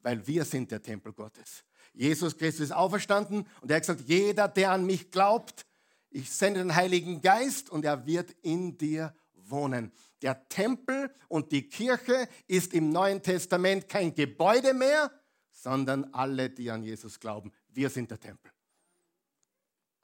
Weil 0.00 0.26
wir 0.26 0.44
sind 0.44 0.70
der 0.70 0.82
Tempel 0.82 1.12
Gottes. 1.12 1.64
Jesus 1.92 2.36
Christus 2.36 2.66
ist 2.66 2.72
auferstanden 2.72 3.46
und 3.60 3.70
er 3.70 3.76
hat 3.76 3.82
gesagt, 3.82 4.02
jeder, 4.02 4.48
der 4.48 4.72
an 4.72 4.84
mich 4.84 5.10
glaubt, 5.10 5.66
ich 6.10 6.30
sende 6.30 6.60
den 6.60 6.74
Heiligen 6.74 7.20
Geist 7.20 7.70
und 7.70 7.84
er 7.84 8.06
wird 8.06 8.30
in 8.42 8.76
dir 8.78 9.14
wohnen. 9.34 9.92
Der 10.22 10.48
Tempel 10.48 11.14
und 11.28 11.52
die 11.52 11.68
Kirche 11.68 12.28
ist 12.46 12.74
im 12.74 12.90
Neuen 12.90 13.22
Testament 13.22 13.88
kein 13.88 14.14
Gebäude 14.14 14.74
mehr, 14.74 15.10
sondern 15.50 16.04
alle, 16.12 16.50
die 16.50 16.70
an 16.70 16.82
Jesus 16.82 17.18
glauben. 17.20 17.52
Wir 17.68 17.90
sind 17.90 18.10
der 18.10 18.20
Tempel. 18.20 18.52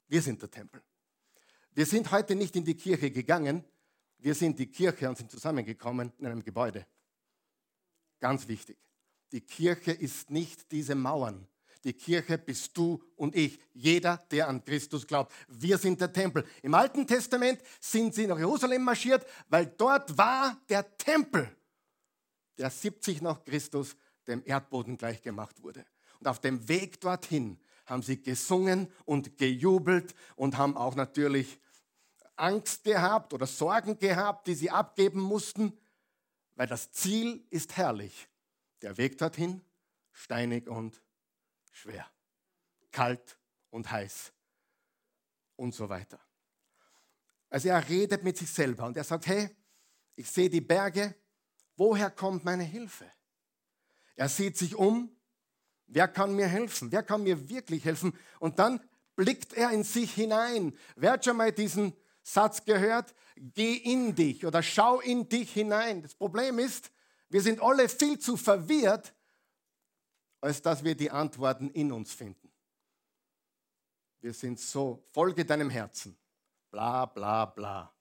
Wir 0.07 0.21
sind 0.21 0.41
der 0.41 0.51
Tempel. 0.51 0.81
Wir 1.73 1.85
sind 1.85 2.11
heute 2.11 2.35
nicht 2.35 2.55
in 2.55 2.65
die 2.65 2.75
Kirche 2.75 3.11
gegangen, 3.11 3.63
wir 4.19 4.35
sind 4.35 4.59
die 4.59 4.67
Kirche 4.67 5.09
und 5.09 5.17
sind 5.17 5.31
zusammengekommen 5.31 6.13
in 6.19 6.25
einem 6.27 6.43
Gebäude. 6.43 6.85
Ganz 8.19 8.47
wichtig. 8.47 8.77
Die 9.31 9.41
Kirche 9.41 9.91
ist 9.91 10.29
nicht 10.29 10.71
diese 10.71 10.95
Mauern, 10.95 11.47
die 11.83 11.93
Kirche 11.93 12.37
bist 12.37 12.77
du 12.77 13.03
und 13.15 13.35
ich, 13.35 13.59
jeder, 13.73 14.17
der 14.31 14.47
an 14.47 14.63
Christus 14.63 15.05
glaubt. 15.05 15.33
Wir 15.49 15.77
sind 15.77 15.99
der 15.99 16.13
Tempel. 16.13 16.45
Im 16.61 16.73
Alten 16.73 17.05
Testament 17.05 17.61
sind 17.79 18.15
sie 18.15 18.27
nach 18.27 18.37
Jerusalem 18.37 18.83
marschiert, 18.83 19.25
weil 19.49 19.65
dort 19.65 20.17
war 20.17 20.57
der 20.69 20.97
Tempel, 20.97 21.53
der 22.57 22.69
70 22.69 23.21
nach 23.21 23.43
Christus 23.43 23.97
dem 24.27 24.43
Erdboden 24.45 24.97
gleichgemacht 24.97 25.61
wurde. 25.61 25.85
Und 26.19 26.27
auf 26.27 26.39
dem 26.39 26.69
Weg 26.69 27.01
dorthin 27.01 27.59
haben 27.85 28.01
sie 28.01 28.21
gesungen 28.21 28.87
und 29.03 29.37
gejubelt 29.37 30.15
und 30.37 30.57
haben 30.57 30.77
auch 30.77 30.95
natürlich 30.95 31.59
Angst 32.35 32.83
gehabt 32.83 33.33
oder 33.33 33.47
Sorgen 33.47 33.97
gehabt, 33.97 34.47
die 34.47 34.55
sie 34.55 34.69
abgeben 34.69 35.19
mussten, 35.19 35.77
weil 36.55 36.67
das 36.67 36.91
Ziel 36.91 37.45
ist 37.49 37.77
herrlich. 37.77 38.27
Der 38.81 38.97
Weg 38.97 39.17
dorthin 39.17 39.61
steinig 40.11 40.67
und 40.67 41.01
schwer, 41.71 42.05
kalt 42.91 43.37
und 43.69 43.89
heiß 43.89 44.31
und 45.55 45.73
so 45.73 45.89
weiter. 45.89 46.19
Also 47.49 47.69
er 47.69 47.87
redet 47.87 48.23
mit 48.23 48.37
sich 48.37 48.49
selber 48.49 48.85
und 48.85 48.97
er 48.97 49.03
sagt, 49.03 49.27
hey, 49.27 49.49
ich 50.15 50.29
sehe 50.29 50.49
die 50.49 50.61
Berge, 50.61 51.15
woher 51.75 52.09
kommt 52.09 52.43
meine 52.43 52.63
Hilfe? 52.63 53.09
Er 54.15 54.29
sieht 54.29 54.57
sich 54.57 54.75
um, 54.75 55.15
wer 55.87 56.07
kann 56.07 56.35
mir 56.35 56.47
helfen? 56.47 56.91
Wer 56.91 57.03
kann 57.03 57.23
mir 57.23 57.49
wirklich 57.49 57.85
helfen? 57.85 58.17
Und 58.39 58.59
dann 58.59 58.79
blickt 59.15 59.53
er 59.53 59.71
in 59.71 59.83
sich 59.83 60.13
hinein. 60.13 60.77
Wer 60.95 61.13
hat 61.13 61.25
schon 61.25 61.37
mal 61.37 61.51
diesen 61.51 61.93
Satz 62.23 62.63
gehört? 62.63 63.13
Geh 63.35 63.75
in 63.75 64.15
dich 64.15 64.45
oder 64.45 64.63
schau 64.63 65.01
in 65.01 65.27
dich 65.27 65.51
hinein. 65.53 66.01
Das 66.01 66.15
Problem 66.15 66.57
ist, 66.57 66.91
wir 67.29 67.41
sind 67.41 67.61
alle 67.61 67.89
viel 67.89 68.17
zu 68.17 68.37
verwirrt, 68.37 69.13
als 70.41 70.61
dass 70.61 70.83
wir 70.83 70.95
die 70.95 71.11
Antworten 71.11 71.69
in 71.71 71.91
uns 71.91 72.13
finden. 72.13 72.51
Wir 74.21 74.33
sind 74.33 74.59
so, 74.59 75.03
folge 75.11 75.43
deinem 75.43 75.69
Herzen. 75.69 76.17
Bla, 76.71 77.05
bla, 77.05 77.45
bla. 77.45 77.93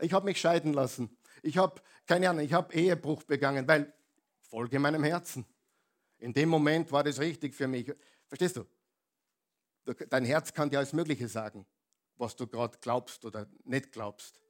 Ich 0.00 0.12
habe 0.12 0.26
mich 0.26 0.40
scheiden 0.40 0.72
lassen. 0.72 1.16
Ich 1.42 1.58
habe, 1.58 1.80
keine 2.06 2.30
Ahnung, 2.30 2.44
ich 2.44 2.52
habe 2.52 2.72
Ehebruch 2.72 3.24
begangen, 3.24 3.66
weil 3.66 3.92
folge 4.42 4.78
meinem 4.78 5.02
Herzen. 5.02 5.44
In 6.18 6.32
dem 6.32 6.48
Moment 6.48 6.90
war 6.92 7.02
das 7.02 7.18
richtig 7.18 7.54
für 7.54 7.66
mich. 7.66 7.92
Verstehst 8.26 8.56
du? 8.56 8.64
Dein 10.08 10.24
Herz 10.24 10.52
kann 10.52 10.70
dir 10.70 10.78
alles 10.78 10.92
Mögliche 10.92 11.28
sagen, 11.28 11.66
was 12.18 12.36
du 12.36 12.46
gerade 12.46 12.78
glaubst 12.80 13.24
oder 13.24 13.48
nicht 13.64 13.92
glaubst. 13.92 14.40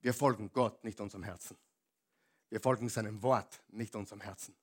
Wir 0.00 0.14
folgen 0.14 0.50
Gott, 0.52 0.82
nicht 0.84 1.00
unserem 1.00 1.22
Herzen. 1.22 1.56
Wir 2.48 2.60
folgen 2.60 2.88
seinem 2.88 3.22
Wort, 3.22 3.62
nicht 3.68 3.94
unserem 3.96 4.20
Herzen. 4.20 4.54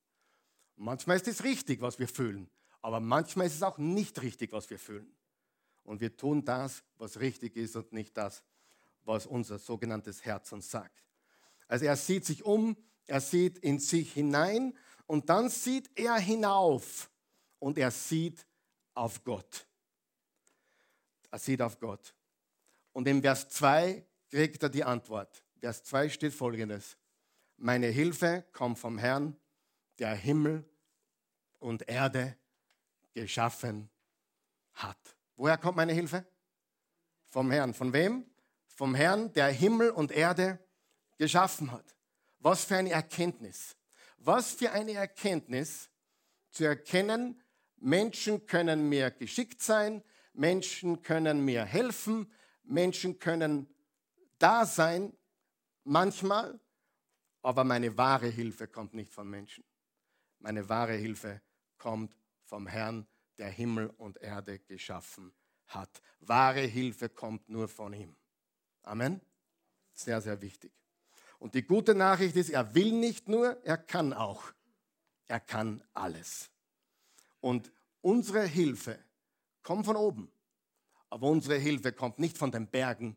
Manchmal 0.75 1.17
ist 1.17 1.27
es 1.27 1.43
richtig, 1.43 1.81
was 1.81 1.99
wir 1.99 2.07
fühlen, 2.07 2.49
aber 2.81 2.99
manchmal 2.99 3.47
ist 3.47 3.55
es 3.55 3.63
auch 3.63 3.77
nicht 3.77 4.21
richtig, 4.21 4.51
was 4.51 4.69
wir 4.69 4.79
fühlen. 4.79 5.13
Und 5.83 6.01
wir 6.01 6.15
tun 6.15 6.45
das, 6.45 6.83
was 6.97 7.19
richtig 7.19 7.55
ist 7.57 7.75
und 7.75 7.91
nicht 7.91 8.15
das, 8.17 8.43
was 9.03 9.25
unser 9.25 9.59
sogenanntes 9.59 10.23
Herz 10.23 10.51
uns 10.51 10.71
sagt. 10.71 11.03
Also 11.67 11.85
er 11.85 11.97
sieht 11.97 12.25
sich 12.25 12.43
um, 12.43 12.77
er 13.05 13.19
sieht 13.19 13.57
in 13.59 13.79
sich 13.79 14.13
hinein 14.13 14.77
und 15.07 15.29
dann 15.29 15.49
sieht 15.49 15.89
er 15.95 16.15
hinauf 16.15 17.11
und 17.59 17.77
er 17.77 17.91
sieht 17.91 18.45
auf 18.93 19.23
Gott. 19.23 19.67
Er 21.33 21.39
sieht 21.39 21.63
auf 21.63 21.79
Gott. 21.79 22.13
Und 22.91 23.07
im 23.07 23.23
Vers 23.23 23.49
2 23.49 24.05
kriegt 24.29 24.61
er 24.61 24.69
die 24.69 24.83
Antwort. 24.83 25.43
Vers 25.59 25.83
2 25.85 26.09
steht 26.09 26.31
folgendes. 26.31 26.95
Meine 27.57 27.87
Hilfe 27.87 28.45
kommt 28.53 28.77
vom 28.77 28.99
Herrn, 28.99 29.35
der 29.97 30.13
Himmel 30.13 30.63
und 31.57 31.89
Erde 31.89 32.37
geschaffen 33.15 33.89
hat. 34.73 34.99
Woher 35.35 35.57
kommt 35.57 35.75
meine 35.75 35.93
Hilfe? 35.93 36.23
Vom 37.29 37.49
Herrn. 37.49 37.73
Von 37.73 37.93
wem? 37.93 38.29
Vom 38.67 38.93
Herrn, 38.93 39.33
der 39.33 39.47
Himmel 39.47 39.89
und 39.89 40.11
Erde 40.11 40.59
geschaffen 41.17 41.71
hat. 41.71 41.95
Was 42.37 42.63
für 42.63 42.77
eine 42.77 42.91
Erkenntnis. 42.91 43.75
Was 44.17 44.51
für 44.51 44.71
eine 44.71 44.93
Erkenntnis 44.93 45.89
zu 46.51 46.65
erkennen, 46.65 47.41
Menschen 47.77 48.45
können 48.45 48.87
mir 48.87 49.09
geschickt 49.09 49.63
sein, 49.63 50.03
Menschen 50.33 51.01
können 51.01 51.45
mir 51.45 51.63
helfen, 51.65 52.31
Menschen 52.63 53.19
können 53.19 53.67
da 54.39 54.65
sein, 54.65 55.13
manchmal, 55.83 56.59
aber 57.41 57.63
meine 57.63 57.97
wahre 57.97 58.27
Hilfe 58.27 58.67
kommt 58.67 58.93
nicht 58.93 59.11
von 59.11 59.29
Menschen. 59.29 59.63
Meine 60.39 60.67
wahre 60.69 60.93
Hilfe 60.93 61.41
kommt 61.77 62.15
vom 62.43 62.67
Herrn, 62.67 63.07
der 63.37 63.49
Himmel 63.49 63.87
und 63.97 64.17
Erde 64.17 64.59
geschaffen 64.59 65.33
hat. 65.67 66.01
Wahre 66.19 66.61
Hilfe 66.61 67.09
kommt 67.09 67.49
nur 67.49 67.67
von 67.67 67.93
ihm. 67.93 68.15
Amen. 68.83 69.21
Sehr, 69.93 70.21
sehr 70.21 70.41
wichtig. 70.41 70.71
Und 71.39 71.55
die 71.55 71.63
gute 71.63 71.93
Nachricht 71.93 72.35
ist, 72.35 72.49
er 72.49 72.73
will 72.73 72.91
nicht 72.91 73.27
nur, 73.27 73.61
er 73.65 73.77
kann 73.77 74.13
auch. 74.13 74.53
Er 75.27 75.39
kann 75.39 75.83
alles. 75.93 76.49
Und 77.41 77.71
unsere 78.01 78.45
Hilfe 78.45 78.97
kommt 79.63 79.85
von 79.85 79.95
oben. 79.95 80.31
Aber 81.09 81.27
unsere 81.27 81.57
Hilfe 81.57 81.91
kommt 81.91 82.19
nicht 82.19 82.37
von 82.37 82.51
den 82.51 82.67
Bergen. 82.67 83.15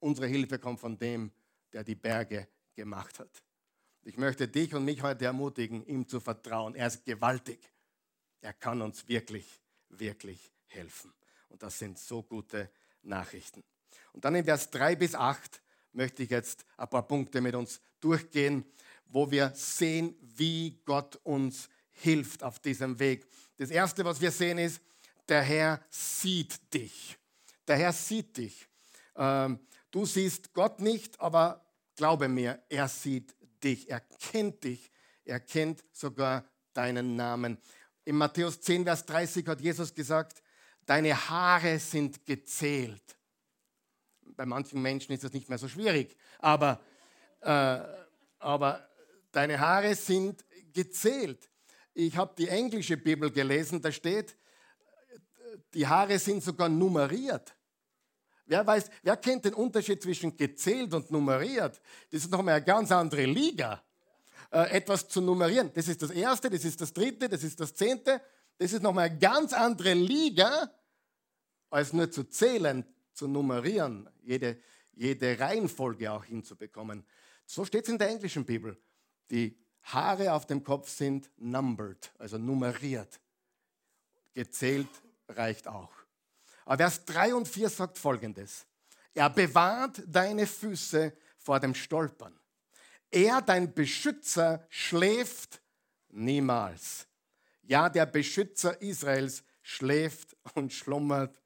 Unsere 0.00 0.26
Hilfe 0.26 0.58
kommt 0.58 0.80
von 0.80 0.98
dem, 0.98 1.32
der 1.72 1.84
die 1.84 1.94
Berge 1.94 2.48
gemacht 2.74 3.18
hat. 3.18 3.42
Ich 4.04 4.16
möchte 4.16 4.48
dich 4.48 4.74
und 4.74 4.84
mich 4.84 5.02
heute 5.02 5.26
ermutigen, 5.26 5.84
ihm 5.86 6.06
zu 6.08 6.20
vertrauen. 6.20 6.74
Er 6.74 6.86
ist 6.86 7.04
gewaltig. 7.04 7.58
Er 8.40 8.52
kann 8.52 8.80
uns 8.80 9.06
wirklich, 9.08 9.60
wirklich 9.88 10.52
helfen. 10.66 11.12
Und 11.48 11.62
das 11.62 11.78
sind 11.78 11.98
so 11.98 12.22
gute 12.22 12.70
Nachrichten. 13.02 13.64
Und 14.12 14.24
dann 14.24 14.34
in 14.34 14.44
Vers 14.44 14.70
3 14.70 14.96
bis 14.96 15.14
8 15.14 15.62
möchte 15.92 16.22
ich 16.22 16.30
jetzt 16.30 16.64
ein 16.76 16.88
paar 16.88 17.06
Punkte 17.06 17.40
mit 17.40 17.54
uns 17.54 17.80
durchgehen, 18.00 18.64
wo 19.06 19.30
wir 19.30 19.52
sehen, 19.54 20.14
wie 20.20 20.80
Gott 20.84 21.16
uns 21.24 21.68
hilft 21.90 22.42
auf 22.42 22.60
diesem 22.60 22.98
Weg. 22.98 23.26
Das 23.56 23.70
Erste, 23.70 24.04
was 24.04 24.20
wir 24.20 24.30
sehen, 24.30 24.58
ist, 24.58 24.80
der 25.28 25.42
Herr 25.42 25.80
sieht 25.90 26.72
dich. 26.72 27.18
Der 27.66 27.76
Herr 27.76 27.92
sieht 27.92 28.36
dich. 28.36 28.68
Ähm, 29.16 29.58
du 29.90 30.06
siehst 30.06 30.52
Gott 30.52 30.80
nicht, 30.80 31.20
aber 31.20 31.64
glaube 31.96 32.28
mir, 32.28 32.62
er 32.68 32.88
sieht 32.88 33.34
dich. 33.62 33.90
Er 33.90 34.00
kennt 34.00 34.64
dich. 34.64 34.90
Er 35.24 35.40
kennt 35.40 35.84
sogar 35.92 36.44
deinen 36.72 37.16
Namen. 37.16 37.58
In 38.04 38.16
Matthäus 38.16 38.60
10, 38.60 38.84
Vers 38.84 39.04
30 39.04 39.46
hat 39.46 39.60
Jesus 39.60 39.94
gesagt, 39.94 40.42
deine 40.86 41.28
Haare 41.28 41.78
sind 41.78 42.24
gezählt 42.24 43.18
bei 44.38 44.46
manchen 44.46 44.80
Menschen 44.80 45.12
ist 45.12 45.24
das 45.24 45.32
nicht 45.32 45.48
mehr 45.48 45.58
so 45.58 45.68
schwierig, 45.68 46.16
aber, 46.38 46.80
äh, 47.40 47.80
aber 48.38 48.88
deine 49.32 49.58
Haare 49.58 49.96
sind 49.96 50.44
gezählt. 50.72 51.50
Ich 51.92 52.16
habe 52.16 52.34
die 52.38 52.48
englische 52.48 52.96
Bibel 52.96 53.32
gelesen, 53.32 53.82
da 53.82 53.90
steht, 53.90 54.36
die 55.74 55.86
Haare 55.86 56.18
sind 56.18 56.42
sogar 56.42 56.68
nummeriert. 56.68 57.54
Wer 58.46 58.66
weiß, 58.66 58.90
wer 59.02 59.16
kennt 59.16 59.44
den 59.44 59.54
Unterschied 59.54 60.02
zwischen 60.02 60.36
gezählt 60.36 60.94
und 60.94 61.10
nummeriert? 61.10 61.80
Das 62.10 62.22
ist 62.22 62.30
nochmal 62.30 62.54
eine 62.54 62.64
ganz 62.64 62.90
andere 62.90 63.24
Liga. 63.24 63.82
Äh, 64.50 64.70
etwas 64.76 65.06
zu 65.06 65.20
nummerieren, 65.20 65.70
das 65.74 65.88
ist 65.88 66.00
das 66.00 66.10
erste, 66.10 66.48
das 66.48 66.64
ist 66.64 66.80
das 66.80 66.94
dritte, 66.94 67.28
das 67.28 67.44
ist 67.44 67.60
das 67.60 67.74
zehnte. 67.74 68.22
Das 68.56 68.72
ist 68.72 68.82
nochmal 68.82 69.10
eine 69.10 69.18
ganz 69.18 69.52
andere 69.52 69.92
Liga, 69.92 70.72
als 71.70 71.92
nur 71.92 72.10
zu 72.10 72.24
zählen, 72.24 72.84
zu 73.12 73.28
nummerieren, 73.28 74.08
jede, 74.22 74.58
jede 74.94 75.38
Reihenfolge 75.38 76.10
auch 76.10 76.24
hinzubekommen. 76.24 77.04
So 77.44 77.64
steht 77.64 77.84
es 77.84 77.90
in 77.90 77.98
der 77.98 78.08
englischen 78.08 78.44
Bibel. 78.44 78.76
Die 79.30 79.56
Haare 79.82 80.32
auf 80.32 80.46
dem 80.46 80.64
Kopf 80.64 80.88
sind 80.88 81.30
numbered, 81.36 82.10
also 82.18 82.38
nummeriert. 82.38 83.20
Gezählt 84.32 84.88
reicht 85.28 85.68
auch. 85.68 85.92
Aber 86.64 86.78
Vers 86.78 87.04
3 87.04 87.34
und 87.34 87.48
4 87.48 87.68
sagt 87.70 87.98
folgendes. 87.98 88.66
Er 89.14 89.30
bewahrt 89.30 90.02
deine 90.06 90.46
Füße 90.46 91.16
vor 91.38 91.60
dem 91.60 91.74
Stolpern. 91.74 92.38
Er, 93.10 93.40
dein 93.40 93.72
Beschützer, 93.72 94.66
schläft 94.68 95.62
niemals. 96.08 97.06
Ja, 97.62 97.88
der 97.88 98.06
Beschützer 98.06 98.80
Israels 98.82 99.42
schläft 99.62 100.36
und 100.54 100.72
schlummert 100.72 101.40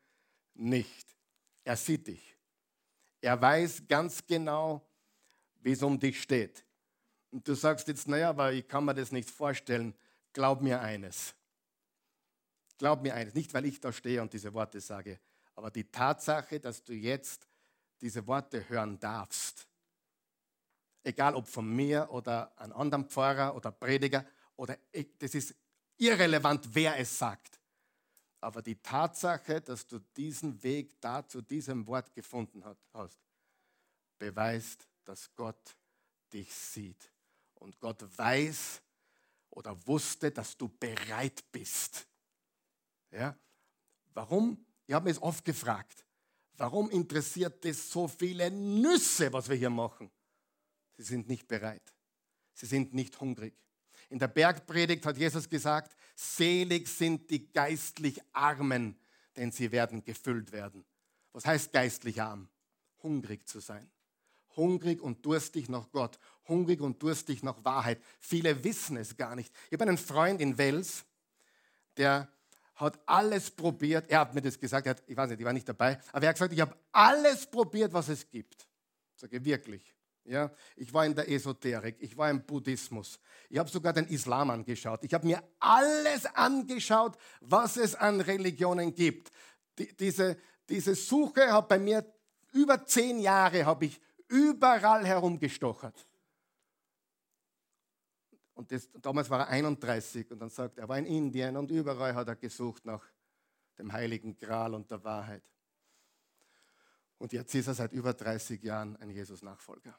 nicht. 0.55 1.17
Er 1.65 1.77
sieht 1.77 2.09
dich. 2.09 2.37
Er 3.21 3.41
weiß 3.41 3.85
ganz 3.89 4.27
genau, 4.27 4.87
wie 5.61 5.73
es 5.73 5.83
um 5.83 5.99
dich 5.99 6.21
steht. 6.21 6.65
Und 7.31 7.47
du 7.47 7.55
sagst 7.55 7.89
jetzt, 7.89 8.09
naja, 8.09 8.31
aber 8.31 8.53
ich 8.53 8.67
kann 8.67 8.85
mir 8.85 8.95
das 8.95 9.13
nicht 9.13 9.31
vorstellen. 9.31 9.95
Glaub 10.33 10.61
mir 10.61 10.81
eines. 10.81 11.35
Glaub 12.79 13.03
mir 13.03 13.15
eines. 13.15 13.35
Nicht, 13.35 13.55
weil 13.55 13.67
ich 13.67 13.81
da 13.81 13.93
stehe 13.93 14.21
und 14.23 14.33
diese 14.33 14.53
Worte 14.55 14.81
sage, 14.81 15.21
aber 15.55 15.71
die 15.71 15.85
Tatsache, 15.85 16.59
dass 16.61 16.83
du 16.83 16.93
jetzt 16.93 17.47
diese 18.01 18.27
Worte 18.27 18.69
hören 18.69 18.99
darfst, 18.99 19.67
egal 21.05 21.35
ob 21.35 21.47
von 21.47 21.69
mir 21.69 22.09
oder 22.11 22.59
einem 22.59 22.73
anderen 22.73 23.09
Pfarrer 23.09 23.55
oder 23.55 23.71
Prediger, 23.71 24.25
oder 24.57 24.77
das 25.19 25.35
ist 25.35 25.55
irrelevant, 25.97 26.69
wer 26.73 26.99
es 26.99 27.19
sagt. 27.19 27.61
Aber 28.41 28.61
die 28.61 28.81
Tatsache, 28.81 29.61
dass 29.61 29.87
du 29.87 30.01
diesen 30.17 30.61
Weg 30.63 31.01
da 31.01 31.27
zu 31.27 31.43
diesem 31.43 31.87
Wort 31.87 32.13
gefunden 32.13 32.65
hast, 32.93 33.21
beweist, 34.19 34.89
dass 35.05 35.33
Gott 35.35 35.77
dich 36.33 36.53
sieht. 36.53 37.13
Und 37.55 37.79
Gott 37.79 38.05
weiß 38.19 38.83
oder 39.51 39.87
wusste, 39.87 40.33
dass 40.33 40.57
du 40.57 40.69
bereit 40.69 41.45
bist. 41.53 42.09
Ja? 43.13 43.37
Warum? 44.15 44.65
Ich 44.87 44.95
habe 44.95 45.09
mich 45.09 45.21
oft 45.23 45.45
gefragt, 45.45 46.05
warum 46.57 46.91
interessiert 46.91 47.65
es 47.65 47.91
so 47.91 48.09
viele 48.09 48.51
Nüsse, 48.51 49.33
was 49.33 49.49
wir 49.49 49.57
hier 49.57 49.71
machen? 49.71 50.11
Sie 50.97 51.05
sind 51.05 51.29
nicht 51.29 51.47
bereit. 51.47 51.83
Sie 52.55 52.67
sind 52.67 52.95
nicht 52.95 53.19
hungrig. 53.21 53.55
In 54.11 54.19
der 54.19 54.29
Bergpredigt 54.29 55.07
hat 55.07 55.17
Jesus 55.17 55.49
gesagt, 55.49 55.97
selig 56.15 56.89
sind 56.89 57.31
die 57.31 57.51
geistlich 57.51 58.21
Armen, 58.33 58.99
denn 59.37 59.51
sie 59.51 59.73
werden 59.73 60.05
gefüllt 60.05 60.53
werden. 60.53 60.85
Was 61.33 61.47
heißt 61.47 61.73
geistlich 61.73 62.21
arm? 62.21 62.49
Hungrig 63.03 63.49
zu 63.49 63.61
sein. 63.61 63.91
Hungrig 64.55 65.01
und 65.01 65.25
durstig 65.25 65.71
nach 65.71 65.91
Gott. 65.91 66.19
Hungrig 66.47 66.81
und 66.83 67.03
durstig 67.03 67.43
nach 67.43 67.65
Wahrheit. 67.65 68.03
Viele 68.21 68.63
wissen 68.63 68.99
es 68.99 69.17
gar 69.17 69.35
nicht. 69.35 69.51
Ich 69.71 69.73
habe 69.73 69.89
einen 69.89 69.97
Freund 69.97 70.43
in 70.43 70.59
Wels, 70.59 71.05
der 71.97 72.29
hat 72.75 72.99
alles 73.07 73.51
probiert. 73.51 74.11
Er 74.11 74.21
hat 74.21 74.35
mir 74.35 74.41
das 74.41 74.59
gesagt, 74.59 74.87
hat, 74.87 75.03
ich 75.07 75.17
weiß 75.17 75.31
nicht, 75.31 75.41
ich 75.41 75.47
war 75.47 75.53
nicht 75.53 75.69
dabei, 75.69 75.99
aber 76.13 76.25
er 76.25 76.29
hat 76.31 76.37
gesagt, 76.37 76.53
ich 76.53 76.61
habe 76.61 76.77
alles 76.91 77.47
probiert, 77.47 77.93
was 77.93 78.09
es 78.09 78.29
gibt. 78.29 78.67
Ich 79.15 79.21
sage 79.21 79.45
wirklich. 79.45 79.95
Ja, 80.25 80.53
ich 80.77 80.95
war 80.95 81.05
in 81.05 81.17
der 81.17 81.29
Esoterik, 81.29 81.97
ich 81.99 82.17
war 82.17 82.31
im 82.31 82.45
Buddhismus, 82.45 83.19
ich 83.51 83.59
habe 83.59 83.69
sogar 83.69 83.93
den 83.93 84.07
Islam 84.07 84.51
angeschaut, 84.51 85.01
ich 85.03 85.13
habe 85.13 85.27
mir 85.27 85.43
alles 85.59 86.27
angeschaut, 86.27 87.17
was 87.41 87.77
es 87.77 87.97
an 87.97 88.21
Religionen 88.21 88.95
gibt. 88.95 89.33
Die, 89.77 89.93
diese, 89.97 90.37
diese 90.69 90.95
Suche 90.95 91.53
hat 91.53 91.69
bei 91.69 91.81
mir 91.81 92.07
über 92.53 92.87
zehn 92.87 93.19
Jahre, 93.19 93.67
habe 93.67 93.87
ich 93.87 94.01
überall 94.29 95.05
herumgestochert. 95.05 96.07
Und 98.55 98.71
das, 98.71 98.91
damals 99.01 99.31
war 99.31 99.41
er 99.41 99.49
31 99.49 100.31
und 100.31 100.39
dann 100.39 100.51
sagt 100.51 100.79
er, 100.79 100.85
er 100.85 100.89
war 100.89 100.99
in 100.99 101.07
Indien 101.07 101.57
und 101.57 101.71
überall 101.71 102.15
hat 102.15 102.29
er 102.29 102.37
gesucht 102.37 102.85
nach 102.85 103.03
dem 103.79 103.93
heiligen 103.93 104.37
Gral 104.37 104.75
und 104.75 104.91
der 104.91 105.03
Wahrheit. 105.03 105.43
Und 107.19 107.33
jetzt 107.33 107.55
ist 107.55 107.69
er 107.69 107.75
seit 107.75 107.93
über 107.93 108.13
30 108.13 108.63
Jahren 108.63 108.97
ein 108.97 109.11
Jesus-Nachfolger 109.11 109.99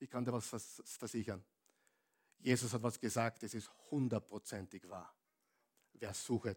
ich 0.00 0.10
kann 0.10 0.24
dir 0.24 0.32
was 0.32 0.48
versichern. 0.84 1.44
Jesus 2.38 2.72
hat 2.72 2.82
was 2.82 2.98
gesagt, 2.98 3.42
es 3.42 3.54
ist 3.54 3.70
hundertprozentig 3.90 4.88
wahr. 4.88 5.14
Wer 5.92 6.14
sucht, 6.14 6.56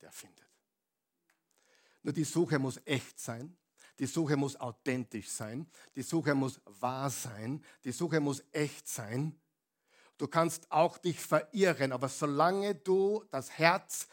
der 0.00 0.10
findet. 0.10 0.48
Nur 2.02 2.12
die 2.12 2.24
Suche 2.24 2.58
muss 2.58 2.80
echt 2.84 3.20
sein. 3.20 3.56
Die 3.98 4.06
Suche 4.06 4.36
muss 4.36 4.58
authentisch 4.58 5.28
sein. 5.28 5.66
Die 5.94 6.02
Suche 6.02 6.34
muss 6.34 6.60
wahr 6.64 7.10
sein. 7.10 7.62
Die 7.84 7.92
Suche 7.92 8.20
muss 8.20 8.42
echt 8.52 8.88
sein. 8.88 9.38
Du 10.16 10.28
kannst 10.28 10.70
auch 10.70 10.98
dich 10.98 11.18
verirren, 11.18 11.92
aber 11.92 12.08
solange 12.08 12.74
du 12.74 13.24
das 13.30 13.50
Herz 13.50 14.06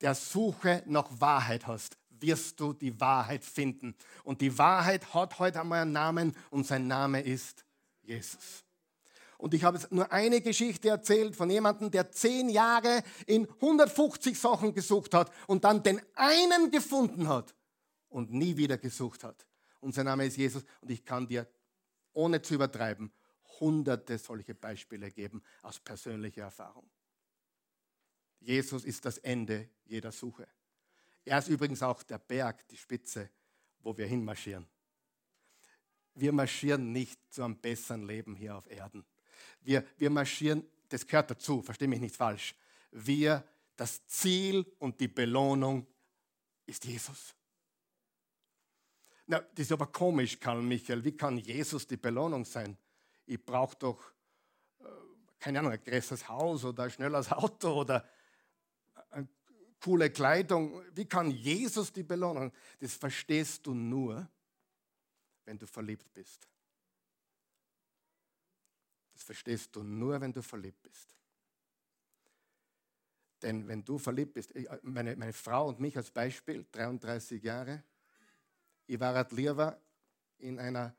der 0.00 0.14
Suche 0.14 0.82
nach 0.86 1.08
Wahrheit 1.20 1.66
hast, 1.66 1.98
wirst 2.08 2.58
du 2.58 2.72
die 2.72 2.98
Wahrheit 3.00 3.44
finden. 3.44 3.94
Und 4.24 4.40
die 4.40 4.56
Wahrheit 4.56 5.12
hat 5.12 5.38
heute 5.38 5.60
einmal 5.60 5.82
einen 5.82 5.92
Namen 5.92 6.36
und 6.50 6.66
sein 6.66 6.86
Name 6.86 7.20
ist 7.20 7.64
Jesus. 8.02 8.64
Und 9.36 9.54
ich 9.54 9.64
habe 9.64 9.80
nur 9.90 10.10
eine 10.12 10.40
Geschichte 10.40 10.88
erzählt 10.88 11.34
von 11.36 11.50
jemandem, 11.50 11.90
der 11.90 12.10
zehn 12.12 12.48
Jahre 12.48 13.02
in 13.26 13.48
150 13.60 14.38
Sachen 14.38 14.72
gesucht 14.72 15.14
hat 15.14 15.32
und 15.48 15.64
dann 15.64 15.82
den 15.82 16.00
einen 16.14 16.70
gefunden 16.70 17.28
hat 17.28 17.54
und 18.12 18.32
nie 18.32 18.56
wieder 18.56 18.78
gesucht 18.78 19.24
hat. 19.24 19.46
Und 19.80 19.94
sein 19.94 20.04
Name 20.04 20.26
ist 20.26 20.36
Jesus. 20.36 20.64
Und 20.80 20.90
ich 20.90 21.04
kann 21.04 21.26
dir, 21.26 21.46
ohne 22.12 22.40
zu 22.40 22.54
übertreiben, 22.54 23.12
hunderte 23.60 24.18
solche 24.18 24.54
Beispiele 24.54 25.10
geben 25.10 25.42
aus 25.62 25.80
persönlicher 25.80 26.42
Erfahrung. 26.42 26.88
Jesus 28.40 28.84
ist 28.84 29.04
das 29.04 29.18
Ende 29.18 29.68
jeder 29.84 30.12
Suche. 30.12 30.46
Er 31.24 31.38
ist 31.38 31.48
übrigens 31.48 31.82
auch 31.82 32.02
der 32.02 32.18
Berg, 32.18 32.66
die 32.68 32.76
Spitze, 32.76 33.30
wo 33.80 33.96
wir 33.96 34.06
hinmarschieren. 34.06 34.66
Wir 36.14 36.32
marschieren 36.32 36.92
nicht 36.92 37.18
zu 37.32 37.42
einem 37.42 37.56
besseren 37.56 38.06
Leben 38.06 38.34
hier 38.34 38.56
auf 38.56 38.70
Erden. 38.70 39.04
Wir, 39.60 39.84
wir 39.96 40.10
marschieren, 40.10 40.64
das 40.88 41.06
gehört 41.06 41.30
dazu, 41.30 41.62
verstehe 41.62 41.88
mich 41.88 42.00
nicht 42.00 42.16
falsch. 42.16 42.54
Wir, 42.90 43.44
das 43.76 44.06
Ziel 44.06 44.66
und 44.78 45.00
die 45.00 45.08
Belohnung 45.08 45.86
ist 46.66 46.84
Jesus. 46.84 47.34
Na, 49.26 49.40
das 49.40 49.66
ist 49.66 49.72
aber 49.72 49.86
komisch, 49.86 50.38
Karl 50.38 50.62
Michael. 50.62 51.04
Wie 51.04 51.16
kann 51.16 51.38
Jesus 51.38 51.86
die 51.86 51.96
Belohnung 51.96 52.44
sein? 52.44 52.76
Ich 53.26 53.42
brauche 53.42 53.76
doch, 53.76 54.12
äh, 54.80 54.84
keine 55.38 55.60
Ahnung, 55.60 55.72
ein 55.72 55.82
größeres 55.82 56.28
Haus 56.28 56.64
oder 56.64 56.84
ein 56.84 56.90
schnelleres 56.90 57.30
Auto 57.32 57.80
oder 57.80 58.08
eine 59.10 59.28
coole 59.80 60.10
Kleidung. 60.10 60.82
Wie 60.94 61.06
kann 61.06 61.30
Jesus 61.30 61.92
die 61.92 62.02
Belohnung? 62.02 62.52
Das 62.80 62.94
verstehst 62.94 63.66
du 63.66 63.74
nur, 63.74 64.28
wenn 65.44 65.58
du 65.58 65.66
verliebt 65.66 66.12
bist. 66.12 66.48
Das 69.12 69.22
verstehst 69.22 69.74
du 69.76 69.82
nur, 69.82 70.20
wenn 70.20 70.32
du 70.32 70.42
verliebt 70.42 70.82
bist. 70.82 71.14
Denn 73.42 73.66
wenn 73.66 73.84
du 73.84 73.98
verliebt 73.98 74.34
bist, 74.34 74.52
meine, 74.82 75.16
meine 75.16 75.32
Frau 75.32 75.68
und 75.68 75.80
mich 75.80 75.96
als 75.96 76.10
Beispiel, 76.10 76.64
33 76.70 77.42
Jahre, 77.42 77.82
ich 78.86 78.98
war 79.00 79.26
lieber 79.30 79.80
in 80.38 80.58
einer 80.58 80.94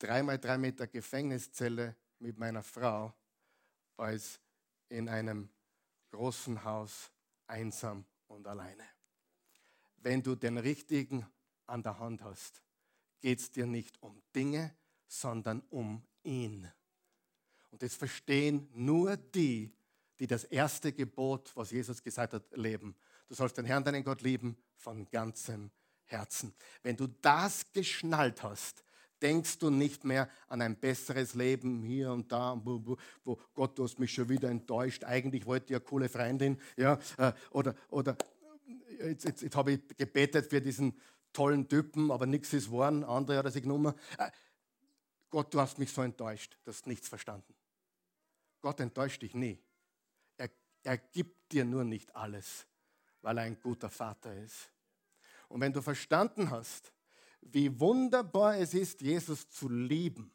3x3 0.00 0.58
Meter 0.58 0.86
Gefängniszelle 0.86 1.96
mit 2.18 2.38
meiner 2.38 2.62
Frau, 2.62 3.14
als 3.96 4.40
in 4.88 5.08
einem 5.08 5.48
großen 6.10 6.64
Haus 6.64 7.10
einsam 7.46 8.04
und 8.26 8.46
alleine. 8.46 8.84
Wenn 9.96 10.22
du 10.22 10.34
den 10.34 10.58
Richtigen 10.58 11.26
an 11.66 11.82
der 11.82 11.98
Hand 11.98 12.22
hast, 12.22 12.62
geht 13.20 13.38
es 13.38 13.50
dir 13.50 13.66
nicht 13.66 14.02
um 14.02 14.20
Dinge, 14.34 14.74
sondern 15.06 15.60
um 15.70 16.02
ihn. 16.24 16.70
Und 17.70 17.82
das 17.82 17.94
verstehen 17.94 18.68
nur 18.74 19.16
die, 19.16 19.72
die 20.18 20.26
das 20.26 20.44
erste 20.44 20.92
Gebot, 20.92 21.52
was 21.56 21.70
Jesus 21.70 22.02
gesagt 22.02 22.34
hat, 22.34 22.56
leben. 22.56 22.94
Du 23.28 23.34
sollst 23.34 23.56
den 23.56 23.64
Herrn, 23.64 23.84
deinen 23.84 24.04
Gott 24.04 24.22
lieben, 24.22 24.56
von 24.76 25.08
ganzem 25.10 25.70
Herzen. 26.12 26.54
Wenn 26.82 26.96
du 26.96 27.08
das 27.20 27.72
geschnallt 27.72 28.42
hast, 28.42 28.84
denkst 29.22 29.58
du 29.58 29.70
nicht 29.70 30.04
mehr 30.04 30.28
an 30.48 30.60
ein 30.60 30.76
besseres 30.76 31.34
Leben 31.34 31.82
hier 31.82 32.12
und 32.12 32.30
da, 32.30 32.60
wo, 32.64 32.98
Gott, 33.54 33.78
du 33.78 33.84
hast 33.84 33.98
mich 33.98 34.12
schon 34.12 34.28
wieder 34.28 34.50
enttäuscht. 34.50 35.04
Eigentlich 35.04 35.46
wollte 35.46 35.66
ich 35.72 35.76
eine 35.76 35.84
coole 35.84 36.08
Freundin. 36.08 36.60
Ja, 36.76 36.98
äh, 37.18 37.32
oder 37.50 37.74
oder 37.90 38.16
jetzt, 38.98 39.24
jetzt, 39.24 39.42
jetzt 39.42 39.56
habe 39.56 39.72
ich 39.72 39.80
gebetet 39.96 40.50
für 40.50 40.60
diesen 40.60 40.98
tollen 41.32 41.68
Typen, 41.68 42.10
aber 42.10 42.26
nichts 42.26 42.52
ist 42.52 42.66
geworden. 42.66 43.04
Andere 43.04 43.38
hat 43.38 43.44
er 43.44 43.50
sich 43.50 43.62
genommen. 43.62 43.94
Äh, 44.18 44.30
Gott, 45.30 45.54
du 45.54 45.60
hast 45.60 45.78
mich 45.78 45.90
so 45.90 46.02
enttäuscht, 46.02 46.58
du 46.64 46.70
hast 46.70 46.86
nichts 46.86 47.08
verstanden. 47.08 47.54
Gott 48.60 48.80
enttäuscht 48.80 49.22
dich 49.22 49.34
nie. 49.34 49.58
Er, 50.36 50.50
er 50.82 50.98
gibt 50.98 51.52
dir 51.52 51.64
nur 51.64 51.84
nicht 51.84 52.14
alles, 52.14 52.66
weil 53.22 53.38
er 53.38 53.44
ein 53.44 53.58
guter 53.60 53.88
Vater 53.88 54.36
ist. 54.36 54.70
Und 55.52 55.60
wenn 55.60 55.72
du 55.74 55.82
verstanden 55.82 56.50
hast, 56.50 56.94
wie 57.42 57.78
wunderbar 57.78 58.56
es 58.56 58.72
ist, 58.72 59.02
Jesus 59.02 59.50
zu 59.50 59.68
lieben, 59.68 60.32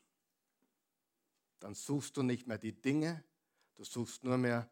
dann 1.60 1.74
suchst 1.74 2.16
du 2.16 2.22
nicht 2.22 2.46
mehr 2.46 2.60
die 2.60 2.72
Dinge, 2.72 3.24
du 3.74 3.84
suchst 3.84 4.24
nur 4.24 4.38
mehr 4.38 4.70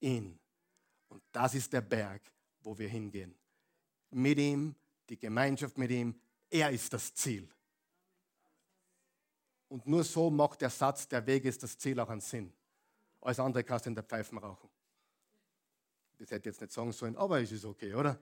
ihn. 0.00 0.40
Und 1.08 1.22
das 1.32 1.54
ist 1.54 1.70
der 1.74 1.82
Berg, 1.82 2.22
wo 2.62 2.78
wir 2.78 2.88
hingehen. 2.88 3.34
Mit 4.08 4.38
ihm, 4.38 4.74
die 5.10 5.18
Gemeinschaft 5.18 5.76
mit 5.76 5.90
ihm, 5.90 6.18
er 6.48 6.70
ist 6.70 6.90
das 6.90 7.12
Ziel. 7.12 7.46
Und 9.68 9.86
nur 9.86 10.02
so 10.02 10.30
macht 10.30 10.62
der 10.62 10.70
Satz, 10.70 11.06
der 11.06 11.26
Weg 11.26 11.44
ist 11.44 11.62
das 11.62 11.76
Ziel 11.76 12.00
auch 12.00 12.08
einen 12.08 12.22
Sinn. 12.22 12.50
Alles 13.20 13.38
andere 13.38 13.62
kannst 13.62 13.84
du 13.84 13.90
in 13.90 13.94
der 13.94 14.04
Pfeifen 14.04 14.38
rauchen. 14.38 14.70
Das 16.16 16.30
hätte 16.30 16.48
ich 16.48 16.54
jetzt 16.54 16.62
nicht 16.62 16.72
sagen 16.72 16.90
sollen, 16.90 17.16
aber 17.18 17.42
es 17.42 17.52
ist 17.52 17.66
okay, 17.66 17.92
oder? 17.92 18.18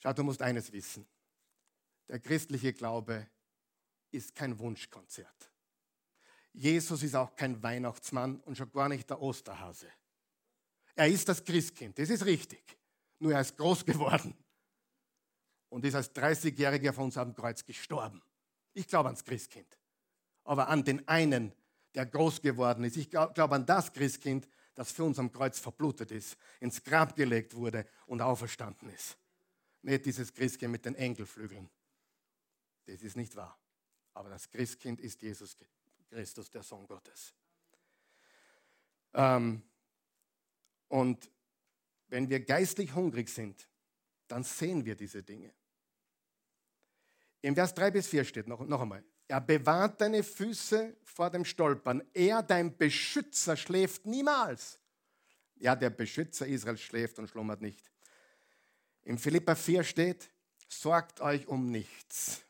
Schau, 0.00 0.12
du 0.12 0.22
musst 0.22 0.42
eines 0.42 0.72
wissen. 0.72 1.06
Der 2.08 2.20
christliche 2.20 2.72
Glaube 2.72 3.26
ist 4.10 4.34
kein 4.34 4.58
Wunschkonzert. 4.58 5.50
Jesus 6.52 7.02
ist 7.02 7.14
auch 7.14 7.36
kein 7.36 7.62
Weihnachtsmann 7.62 8.40
und 8.40 8.56
schon 8.56 8.72
gar 8.72 8.88
nicht 8.88 9.08
der 9.10 9.20
Osterhase. 9.20 9.88
Er 10.94 11.08
ist 11.08 11.28
das 11.28 11.44
Christkind, 11.44 11.98
das 11.98 12.10
ist 12.10 12.24
richtig. 12.24 12.76
Nur 13.20 13.32
er 13.32 13.40
ist 13.40 13.56
groß 13.56 13.84
geworden 13.84 14.34
und 15.68 15.84
ist 15.84 15.94
als 15.94 16.14
30-Jähriger 16.14 16.92
von 16.92 17.04
uns 17.04 17.16
am 17.16 17.34
Kreuz 17.34 17.64
gestorben. 17.64 18.22
Ich 18.74 18.86
glaube 18.88 19.08
ans 19.08 19.24
Christkind. 19.24 19.78
Aber 20.44 20.68
an 20.68 20.84
den 20.84 21.06
einen, 21.06 21.52
der 21.94 22.06
groß 22.06 22.40
geworden 22.40 22.84
ist. 22.84 22.96
Ich 22.96 23.10
glaube 23.10 23.34
glaub 23.34 23.52
an 23.52 23.66
das 23.66 23.92
Christkind, 23.92 24.48
das 24.74 24.92
für 24.92 25.04
uns 25.04 25.18
am 25.18 25.32
Kreuz 25.32 25.58
verblutet 25.58 26.10
ist, 26.10 26.36
ins 26.60 26.82
Grab 26.82 27.16
gelegt 27.16 27.54
wurde 27.54 27.86
und 28.06 28.22
auferstanden 28.22 28.88
ist. 28.90 29.18
Nicht 29.82 30.06
dieses 30.06 30.32
Christkind 30.32 30.72
mit 30.72 30.84
den 30.84 30.94
Engelflügeln. 30.94 31.68
Das 32.86 33.02
ist 33.02 33.16
nicht 33.16 33.36
wahr. 33.36 33.58
Aber 34.14 34.30
das 34.30 34.50
Christkind 34.50 35.00
ist 35.00 35.22
Jesus 35.22 35.56
Christus, 36.08 36.50
der 36.50 36.62
Sohn 36.62 36.86
Gottes. 36.86 37.34
Ähm, 39.14 39.62
und 40.88 41.30
wenn 42.08 42.28
wir 42.28 42.40
geistlich 42.40 42.94
hungrig 42.94 43.28
sind, 43.28 43.68
dann 44.26 44.42
sehen 44.42 44.84
wir 44.84 44.94
diese 44.94 45.22
Dinge. 45.22 45.52
Im 47.40 47.54
Vers 47.54 47.74
3 47.74 47.90
bis 47.90 48.08
4 48.08 48.24
steht 48.24 48.48
noch, 48.48 48.60
noch 48.66 48.80
einmal, 48.80 49.04
er 49.28 49.42
bewahrt 49.42 50.00
deine 50.00 50.22
Füße 50.22 50.96
vor 51.04 51.30
dem 51.30 51.44
Stolpern. 51.44 52.02
Er, 52.14 52.42
dein 52.42 52.76
Beschützer, 52.76 53.56
schläft 53.56 54.06
niemals. 54.06 54.78
Ja, 55.56 55.76
der 55.76 55.90
Beschützer 55.90 56.46
Israels 56.46 56.80
schläft 56.80 57.18
und 57.18 57.28
schlummert 57.28 57.60
nicht. 57.60 57.90
Im 59.08 59.16
Philippa 59.16 59.54
4 59.54 59.84
steht, 59.84 60.28
sorgt 60.68 61.22
euch 61.22 61.48
um 61.48 61.70
nichts, 61.70 62.42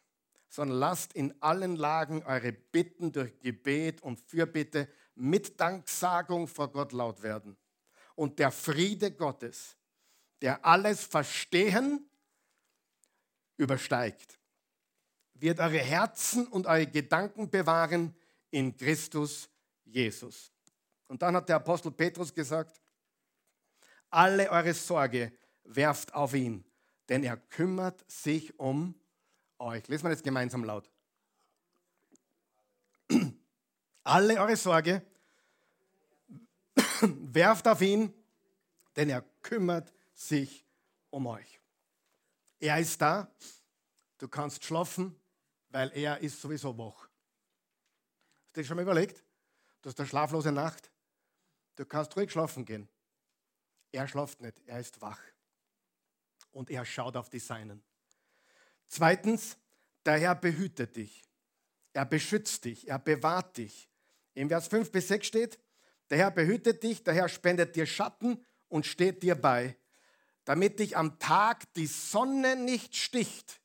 sondern 0.49 0.81
lasst 0.81 1.13
in 1.13 1.41
allen 1.41 1.77
Lagen 1.77 2.25
eure 2.25 2.51
Bitten 2.51 3.13
durch 3.13 3.39
Gebet 3.39 4.03
und 4.03 4.19
Fürbitte 4.19 4.89
mit 5.15 5.61
Danksagung 5.61 6.49
vor 6.49 6.73
Gott 6.73 6.91
laut 6.91 7.23
werden. 7.23 7.57
Und 8.17 8.41
der 8.41 8.51
Friede 8.51 9.13
Gottes, 9.13 9.77
der 10.43 10.67
alles 10.67 11.05
Verstehen 11.05 12.11
übersteigt, 13.57 14.37
wird 15.35 15.61
eure 15.61 15.79
Herzen 15.79 16.49
und 16.49 16.67
eure 16.67 16.89
Gedanken 16.89 17.49
bewahren 17.49 18.17
in 18.51 18.77
Christus 18.77 19.49
Jesus. 19.85 20.51
Und 21.07 21.23
dann 21.23 21.37
hat 21.37 21.49
der 21.49 21.55
Apostel 21.55 21.93
Petrus 21.93 22.35
gesagt, 22.35 22.81
alle 24.11 24.51
eure 24.51 24.75
Sorge 24.75 25.33
werft 25.69 26.15
auf 26.15 26.35
ihn, 26.35 26.65
denn 27.09 27.23
er 27.23 27.37
kümmert 27.37 28.11
sich 28.11 28.59
um 28.59 28.95
euch. 29.59 29.87
Lesen 29.89 30.05
wir 30.05 30.11
jetzt 30.11 30.25
gemeinsam 30.25 30.65
laut. 30.65 30.91
Alle 34.05 34.41
eure 34.41 34.57
Sorge 34.57 35.03
werft 37.03 37.69
auf 37.69 37.81
ihn, 37.81 38.13
denn 38.97 39.11
er 39.11 39.23
kümmert 39.43 39.93
sich 40.15 40.65
um 41.11 41.27
euch. 41.27 41.61
Er 42.61 42.79
ist 42.79 43.01
da, 43.01 43.31
du 44.19 44.29
kannst 44.29 44.65
schlafen, 44.65 45.15
weil 45.71 45.91
er 45.95 46.19
ist 46.19 46.41
sowieso 46.41 46.77
wach. 46.77 47.09
Hast 48.47 48.57
du 48.57 48.61
dir 48.61 48.67
schon 48.67 48.77
mal 48.77 48.83
überlegt? 48.83 49.23
Du 49.83 49.89
hast 49.89 50.01
eine 50.01 50.09
schlaflose 50.09 50.51
Nacht. 50.51 50.91
Du 51.77 51.85
kannst 51.85 52.17
ruhig 52.17 52.33
schlafen 52.33 52.65
gehen. 52.65 52.89
Er 53.93 54.09
schlaft 54.09 54.41
nicht, 54.41 54.59
er 54.67 54.81
ist 54.81 55.01
wach. 55.01 55.21
Und 56.59 56.71
er 56.71 56.85
schaut 56.85 57.17
auf 57.17 57.31
die 57.31 57.39
Seinen. 57.39 57.85
Zweitens, 58.89 59.57
der 60.05 60.19
Herr 60.19 60.35
behütet 60.35 60.97
dich. 60.97 61.23
Er 61.93 62.05
beschützt 62.05 62.65
dich, 62.65 62.89
er 62.89 62.99
bewahrt 62.99 63.59
dich. 63.59 63.89
Im 64.35 64.49
Vers 64.49 64.67
5 64.67 64.91
bis 64.91 65.07
6 65.07 65.25
steht, 65.25 65.61
der 66.11 66.19
Herr 66.19 66.33
behütet 66.33 66.83
dich, 66.83 67.05
der 67.05 67.15
Herr 67.15 67.29
spendet 67.29 67.77
dir 67.77 67.87
Schatten 67.87 68.45
und 68.67 68.87
steht 68.87 69.23
dir 69.23 69.37
bei, 69.37 69.77
damit 70.45 70.81
dich 70.81 70.97
am 70.97 71.21
Tag 71.21 71.73
die 71.75 71.87
Sonne 71.87 72.57
nicht 72.57 72.97
sticht 72.97 73.61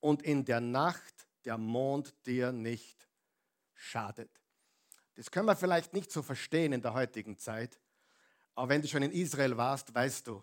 und 0.00 0.24
in 0.24 0.44
der 0.44 0.60
Nacht 0.60 1.28
der 1.44 1.58
Mond 1.58 2.12
dir 2.26 2.50
nicht 2.50 3.08
schadet. 3.72 4.42
Das 5.14 5.30
können 5.30 5.46
wir 5.46 5.54
vielleicht 5.54 5.92
nicht 5.92 6.10
so 6.10 6.22
verstehen 6.22 6.72
in 6.72 6.82
der 6.82 6.92
heutigen 6.92 7.38
Zeit, 7.38 7.78
aber 8.56 8.70
wenn 8.70 8.82
du 8.82 8.88
schon 8.88 9.04
in 9.04 9.12
Israel 9.12 9.56
warst, 9.56 9.94
weißt 9.94 10.26
du, 10.26 10.42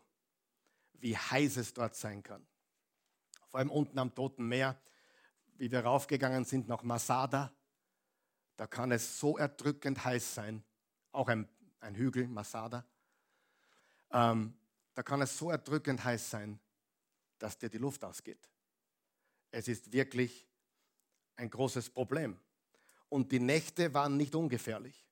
wie 0.94 1.18
heiß 1.18 1.58
es 1.58 1.74
dort 1.74 1.96
sein 1.96 2.24
kann. 2.24 2.46
Vor 3.48 3.60
allem 3.60 3.72
unten 3.72 4.00
am 4.00 4.14
Toten 4.14 4.48
Meer, 4.48 4.80
wie 5.58 5.72
wir 5.72 5.82
raufgegangen 5.82 6.46
sind 6.46 6.68
nach 6.68 6.84
Masada, 6.84 7.54
da 8.56 8.68
kann 8.68 8.92
es 8.92 9.20
so 9.20 9.38
erdrückend 9.38 10.04
heiß 10.04 10.36
sein, 10.36 10.64
auch 11.12 11.28
ein, 11.28 11.48
ein 11.80 11.96
Hügel, 11.96 12.28
Masada. 12.28 12.86
Ähm, 14.12 14.54
da 14.94 15.04
kann 15.04 15.22
es 15.22 15.38
so 15.38 15.50
erdrückend 15.50 16.04
heiß 16.04 16.30
sein, 16.30 16.60
dass 17.40 17.58
dir 17.58 17.70
die 17.70 17.80
Luft 17.80 18.04
ausgeht. 18.04 18.50
Es 19.52 19.68
ist 19.68 19.92
wirklich 19.92 20.48
ein 21.36 21.50
großes 21.50 21.90
Problem. 21.90 22.40
Und 23.10 23.32
die 23.32 23.40
Nächte 23.40 23.94
waren 23.94 24.18
nicht 24.18 24.34
ungefährlich. 24.34 25.06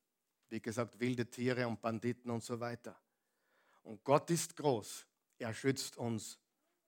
Wie 0.49 0.61
gesagt, 0.61 0.99
wilde 0.99 1.29
Tiere 1.29 1.67
und 1.67 1.81
Banditen 1.81 2.31
und 2.31 2.43
so 2.43 2.59
weiter. 2.59 2.99
Und 3.83 4.03
Gott 4.03 4.29
ist 4.29 4.55
groß. 4.55 5.05
Er 5.41 5.55
schützt 5.55 5.97
uns 5.97 6.37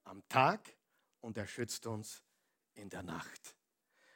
am 0.04 0.22
Tag 0.30 0.78
und 1.22 1.38
er 1.38 1.48
schützt 1.48 1.88
uns 1.88 2.22
in 2.76 2.88
der 2.88 3.02
Nacht. 3.02 3.56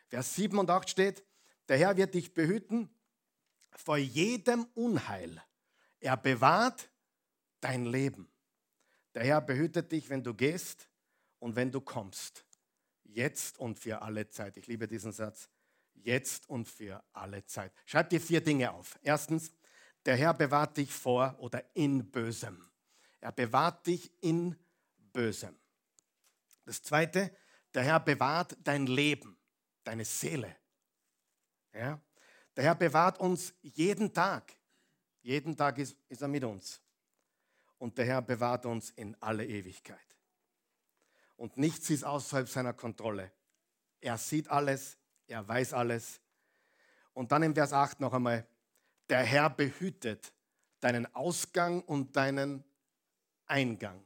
Vers 0.09 0.35
7 0.35 0.59
und 0.59 0.69
8 0.69 0.87
steht, 0.87 1.25
der 1.67 1.77
Herr 1.79 1.97
wird 1.97 2.13
dich 2.13 2.35
behüten 2.35 2.87
vor 3.71 3.97
jedem 3.97 4.65
Unheil. 4.75 5.43
Er 5.99 6.17
bewahrt 6.17 6.91
dein 7.61 7.85
Leben. 7.85 8.31
Der 9.15 9.23
Herr 9.23 9.41
behütet 9.41 9.91
dich, 9.91 10.07
wenn 10.09 10.23
du 10.23 10.35
gehst 10.35 10.87
und 11.39 11.55
wenn 11.55 11.71
du 11.71 11.81
kommst. 11.81 12.45
Jetzt 13.05 13.57
und 13.57 13.79
für 13.79 14.03
alle 14.03 14.29
Zeit. 14.29 14.55
Ich 14.57 14.67
liebe 14.67 14.87
diesen 14.87 15.13
Satz. 15.13 15.49
Jetzt 15.95 16.47
und 16.47 16.67
für 16.69 17.03
alle 17.11 17.43
Zeit. 17.47 17.73
Schreib 17.87 18.11
dir 18.11 18.21
vier 18.21 18.41
Dinge 18.41 18.71
auf. 18.71 18.99
Erstens, 19.01 19.51
der 20.05 20.15
Herr 20.15 20.35
bewahrt 20.35 20.77
dich 20.77 20.93
vor 20.93 21.35
oder 21.39 21.63
in 21.73 22.11
Bösem. 22.11 22.63
Er 23.19 23.31
bewahrt 23.31 23.87
dich 23.87 24.11
in 24.21 24.55
Bösem. 25.13 25.57
Das 26.65 26.81
zweite, 26.81 27.35
der 27.73 27.83
Herr 27.83 27.99
bewahrt 27.99 28.57
dein 28.63 28.87
Leben, 28.87 29.37
deine 29.83 30.05
Seele. 30.05 30.55
Ja? 31.73 32.01
Der 32.55 32.63
Herr 32.63 32.75
bewahrt 32.75 33.19
uns 33.19 33.53
jeden 33.61 34.13
Tag. 34.13 34.53
Jeden 35.21 35.55
Tag 35.55 35.77
ist, 35.77 35.95
ist 36.09 36.21
er 36.21 36.27
mit 36.27 36.43
uns. 36.43 36.81
Und 37.77 37.97
der 37.97 38.05
Herr 38.05 38.21
bewahrt 38.21 38.65
uns 38.65 38.89
in 38.91 39.15
alle 39.21 39.45
Ewigkeit. 39.45 39.99
Und 41.35 41.57
nichts 41.57 41.89
ist 41.89 42.03
außerhalb 42.03 42.49
seiner 42.49 42.73
Kontrolle. 42.73 43.31
Er 44.01 44.17
sieht 44.17 44.49
alles, 44.49 44.97
er 45.27 45.47
weiß 45.47 45.73
alles. 45.73 46.19
Und 47.13 47.31
dann 47.31 47.43
im 47.43 47.53
Vers 47.53 47.73
8 47.73 47.99
noch 47.99 48.13
einmal, 48.13 48.47
der 49.09 49.23
Herr 49.23 49.49
behütet 49.49 50.33
deinen 50.79 51.13
Ausgang 51.15 51.81
und 51.83 52.15
deinen 52.15 52.63
Eingang 53.47 54.03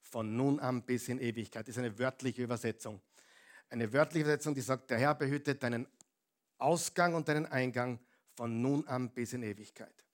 von 0.00 0.36
nun 0.36 0.60
an 0.60 0.82
bis 0.82 1.08
in 1.08 1.20
Ewigkeit. 1.20 1.66
Das 1.66 1.76
ist 1.76 1.78
eine 1.78 1.98
wörtliche 1.98 2.42
Übersetzung. 2.42 3.00
Eine 3.68 3.92
wörtliche 3.92 4.24
Übersetzung, 4.24 4.54
die 4.54 4.60
sagt, 4.60 4.90
der 4.90 4.98
Herr 4.98 5.14
behütet 5.14 5.62
deinen 5.62 5.86
Ausgang 6.58 7.14
und 7.14 7.28
deinen 7.28 7.46
Eingang 7.46 7.98
von 8.34 8.60
nun 8.60 8.86
an 8.88 9.10
bis 9.10 9.32
in 9.32 9.42
Ewigkeit. 9.42 10.04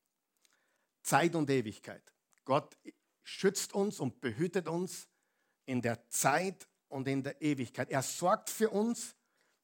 Zeit 1.03 1.35
und 1.35 1.49
Ewigkeit. 1.49 2.03
Gott 2.45 2.77
schützt 3.23 3.73
uns 3.73 4.01
und 4.01 4.21
behütet 4.21 4.69
uns 4.69 5.09
in 5.65 5.83
der 5.83 6.09
Zeit 6.09 6.69
und 6.89 7.09
in 7.09 7.23
der 7.23 7.41
Ewigkeit. 7.41 7.91
Er 7.91 8.03
sorgt 8.03 8.51
für 8.51 8.71
uns 8.71 9.15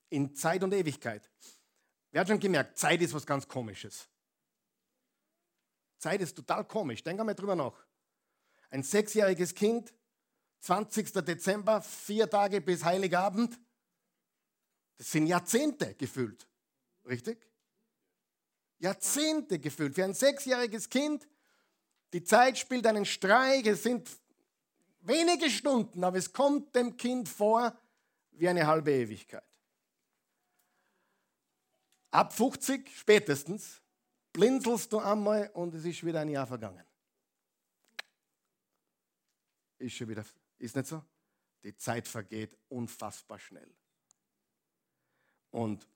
in 0.09 0.35
Zeit 0.35 0.63
und 0.63 0.73
Ewigkeit. 0.73 1.31
Wer 2.11 2.21
hat 2.21 2.29
schon 2.29 2.41
gemerkt, 2.41 2.79
Zeit 2.79 3.01
ist 3.01 3.15
was 3.15 3.27
ganz 3.27 3.47
Komisches. 3.47 4.09
Zeit 5.99 6.21
ist 6.21 6.35
total 6.35 6.65
komisch. 6.65 7.03
Denk 7.03 7.21
einmal 7.21 7.35
drüber 7.35 7.55
nach. 7.55 7.87
Ein 8.73 8.83
sechsjähriges 8.83 9.55
Kind, 9.55 9.93
20. 10.61 11.13
Dezember, 11.13 11.83
vier 11.83 12.29
Tage 12.29 12.63
bis 12.63 12.83
Heiligabend. 12.83 13.61
Das 14.97 15.11
sind 15.11 15.27
Jahrzehnte 15.27 15.95
gefühlt. 15.95 16.49
Richtig? 17.05 17.47
Jahrzehnte 18.79 19.59
gefühlt. 19.59 19.95
Für 19.95 20.05
ein 20.05 20.15
sechsjähriges 20.15 20.89
Kind, 20.89 21.29
die 22.15 22.25
Zeit 22.25 22.57
spielt 22.57 22.87
einen 22.87 23.05
Streich. 23.05 23.67
Es 23.67 23.83
sind 23.83 24.09
wenige 25.03 25.51
Stunden, 25.51 26.03
aber 26.03 26.17
es 26.17 26.33
kommt 26.33 26.75
dem 26.75 26.97
Kind 26.97 27.29
vor 27.29 27.79
wie 28.31 28.49
eine 28.49 28.67
halbe 28.67 28.91
Ewigkeit. 28.91 29.45
Ab 32.11 32.33
50 32.33 32.89
spätestens 32.97 33.83
blinzelst 34.33 34.91
du 34.95 34.99
einmal 34.99 35.51
und 35.53 35.75
es 35.75 35.85
ist 35.85 36.03
wieder 36.07 36.21
ein 36.21 36.31
Jahr 36.31 36.47
vergangen. 36.47 36.87
Ist 39.83 39.97
schon 39.97 40.09
wieder, 40.09 40.25
ist 40.59 40.77
nicht 40.77 40.87
so? 40.87 41.05
Die 41.65 41.77
Zeit 41.77 42.07
vergeht 42.07 42.57
unfassbar 42.69 43.41
schnell. 43.41 43.75
Und 45.51 45.89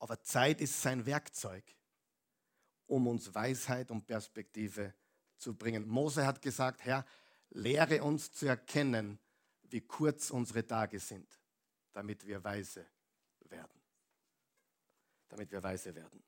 aber 0.00 0.20
Zeit 0.22 0.60
ist 0.60 0.82
sein 0.82 1.06
Werkzeug, 1.06 1.64
um 2.86 3.06
uns 3.06 3.32
Weisheit 3.32 3.92
und 3.92 4.06
Perspektive 4.06 4.92
zu 5.36 5.54
bringen. 5.54 5.86
Mose 5.86 6.26
hat 6.26 6.42
gesagt, 6.42 6.84
Herr, 6.84 7.06
lehre 7.50 8.02
uns 8.02 8.32
zu 8.32 8.46
erkennen, 8.46 9.20
wie 9.62 9.82
kurz 9.82 10.30
unsere 10.30 10.66
Tage 10.66 10.98
sind, 10.98 11.28
damit 11.92 12.26
wir 12.26 12.42
weise 12.42 12.84
werden. 13.40 13.80
Damit 15.28 15.52
wir 15.52 15.62
weise 15.62 15.94
werden. 15.94 16.24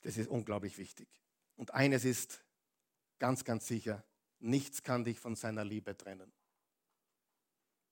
Das 0.00 0.16
ist 0.16 0.28
unglaublich 0.28 0.76
wichtig. 0.76 1.08
Und 1.54 1.72
eines 1.72 2.04
ist 2.04 2.42
ganz, 3.20 3.44
ganz 3.44 3.68
sicher, 3.68 4.04
nichts 4.40 4.82
kann 4.82 5.04
dich 5.04 5.18
von 5.18 5.34
seiner 5.34 5.64
Liebe 5.64 5.96
trennen. 5.96 6.32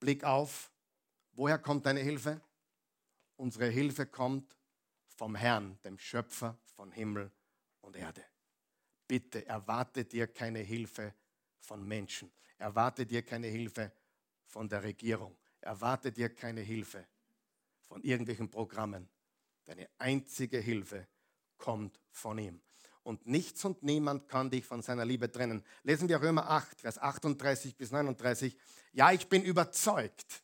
Blick 0.01 0.25
auf, 0.25 0.71
woher 1.33 1.59
kommt 1.59 1.87
deine 1.87 2.01
Hilfe? 2.01 2.41
Unsere 3.37 3.69
Hilfe 3.69 4.07
kommt 4.07 4.57
vom 5.17 5.35
Herrn, 5.35 5.79
dem 5.85 5.99
Schöpfer 5.99 6.59
von 6.75 6.93
Himmel 6.93 7.31
und 7.81 7.97
Erde. 7.97 8.25
Bitte 9.09 9.47
erwarte 9.47 10.05
dir 10.05 10.27
keine 10.27 10.61
Hilfe 10.61 11.15
von 11.61 11.87
Menschen. 11.87 12.33
Erwarte 12.59 13.07
dir 13.07 13.23
keine 13.23 13.47
Hilfe 13.47 13.93
von 14.47 14.69
der 14.69 14.83
Regierung. 14.83 15.37
Erwarte 15.61 16.13
dir 16.13 16.35
keine 16.35 16.61
Hilfe 16.61 17.07
von 17.87 18.03
irgendwelchen 18.03 18.51
Programmen. 18.51 19.09
Deine 19.65 19.89
einzige 19.99 20.59
Hilfe 20.59 21.07
kommt 21.57 22.01
von 22.11 22.39
ihm. 22.39 22.61
Und 23.07 23.25
nichts 23.25 23.65
und 23.65 23.85
niemand 23.85 24.29
kann 24.29 24.51
dich 24.51 24.65
von 24.65 24.83
seiner 24.83 25.05
Liebe 25.05 25.31
trennen. 25.31 25.63
Lesen 25.85 26.09
wir 26.09 26.21
Römer 26.21 26.51
8, 26.51 26.81
Vers 26.81 26.99
38 26.99 27.77
bis 27.77 27.93
39. 27.93 28.59
Ja, 28.95 29.13
ich 29.13 29.29
bin 29.29 29.45
überzeugt. 29.45 30.43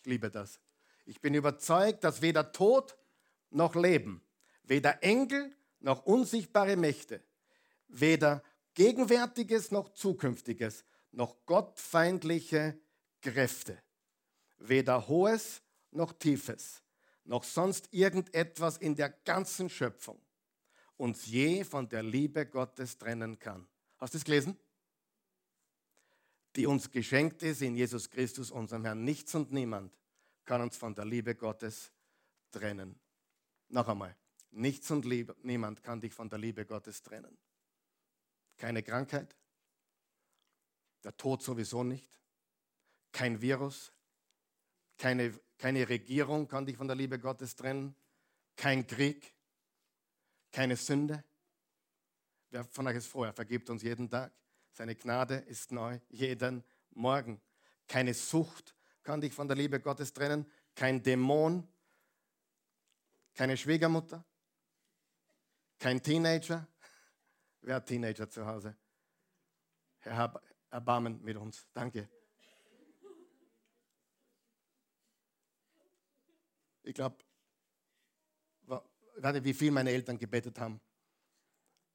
Ich 0.00 0.06
liebe 0.06 0.28
das. 0.28 0.58
Ich 1.04 1.20
bin 1.20 1.34
überzeugt, 1.34 2.02
dass 2.02 2.20
weder 2.20 2.50
Tod 2.50 2.96
noch 3.50 3.76
Leben, 3.76 4.24
weder 4.64 5.04
Engel 5.04 5.54
noch 5.78 6.04
unsichtbare 6.04 6.74
Mächte, 6.74 7.22
weder 7.86 8.42
Gegenwärtiges 8.74 9.70
noch 9.70 9.90
Zukünftiges, 9.90 10.84
noch 11.12 11.46
gottfeindliche 11.46 12.76
Kräfte, 13.20 13.80
weder 14.58 15.06
Hohes 15.06 15.62
noch 15.92 16.12
Tiefes, 16.12 16.82
noch 17.22 17.44
sonst 17.44 17.86
irgendetwas 17.92 18.78
in 18.78 18.96
der 18.96 19.10
ganzen 19.10 19.70
Schöpfung 19.70 20.20
uns 21.00 21.24
je 21.26 21.64
von 21.64 21.88
der 21.88 22.02
Liebe 22.02 22.46
Gottes 22.46 22.98
trennen 22.98 23.38
kann. 23.38 23.66
Hast 23.96 24.12
du 24.12 24.18
es 24.18 24.24
gelesen? 24.24 24.56
Die 26.56 26.66
uns 26.66 26.90
geschenkt 26.90 27.42
ist 27.42 27.62
in 27.62 27.74
Jesus 27.74 28.10
Christus, 28.10 28.50
unserem 28.50 28.84
Herrn. 28.84 29.02
Nichts 29.02 29.34
und 29.34 29.50
niemand 29.50 29.96
kann 30.44 30.60
uns 30.60 30.76
von 30.76 30.94
der 30.94 31.06
Liebe 31.06 31.34
Gottes 31.34 31.90
trennen. 32.50 33.00
Noch 33.68 33.88
einmal, 33.88 34.14
nichts 34.50 34.90
und 34.90 35.06
Liebe, 35.06 35.34
niemand 35.42 35.82
kann 35.82 36.02
dich 36.02 36.12
von 36.12 36.28
der 36.28 36.38
Liebe 36.38 36.66
Gottes 36.66 37.02
trennen. 37.02 37.38
Keine 38.58 38.82
Krankheit, 38.82 39.34
der 41.02 41.16
Tod 41.16 41.42
sowieso 41.42 41.82
nicht, 41.82 42.10
kein 43.10 43.40
Virus, 43.40 43.90
keine, 44.98 45.32
keine 45.56 45.88
Regierung 45.88 46.46
kann 46.46 46.66
dich 46.66 46.76
von 46.76 46.88
der 46.88 46.96
Liebe 46.96 47.18
Gottes 47.18 47.56
trennen, 47.56 47.94
kein 48.56 48.86
Krieg, 48.86 49.34
keine 50.50 50.76
Sünde. 50.76 51.24
Wer 52.50 52.64
von 52.64 52.86
euch 52.86 52.96
ist 52.96 53.06
froh, 53.06 53.24
er 53.24 53.32
vergibt 53.32 53.70
uns 53.70 53.82
jeden 53.82 54.08
Tag. 54.08 54.32
Seine 54.72 54.94
Gnade 54.94 55.36
ist 55.36 55.72
neu 55.72 55.98
jeden 56.08 56.64
Morgen. 56.90 57.40
Keine 57.86 58.14
Sucht, 58.14 58.74
kann 59.02 59.20
dich 59.20 59.32
von 59.32 59.48
der 59.48 59.56
Liebe 59.56 59.80
Gottes 59.80 60.12
trennen, 60.12 60.50
kein 60.74 61.02
Dämon, 61.02 61.66
keine 63.34 63.56
Schwiegermutter, 63.56 64.24
kein 65.78 66.02
Teenager. 66.02 66.66
Wer 67.62 67.76
hat 67.76 67.86
Teenager 67.86 68.28
zu 68.28 68.46
Hause? 68.46 68.76
Herr, 69.98 70.40
Erbarmen 70.70 71.22
mit 71.22 71.36
uns. 71.36 71.66
Danke. 71.72 72.08
Ich 76.82 76.94
glaube, 76.94 77.18
ich 79.16 79.22
weiß 79.22 79.34
nicht, 79.34 79.44
wie 79.44 79.54
viel 79.54 79.70
meine 79.70 79.90
Eltern 79.90 80.18
gebetet 80.18 80.58
haben. 80.58 80.80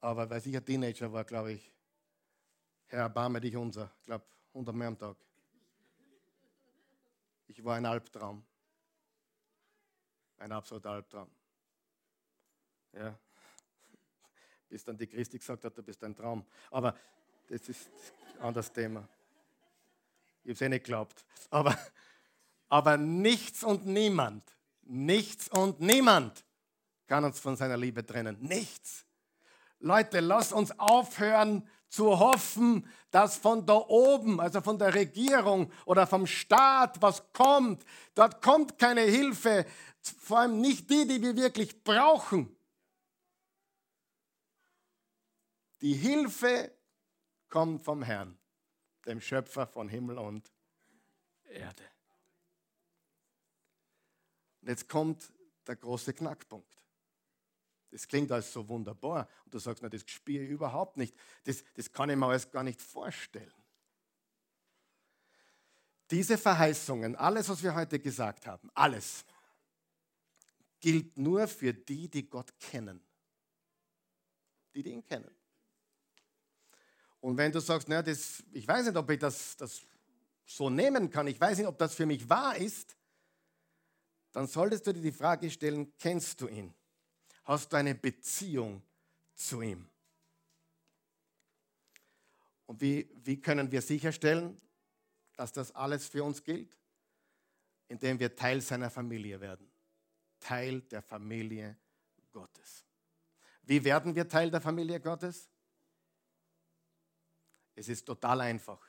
Aber 0.00 0.28
weil 0.28 0.46
ich 0.46 0.56
ein 0.56 0.64
Teenager 0.64 1.12
war, 1.12 1.24
glaube 1.24 1.52
ich, 1.52 1.72
Herr, 2.86 3.00
erbarme 3.00 3.40
dich 3.40 3.56
unser. 3.56 3.90
Ich 4.00 4.06
glaube, 4.06 4.24
100 4.54 4.74
mehr 4.74 4.88
am 4.88 4.98
Tag. 4.98 5.16
Ich 7.48 7.64
war 7.64 7.76
ein 7.76 7.86
Albtraum. 7.86 8.44
Ein 10.38 10.52
absoluter 10.52 10.90
Albtraum. 10.90 11.30
Ja. 12.92 13.18
Bis 14.68 14.84
dann 14.84 14.96
die 14.96 15.06
Christi 15.06 15.38
gesagt 15.38 15.64
hat, 15.64 15.76
du 15.76 15.82
bist 15.82 16.02
ein 16.04 16.14
Traum. 16.14 16.44
Aber 16.70 16.96
das 17.48 17.68
ist 17.68 17.90
ein 18.34 18.42
anderes 18.42 18.72
Thema. 18.72 19.08
Ich 20.44 20.50
habe 20.50 20.52
es 20.52 20.60
eh 20.60 20.68
nicht 20.68 20.84
geglaubt. 20.84 21.24
Aber, 21.50 21.76
aber 22.68 22.96
nichts 22.96 23.64
und 23.64 23.86
niemand, 23.86 24.44
nichts 24.82 25.48
und 25.48 25.80
niemand 25.80 26.44
kann 27.06 27.24
uns 27.24 27.40
von 27.40 27.56
seiner 27.56 27.76
Liebe 27.76 28.04
trennen. 28.04 28.36
Nichts. 28.40 29.04
Leute, 29.78 30.20
lasst 30.20 30.52
uns 30.52 30.78
aufhören 30.78 31.68
zu 31.88 32.18
hoffen, 32.18 32.88
dass 33.10 33.36
von 33.36 33.64
da 33.64 33.74
oben, 33.74 34.40
also 34.40 34.60
von 34.60 34.78
der 34.78 34.94
Regierung 34.94 35.72
oder 35.84 36.06
vom 36.06 36.26
Staat, 36.26 37.00
was 37.00 37.32
kommt. 37.32 37.84
Dort 38.14 38.42
kommt 38.42 38.78
keine 38.78 39.02
Hilfe, 39.02 39.66
vor 40.00 40.40
allem 40.40 40.60
nicht 40.60 40.90
die, 40.90 41.06
die 41.06 41.22
wir 41.22 41.36
wirklich 41.36 41.82
brauchen. 41.82 42.56
Die 45.80 45.94
Hilfe 45.94 46.72
kommt 47.48 47.82
vom 47.82 48.02
Herrn, 48.02 48.38
dem 49.06 49.20
Schöpfer 49.20 49.66
von 49.66 49.88
Himmel 49.88 50.18
und 50.18 50.50
Erde. 51.44 51.84
Jetzt 54.62 54.88
kommt 54.88 55.32
der 55.66 55.76
große 55.76 56.12
Knackpunkt. 56.12 56.85
Das 57.96 58.06
klingt 58.06 58.30
alles 58.30 58.52
so 58.52 58.68
wunderbar. 58.68 59.26
Und 59.46 59.54
du 59.54 59.58
sagst, 59.58 59.82
na, 59.82 59.88
das 59.88 60.02
spiele 60.04 60.44
ich 60.44 60.50
überhaupt 60.50 60.98
nicht. 60.98 61.16
Das, 61.44 61.64
das 61.72 61.90
kann 61.90 62.10
ich 62.10 62.16
mir 62.16 62.26
alles 62.26 62.50
gar 62.50 62.62
nicht 62.62 62.78
vorstellen. 62.78 63.50
Diese 66.10 66.36
Verheißungen, 66.36 67.16
alles, 67.16 67.48
was 67.48 67.62
wir 67.62 67.74
heute 67.74 67.98
gesagt 67.98 68.46
haben, 68.46 68.70
alles, 68.74 69.24
gilt 70.78 71.16
nur 71.16 71.48
für 71.48 71.72
die, 71.72 72.06
die 72.10 72.28
Gott 72.28 72.52
kennen. 72.60 73.00
Die, 74.74 74.82
die 74.82 74.90
ihn 74.90 75.02
kennen. 75.02 75.34
Und 77.22 77.38
wenn 77.38 77.50
du 77.50 77.60
sagst, 77.60 77.88
na, 77.88 78.02
das, 78.02 78.44
ich 78.52 78.68
weiß 78.68 78.84
nicht, 78.84 78.96
ob 78.98 79.08
ich 79.08 79.18
das, 79.18 79.56
das 79.56 79.80
so 80.44 80.68
nehmen 80.68 81.08
kann, 81.08 81.28
ich 81.28 81.40
weiß 81.40 81.56
nicht, 81.56 81.66
ob 81.66 81.78
das 81.78 81.94
für 81.94 82.04
mich 82.04 82.28
wahr 82.28 82.58
ist, 82.58 82.94
dann 84.32 84.46
solltest 84.46 84.86
du 84.86 84.92
dir 84.92 85.00
die 85.00 85.12
Frage 85.12 85.50
stellen, 85.50 85.96
kennst 85.96 86.42
du 86.42 86.48
ihn? 86.48 86.74
Hast 87.46 87.72
du 87.72 87.76
eine 87.76 87.94
Beziehung 87.94 88.82
zu 89.34 89.62
ihm? 89.62 89.88
Und 92.66 92.80
wie, 92.80 93.08
wie 93.22 93.40
können 93.40 93.70
wir 93.70 93.80
sicherstellen, 93.80 94.60
dass 95.36 95.52
das 95.52 95.72
alles 95.72 96.08
für 96.08 96.24
uns 96.24 96.42
gilt? 96.42 96.76
Indem 97.88 98.18
wir 98.18 98.34
Teil 98.34 98.60
seiner 98.60 98.90
Familie 98.90 99.40
werden. 99.40 99.70
Teil 100.40 100.80
der 100.82 101.02
Familie 101.02 101.78
Gottes. 102.32 102.84
Wie 103.62 103.82
werden 103.84 104.16
wir 104.16 104.28
Teil 104.28 104.50
der 104.50 104.60
Familie 104.60 105.00
Gottes? 105.00 105.48
Es 107.76 107.88
ist 107.88 108.04
total 108.04 108.40
einfach. 108.40 108.84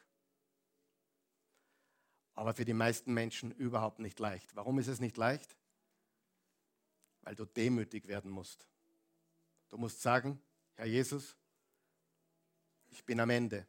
Aber 2.34 2.56
für 2.56 2.66
die 2.66 2.74
meisten 2.74 3.14
Menschen 3.14 3.52
überhaupt 3.52 4.00
nicht 4.00 4.18
leicht. 4.20 4.56
Warum 4.56 4.80
ist 4.80 4.88
es 4.88 5.00
nicht 5.00 5.18
leicht? 5.18 5.56
Weil 7.28 7.36
du 7.36 7.44
demütig 7.44 8.08
werden 8.08 8.32
musst. 8.32 8.66
Du 9.68 9.78
musst 9.78 10.02
sagen, 10.02 10.42
Herr 10.76 10.86
Jesus, 10.86 11.36
ich 12.88 13.04
bin 13.04 13.20
am 13.20 13.30
Ende. 13.30 13.68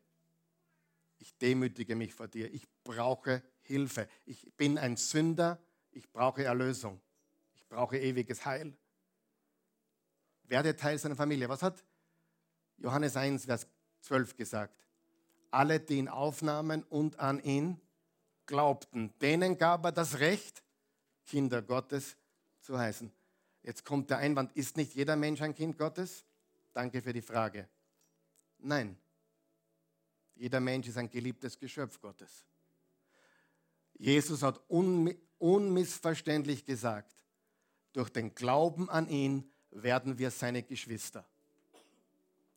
Ich 1.19 1.37
demütige 1.39 1.97
mich 1.97 2.15
vor 2.15 2.29
dir. 2.29 2.55
Ich 2.55 2.69
brauche 2.85 3.43
Hilfe. 3.63 4.07
Ich 4.27 4.53
bin 4.57 4.79
ein 4.79 4.97
Sünder. 4.97 5.61
Ich 5.91 6.09
brauche 6.09 6.45
Erlösung. 6.45 7.01
Ich 7.57 7.67
brauche 7.67 7.99
ewiges 7.99 8.47
Heil. 8.47 8.73
Werde 10.45 10.77
Teil 10.77 10.97
seiner 10.97 11.17
Familie. 11.17 11.49
Was 11.49 11.63
hat 11.65 11.83
Johannes 12.77 13.17
1, 13.17 13.47
Vers 13.47 13.67
12 14.03 14.37
gesagt? 14.37 14.85
alle, 15.51 15.81
die 15.81 15.97
ihn 15.97 16.07
aufnahmen 16.07 16.85
und 16.85 17.19
an 17.19 17.41
ihn 17.41 17.81
glaubten. 18.47 19.13
Denen 19.19 19.59
gab 19.59 19.85
er 19.85 19.91
das 19.91 20.21
Recht, 20.21 20.63
Kinder 21.27 21.61
Gottes 21.61 22.17
zu 22.61 22.79
heißen. 22.79 23.13
Jetzt 23.63 23.85
kommt 23.85 24.11
der 24.11 24.19
Einwand, 24.19 24.53
ist 24.53 24.77
nicht 24.77 24.95
jeder 24.95 25.17
Mensch 25.17 25.43
ein 25.43 25.55
Kind 25.55 25.79
Gottes? 25.79 26.25
Danke 26.73 27.03
für 27.03 27.13
die 27.13 27.23
Frage. 27.23 27.69
Nein, 28.59 28.97
jeder 30.35 30.61
Mensch 30.61 30.89
ist 30.89 30.97
ein 30.97 31.11
geliebtes 31.11 31.59
Geschöpf 31.59 32.01
Gottes. 32.01 32.45
Jesus 33.99 34.43
hat 34.43 34.61
unmissverständlich 35.39 36.65
gesagt, 36.65 37.15
durch 37.93 38.11
den 38.11 38.35
Glauben 38.35 38.89
an 38.89 39.09
ihn 39.09 39.51
werden 39.71 40.19
wir 40.19 40.31
seine 40.31 40.63
Geschwister. 40.63 41.27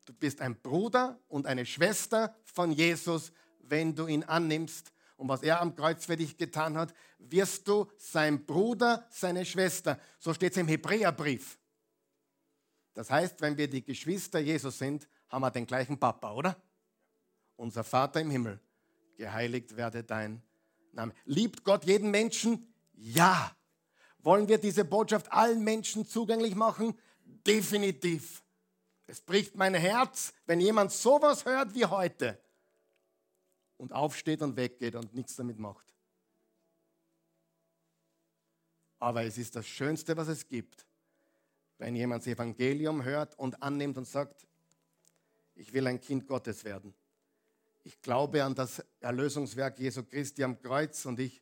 Du 0.06 0.14
bist 0.14 0.42
ein 0.42 0.56
Bruder 0.56 1.20
und 1.28 1.48
eine 1.48 1.66
Schwester 1.66 2.36
von 2.44 2.72
Jesus, 2.72 3.32
wenn 3.60 3.96
du 3.96 4.08
ihn 4.08 4.24
annimmst. 4.24 4.92
Und 5.22 5.28
was 5.28 5.44
er 5.44 5.62
am 5.62 5.76
Kreuz 5.76 6.06
für 6.08 6.18
dich 6.18 6.36
getan 6.36 6.76
hat, 6.76 6.96
wirst 7.20 7.68
du 7.68 7.86
sein 7.96 8.44
Bruder, 8.44 9.06
seine 9.12 9.46
Schwester. 9.46 10.00
So 10.18 10.34
steht 10.34 10.54
es 10.54 10.58
im 10.58 10.68
Hebräerbrief. 10.68 11.60
Das 12.96 13.12
heißt, 13.12 13.40
wenn 13.40 13.56
wir 13.56 13.70
die 13.70 13.84
Geschwister 13.84 14.40
Jesus 14.40 14.80
sind, 14.80 15.08
haben 15.30 15.44
wir 15.44 15.52
den 15.52 15.68
gleichen 15.68 16.00
Papa, 16.00 16.32
oder? 16.34 16.60
Unser 17.56 17.84
Vater 17.84 18.20
im 18.20 18.32
Himmel, 18.32 18.60
geheiligt 19.16 19.78
werde 19.78 20.04
dein 20.04 20.42
Name. 20.92 21.14
Liebt 21.26 21.64
Gott 21.64 21.86
jeden 21.86 22.10
Menschen? 22.10 22.74
Ja. 22.94 23.56
Wollen 24.24 24.48
wir 24.48 24.58
diese 24.58 24.86
Botschaft 24.86 25.32
allen 25.32 25.64
Menschen 25.64 26.04
zugänglich 26.08 26.56
machen? 26.56 26.98
Definitiv. 27.46 28.44
Es 29.06 29.22
bricht 29.22 29.56
mein 29.56 29.76
Herz, 29.76 30.34
wenn 30.48 30.60
jemand 30.60 30.92
sowas 30.92 31.46
hört 31.46 31.76
wie 31.76 31.86
heute 31.86 32.42
und 33.82 33.94
aufsteht 33.94 34.44
und 34.44 34.56
weggeht 34.58 34.94
und 34.94 35.12
nichts 35.16 35.36
damit 35.36 35.58
macht. 35.58 35.92
Aber 39.00 39.24
es 39.24 39.40
ist 39.40 39.56
das 39.56 39.66
Schönste, 39.66 40.16
was 40.16 40.28
es 40.28 40.48
gibt, 40.48 40.86
wenn 41.80 41.96
jemand 41.96 42.22
das 42.22 42.28
Evangelium 42.28 43.04
hört 43.04 43.38
und 43.40 43.64
annimmt 43.64 43.98
und 43.98 44.06
sagt, 44.06 44.46
ich 45.56 45.74
will 45.74 45.88
ein 45.88 46.00
Kind 46.00 46.28
Gottes 46.28 46.64
werden. 46.64 46.94
Ich 47.84 48.00
glaube 48.00 48.44
an 48.44 48.54
das 48.54 48.86
Erlösungswerk 49.00 49.80
Jesu 49.80 50.04
Christi 50.04 50.44
am 50.44 50.62
Kreuz 50.62 51.04
und 51.08 51.20
ich, 51.20 51.42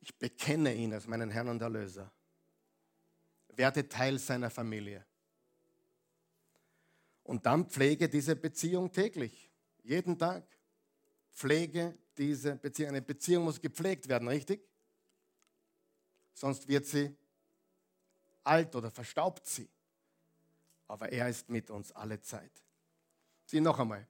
ich 0.00 0.14
bekenne 0.18 0.74
ihn 0.74 0.92
als 0.92 1.06
meinen 1.06 1.30
Herrn 1.30 1.48
und 1.48 1.62
Erlöser. 1.62 2.12
Werde 3.48 3.88
Teil 3.88 4.18
seiner 4.18 4.50
Familie. 4.50 5.06
Und 7.22 7.46
dann 7.46 7.70
pflege 7.70 8.10
diese 8.10 8.36
Beziehung 8.36 8.92
täglich, 8.92 9.50
jeden 9.82 10.18
Tag. 10.18 10.44
Pflege 11.32 11.98
diese 12.16 12.56
Beziehung. 12.56 12.90
Eine 12.90 13.02
Beziehung 13.02 13.44
muss 13.44 13.60
gepflegt 13.60 14.08
werden, 14.08 14.28
richtig? 14.28 14.60
Sonst 16.34 16.68
wird 16.68 16.86
sie 16.86 17.14
alt 18.44 18.74
oder 18.74 18.90
verstaubt 18.90 19.46
sie. 19.46 19.68
Aber 20.88 21.10
er 21.10 21.28
ist 21.28 21.48
mit 21.48 21.70
uns 21.70 21.92
alle 21.92 22.20
Zeit. 22.20 22.52
Sieh 23.46 23.60
noch 23.60 23.78
einmal. 23.78 24.06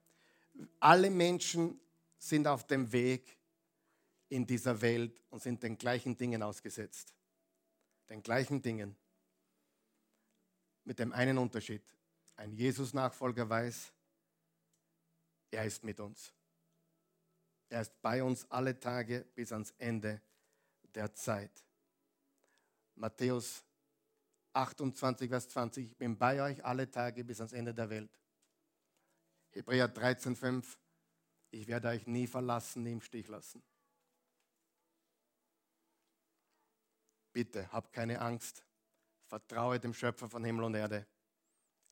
Alle 0.81 1.11
Menschen 1.11 1.81
sind 2.19 2.47
auf 2.47 2.67
dem 2.67 2.91
Weg 2.93 3.39
in 4.29 4.47
dieser 4.47 4.81
Welt 4.81 5.23
und 5.31 5.43
sind 5.43 5.63
den 5.63 5.77
gleichen 5.77 6.17
Dingen 6.17 6.43
ausgesetzt. 6.43 7.15
Den 8.09 8.23
gleichen 8.23 8.63
Dingen. 8.63 8.97
Mit 10.85 10.99
dem 10.99 11.13
einen 11.13 11.39
Unterschied 11.39 11.83
ein 12.37 12.53
Jesus-Nachfolger 12.53 13.49
weiß, 13.49 13.93
er 15.51 15.65
ist 15.65 15.85
mit 15.85 16.01
uns. 16.01 16.33
Er 17.73 17.81
ist 17.81 18.03
bei 18.03 18.23
uns 18.23 18.45
alle 18.51 18.79
Tage 18.79 19.25
bis 19.35 19.51
ans 19.51 19.71
Ende 19.79 20.21
der 20.95 21.15
Zeit. 21.15 21.65
Matthäus 22.97 23.65
28, 24.53 25.31
Vers 25.31 25.49
20, 25.49 25.87
ich 25.87 25.97
bin 25.97 26.19
bei 26.19 26.43
euch 26.43 26.63
alle 26.63 26.91
Tage 26.91 27.25
bis 27.25 27.41
ans 27.41 27.55
Ende 27.55 27.73
der 27.73 27.89
Welt. 27.89 28.21
Hebräer 29.53 29.89
13, 29.89 30.37
5, 30.37 30.79
ich 31.51 31.67
werde 31.67 31.89
euch 31.89 32.07
nie 32.07 32.27
verlassen, 32.27 32.83
nie 32.83 32.93
im 32.93 33.01
Stich 33.01 33.27
lassen. 33.29 33.63
Bitte, 37.33 37.73
hab 37.73 37.91
keine 37.91 38.21
Angst. 38.21 38.63
Vertraue 39.25 39.81
dem 39.81 39.95
Schöpfer 39.95 40.29
von 40.29 40.45
Himmel 40.45 40.65
und 40.65 40.75
Erde. 40.75 41.07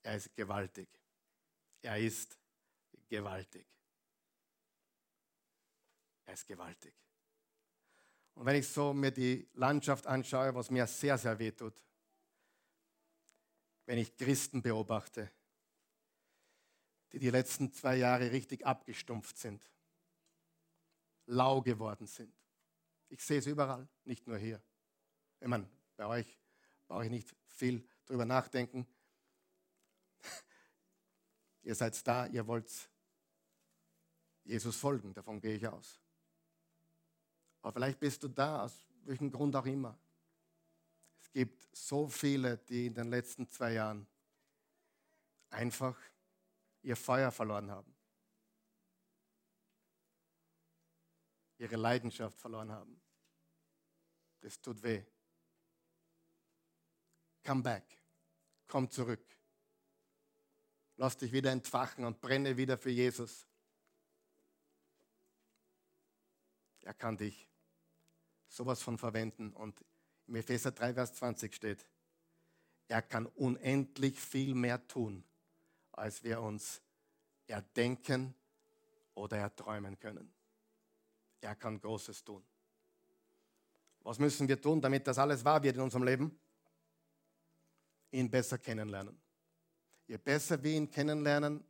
Er 0.02 0.16
ist 0.16 0.36
gewaltig. 0.36 0.90
Er 1.80 1.98
ist 1.98 2.38
gewaltig. 3.08 3.66
Er 6.30 6.34
ist 6.34 6.46
gewaltig. 6.46 6.94
Und 8.34 8.46
wenn 8.46 8.54
ich 8.54 8.68
so 8.68 8.94
mir 8.94 9.10
die 9.10 9.48
Landschaft 9.54 10.06
anschaue, 10.06 10.54
was 10.54 10.70
mir 10.70 10.86
sehr, 10.86 11.18
sehr 11.18 11.36
weh 11.40 11.50
tut, 11.50 11.74
wenn 13.86 13.98
ich 13.98 14.16
Christen 14.16 14.62
beobachte, 14.62 15.28
die 17.10 17.18
die 17.18 17.30
letzten 17.30 17.72
zwei 17.72 17.96
Jahre 17.96 18.30
richtig 18.30 18.64
abgestumpft 18.64 19.38
sind, 19.38 19.68
lau 21.26 21.62
geworden 21.62 22.06
sind. 22.06 22.32
Ich 23.08 23.24
sehe 23.24 23.40
es 23.40 23.46
überall, 23.46 23.88
nicht 24.04 24.28
nur 24.28 24.38
hier. 24.38 24.62
Ich 25.40 25.48
meine, 25.48 25.68
bei 25.96 26.06
euch 26.06 26.38
brauche 26.86 27.06
ich 27.06 27.10
nicht 27.10 27.34
viel 27.48 27.84
drüber 28.06 28.24
nachdenken. 28.24 28.86
ihr 31.62 31.74
seid 31.74 32.06
da, 32.06 32.26
ihr 32.26 32.46
wollt 32.46 32.70
Jesus 34.44 34.76
folgen, 34.76 35.12
davon 35.12 35.40
gehe 35.40 35.56
ich 35.56 35.66
aus. 35.66 36.00
Aber 37.62 37.72
vielleicht 37.72 38.00
bist 38.00 38.22
du 38.22 38.28
da, 38.28 38.64
aus 38.64 38.84
welchem 39.04 39.30
Grund 39.30 39.54
auch 39.56 39.66
immer. 39.66 39.98
Es 41.20 41.30
gibt 41.30 41.76
so 41.76 42.08
viele, 42.08 42.58
die 42.58 42.86
in 42.86 42.94
den 42.94 43.08
letzten 43.08 43.48
zwei 43.48 43.74
Jahren 43.74 44.06
einfach 45.50 45.96
ihr 46.82 46.96
Feuer 46.96 47.30
verloren 47.30 47.70
haben. 47.70 47.94
Ihre 51.58 51.76
Leidenschaft 51.76 52.38
verloren 52.38 52.72
haben. 52.72 53.00
Das 54.40 54.60
tut 54.60 54.82
weh. 54.82 55.04
Come 57.44 57.62
back. 57.62 57.84
Komm 58.66 58.90
zurück. 58.90 59.24
Lass 60.96 61.16
dich 61.18 61.32
wieder 61.32 61.50
entfachen 61.50 62.04
und 62.04 62.20
brenne 62.20 62.56
wieder 62.56 62.78
für 62.78 62.90
Jesus. 62.90 63.46
Er 66.80 66.94
kann 66.94 67.16
dich 67.16 67.49
sowas 68.50 68.82
von 68.82 68.98
verwenden. 68.98 69.52
Und 69.52 69.82
im 70.26 70.36
Epheser 70.36 70.72
3, 70.72 70.94
Vers 70.94 71.14
20 71.14 71.54
steht, 71.54 71.86
er 72.88 73.02
kann 73.02 73.26
unendlich 73.26 74.20
viel 74.20 74.54
mehr 74.54 74.86
tun, 74.86 75.24
als 75.92 76.22
wir 76.24 76.40
uns 76.42 76.82
erdenken 77.46 78.34
oder 79.14 79.38
erträumen 79.38 79.98
können. 79.98 80.32
Er 81.40 81.54
kann 81.54 81.80
Großes 81.80 82.24
tun. 82.24 82.44
Was 84.02 84.18
müssen 84.18 84.48
wir 84.48 84.60
tun, 84.60 84.80
damit 84.80 85.06
das 85.06 85.18
alles 85.18 85.44
wahr 85.44 85.62
wird 85.62 85.76
in 85.76 85.82
unserem 85.82 86.04
Leben? 86.04 86.38
Ihn 88.10 88.30
besser 88.30 88.58
kennenlernen. 88.58 89.20
Je 90.06 90.16
besser 90.16 90.60
wir 90.62 90.72
ihn 90.72 90.90
kennenlernen, 90.90 91.62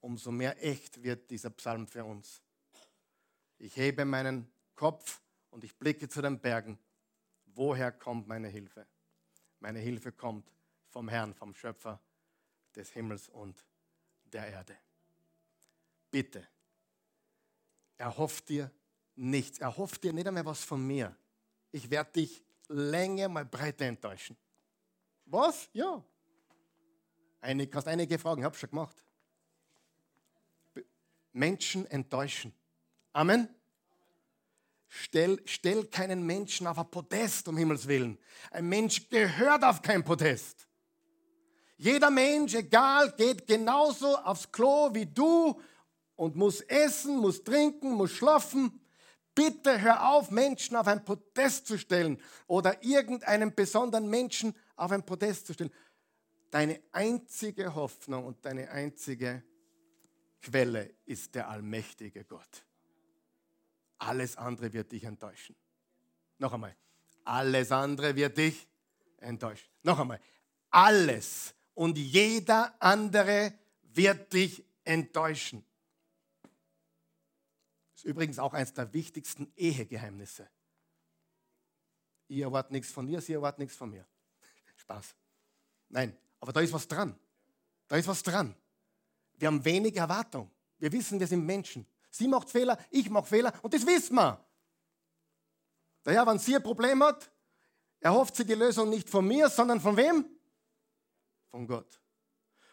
umso 0.00 0.30
mehr 0.30 0.62
echt 0.62 1.02
wird 1.02 1.28
dieser 1.30 1.50
Psalm 1.50 1.86
für 1.88 2.04
uns. 2.04 2.40
Ich 3.58 3.74
hebe 3.76 4.04
meinen 4.04 4.48
Kopf 4.76 5.20
und 5.56 5.64
ich 5.64 5.74
blicke 5.78 6.06
zu 6.06 6.20
den 6.20 6.38
Bergen. 6.38 6.78
Woher 7.46 7.90
kommt 7.90 8.28
meine 8.28 8.46
Hilfe? 8.46 8.86
Meine 9.58 9.78
Hilfe 9.78 10.12
kommt 10.12 10.52
vom 10.90 11.08
Herrn, 11.08 11.32
vom 11.32 11.54
Schöpfer 11.54 11.98
des 12.74 12.90
Himmels 12.90 13.30
und 13.30 13.64
der 14.24 14.48
Erde. 14.48 14.76
Bitte, 16.10 16.46
erhofft 17.96 18.50
dir 18.50 18.70
nichts. 19.14 19.58
Erhofft 19.58 20.04
dir 20.04 20.12
nicht 20.12 20.26
einmal 20.26 20.44
was 20.44 20.62
von 20.62 20.86
mir. 20.86 21.16
Ich 21.72 21.90
werde 21.90 22.12
dich 22.12 22.44
länger 22.68 23.30
mal 23.30 23.46
breiter 23.46 23.86
enttäuschen. 23.86 24.36
Was? 25.24 25.70
Ja. 25.72 26.04
Eine, 27.40 27.66
kannst 27.66 27.88
einige 27.88 28.18
fragen, 28.18 28.42
ich 28.42 28.44
habe 28.44 28.56
schon 28.56 28.68
gemacht. 28.68 29.02
Menschen 31.32 31.86
enttäuschen. 31.86 32.52
Amen. 33.14 33.55
Stell, 34.88 35.40
stell 35.44 35.84
keinen 35.86 36.24
Menschen 36.24 36.66
auf 36.66 36.78
ein 36.78 36.90
Podest, 36.90 37.48
um 37.48 37.56
Himmels 37.56 37.86
Willen. 37.86 38.18
Ein 38.50 38.68
Mensch 38.68 39.08
gehört 39.08 39.64
auf 39.64 39.82
kein 39.82 40.04
Podest. 40.04 40.66
Jeder 41.76 42.10
Mensch, 42.10 42.54
egal, 42.54 43.12
geht 43.16 43.46
genauso 43.46 44.16
aufs 44.16 44.50
Klo 44.50 44.90
wie 44.94 45.06
du 45.06 45.60
und 46.14 46.36
muss 46.36 46.60
essen, 46.62 47.18
muss 47.18 47.44
trinken, 47.44 47.92
muss 47.92 48.12
schlafen. 48.12 48.80
Bitte 49.34 49.78
hör 49.82 50.08
auf, 50.08 50.30
Menschen 50.30 50.76
auf 50.76 50.86
ein 50.86 51.04
Podest 51.04 51.66
zu 51.66 51.78
stellen 51.78 52.18
oder 52.46 52.82
irgendeinen 52.82 53.54
besonderen 53.54 54.08
Menschen 54.08 54.54
auf 54.76 54.90
ein 54.92 55.04
Podest 55.04 55.46
zu 55.46 55.52
stellen. 55.52 55.72
Deine 56.50 56.80
einzige 56.92 57.74
Hoffnung 57.74 58.24
und 58.24 58.42
deine 58.46 58.70
einzige 58.70 59.42
Quelle 60.40 60.94
ist 61.04 61.34
der 61.34 61.50
allmächtige 61.50 62.24
Gott. 62.24 62.65
Alles 63.98 64.36
andere 64.36 64.72
wird 64.72 64.92
dich 64.92 65.04
enttäuschen. 65.04 65.56
Noch 66.38 66.52
einmal. 66.52 66.76
Alles 67.24 67.72
andere 67.72 68.14
wird 68.14 68.36
dich 68.36 68.68
enttäuschen. 69.18 69.68
Noch 69.82 69.98
einmal. 69.98 70.20
Alles 70.70 71.54
und 71.74 71.96
jeder 71.98 72.74
andere 72.80 73.52
wird 73.82 74.32
dich 74.32 74.64
enttäuschen 74.84 75.64
übrigens 78.06 78.38
auch 78.38 78.54
eines 78.54 78.72
der 78.72 78.92
wichtigsten 78.94 79.52
Ehegeheimnisse. 79.56 80.48
Ihr 82.28 82.44
erwartet 82.44 82.72
nichts 82.72 82.92
von 82.92 83.06
ihr, 83.08 83.20
sie 83.20 83.34
erwartet 83.34 83.58
nichts 83.58 83.76
von 83.76 83.90
mir. 83.90 84.06
Spaß. 84.76 85.14
Nein, 85.88 86.16
aber 86.40 86.52
da 86.52 86.60
ist 86.60 86.72
was 86.72 86.88
dran. 86.88 87.18
Da 87.88 87.96
ist 87.96 88.08
was 88.08 88.22
dran. 88.22 88.54
Wir 89.34 89.48
haben 89.48 89.64
wenig 89.64 89.96
Erwartung. 89.96 90.50
Wir 90.78 90.90
wissen, 90.92 91.20
wir 91.20 91.26
sind 91.26 91.44
Menschen. 91.44 91.86
Sie 92.16 92.28
macht 92.28 92.48
Fehler, 92.48 92.78
ich 92.90 93.10
mache 93.10 93.26
Fehler 93.26 93.52
und 93.62 93.74
das 93.74 93.86
wissen 93.86 94.14
wir. 94.14 94.42
Daher, 96.02 96.26
wenn 96.26 96.38
sie 96.38 96.56
ein 96.56 96.62
Problem 96.62 97.02
hat, 97.02 97.30
erhofft 98.00 98.36
sie 98.36 98.44
die 98.44 98.54
Lösung 98.54 98.88
nicht 98.88 99.10
von 99.10 99.26
mir, 99.26 99.48
sondern 99.50 99.80
von 99.80 99.96
wem? 99.96 100.24
Von 101.50 101.66
Gott. 101.66 102.00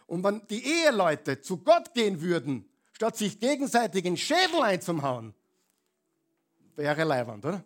Und 0.06 0.24
wenn 0.24 0.46
die 0.48 0.64
Eheleute 0.64 1.42
zu 1.42 1.58
Gott 1.58 1.94
gehen 1.94 2.22
würden 2.22 2.70
statt 2.94 3.18
sich 3.18 3.40
gegenseitig 3.40 4.06
in 4.06 4.16
Schädel 4.16 4.62
einzuhauen, 4.62 5.34
wäre 6.76 7.04
leiwand, 7.04 7.44
oder? 7.44 7.64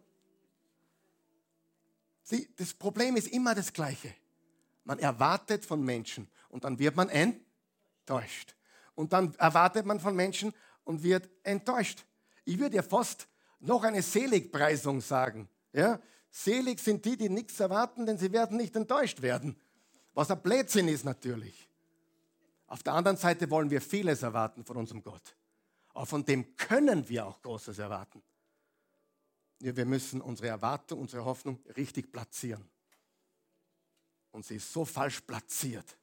Sie, 2.24 2.50
das 2.56 2.74
Problem 2.74 3.16
ist 3.16 3.28
immer 3.28 3.54
das 3.54 3.72
gleiche. 3.72 4.14
Man 4.84 5.00
erwartet 5.00 5.66
von 5.66 5.84
Menschen 5.84 6.28
und 6.50 6.64
dann 6.64 6.80
wird 6.80 6.96
man 6.96 7.10
enttäuscht. 7.10 8.56
Und 8.96 9.14
dann 9.14 9.36
erwartet 9.36 9.86
man 9.86 10.00
von 10.00 10.16
Menschen 10.16 10.54
und 10.88 11.04
wird 11.04 11.30
enttäuscht. 11.44 12.06
Ich 12.46 12.58
würde 12.58 12.78
ja 12.78 12.82
fast 12.82 13.28
noch 13.60 13.84
eine 13.84 14.02
Seligpreisung 14.02 15.02
sagen. 15.02 15.50
Ja? 15.74 16.00
Selig 16.30 16.80
sind 16.80 17.04
die, 17.04 17.18
die 17.18 17.30
nichts 17.30 17.60
erwarten, 17.60 18.06
denn 18.06 18.18
sie 18.18 18.32
werden 18.32 18.58
nicht 18.58 18.76
enttäuscht 18.76 19.22
werden. 19.22 19.60
Was 20.14 20.32
ein 20.32 20.42
Blödsinn 20.42 20.88
ist 20.88 21.04
natürlich. 21.04 21.70
Auf 22.68 22.84
der 22.84 22.94
anderen 22.94 23.18
Seite 23.18 23.50
wollen 23.50 23.70
wir 23.70 23.82
vieles 23.82 24.24
erwarten 24.24 24.64
von 24.64 24.78
unserem 24.78 25.04
Gott. 25.04 25.36
Aber 25.94 26.06
von 26.06 26.24
dem 26.24 26.56
können 26.56 27.08
wir 27.10 27.26
auch 27.26 27.42
Großes 27.42 27.80
erwarten. 27.80 28.24
Wir 29.60 29.86
müssen 29.86 30.22
unsere 30.22 30.48
Erwartung, 30.48 31.00
unsere 31.00 31.26
Hoffnung 31.26 31.60
richtig 31.76 32.12
platzieren. 32.12 32.70
Und 34.32 34.46
sie 34.46 34.56
ist 34.56 34.72
so 34.72 34.86
falsch 34.86 35.22
platziert. 35.22 35.98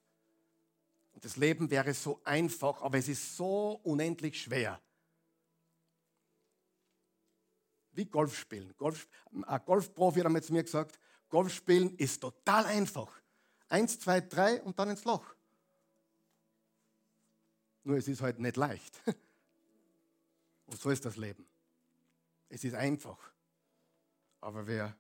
Und 1.15 1.25
das 1.25 1.37
Leben 1.37 1.71
wäre 1.71 1.95
so 1.95 2.21
einfach, 2.25 2.83
aber 2.83 2.99
es 2.99 3.09
ist 3.09 3.37
so 3.37 3.81
unendlich 3.85 4.41
schwer. 4.41 4.81
Wie 7.93 8.07
Golf 8.07 8.37
spielen. 8.37 8.75
Golf, 8.77 9.09
ein 9.47 9.61
Golfprofi 9.65 10.19
hat 10.19 10.27
einmal 10.27 10.43
zu 10.43 10.53
mir 10.53 10.65
gesagt, 10.65 10.99
Golf 11.29 11.55
spielen 11.55 11.97
ist 11.97 12.21
total 12.21 12.67
einfach. 12.67 13.11
Eins, 13.69 13.99
zwei, 13.99 14.21
drei 14.21 14.61
und 14.62 14.79
dann 14.79 14.91
ins 14.91 15.05
Loch. 15.05 15.35
Nur 17.85 17.97
es 17.97 18.09
ist 18.09 18.21
halt 18.21 18.39
nicht 18.39 18.57
leicht. 18.57 19.01
Und 20.67 20.81
so 20.81 20.89
ist 20.89 21.05
das 21.05 21.17
Leben. 21.17 21.47
Es 22.49 22.65
ist 22.65 22.75
einfach. 22.75 23.19
Aber 24.41 24.67
wir 24.67 24.97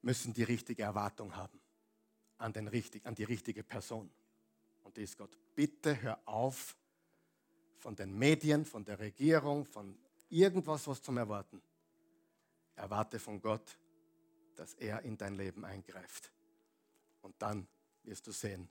müssen 0.00 0.32
die 0.32 0.44
richtige 0.44 0.82
Erwartung 0.82 1.36
haben 1.36 1.60
an, 2.38 2.52
den 2.52 2.68
richtig, 2.68 3.04
an 3.06 3.14
die 3.14 3.24
richtige 3.24 3.62
Person. 3.62 4.10
Und 4.96 5.02
ist 5.02 5.18
Gott. 5.18 5.36
Bitte 5.54 6.00
hör 6.00 6.18
auf 6.24 6.74
von 7.78 7.94
den 7.94 8.16
Medien, 8.18 8.64
von 8.64 8.84
der 8.84 8.98
Regierung, 8.98 9.66
von 9.66 9.98
irgendwas, 10.30 10.86
was 10.86 11.02
zum 11.02 11.18
Erwarten. 11.18 11.60
Erwarte 12.74 13.18
von 13.18 13.40
Gott, 13.40 13.78
dass 14.54 14.74
er 14.74 15.02
in 15.02 15.18
dein 15.18 15.34
Leben 15.34 15.64
eingreift. 15.64 16.32
Und 17.20 17.34
dann 17.42 17.68
wirst 18.04 18.26
du 18.26 18.32
sehen, 18.32 18.68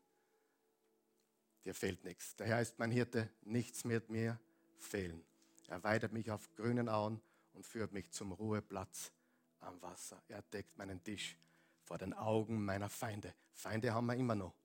dir 1.64 1.76
fehlt 1.76 2.04
nichts. 2.04 2.36
Der 2.38 2.48
Herr 2.48 2.62
ist 2.62 2.80
mein 2.80 2.92
Hirte, 2.92 3.30
nichts 3.42 3.86
wird 3.86 4.10
mir 4.10 4.40
fehlen. 4.80 5.24
Er 5.68 5.84
weidet 5.84 6.12
mich 6.12 6.32
auf 6.32 6.54
grünen 6.56 6.90
Auen 6.90 7.22
und 7.54 7.66
führt 7.66 7.92
mich 7.92 8.12
zum 8.12 8.32
Ruheplatz 8.32 9.12
am 9.60 9.80
Wasser. 9.82 10.22
Er 10.28 10.42
deckt 10.42 10.78
meinen 10.78 11.04
Tisch 11.04 11.38
vor 11.84 11.98
den 11.98 12.14
Augen 12.14 12.66
meiner 12.66 12.90
Feinde. 12.90 13.34
Feinde 13.54 13.94
haben 13.94 14.08
wir 14.08 14.16
immer 14.16 14.36
noch. 14.36 14.56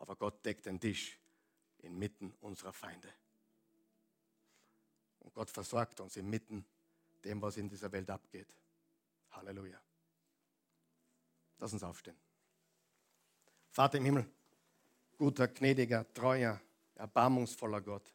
Aber 0.00 0.16
Gott 0.16 0.44
deckt 0.44 0.66
den 0.66 0.80
Tisch 0.80 1.18
inmitten 1.78 2.32
unserer 2.40 2.72
Feinde. 2.72 3.08
Und 5.20 5.32
Gott 5.34 5.50
versorgt 5.50 6.00
uns 6.00 6.16
inmitten 6.16 6.64
dem, 7.22 7.40
was 7.40 7.58
in 7.58 7.68
dieser 7.68 7.92
Welt 7.92 8.08
abgeht. 8.10 8.56
Halleluja. 9.30 9.80
Lass 11.58 11.72
uns 11.74 11.82
aufstehen. 11.82 12.16
Vater 13.70 13.98
im 13.98 14.06
Himmel, 14.06 14.26
guter, 15.18 15.46
gnädiger, 15.48 16.10
treuer, 16.14 16.60
erbarmungsvoller 16.94 17.82
Gott. 17.82 18.12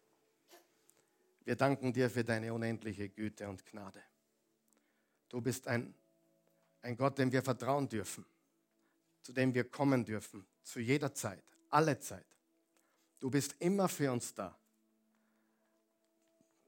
Wir 1.43 1.55
danken 1.55 1.93
dir 1.93 2.09
für 2.09 2.23
deine 2.23 2.51
unendliche 2.51 3.09
Güte 3.09 3.47
und 3.47 3.63
Gnade. 3.63 4.01
Du 5.29 5.39
bist 5.39 5.67
ein, 5.67 5.93
ein 6.81 6.97
Gott, 6.97 7.19
dem 7.19 7.31
wir 7.31 7.43
vertrauen 7.43 7.87
dürfen, 7.87 8.25
zu 9.21 9.31
dem 9.31 9.53
wir 9.53 9.69
kommen 9.69 10.03
dürfen, 10.03 10.45
zu 10.63 10.79
jeder 10.79 11.13
Zeit, 11.13 11.54
alle 11.69 11.99
Zeit. 11.99 12.25
Du 13.19 13.29
bist 13.29 13.55
immer 13.59 13.87
für 13.87 14.11
uns 14.11 14.33
da. 14.33 14.57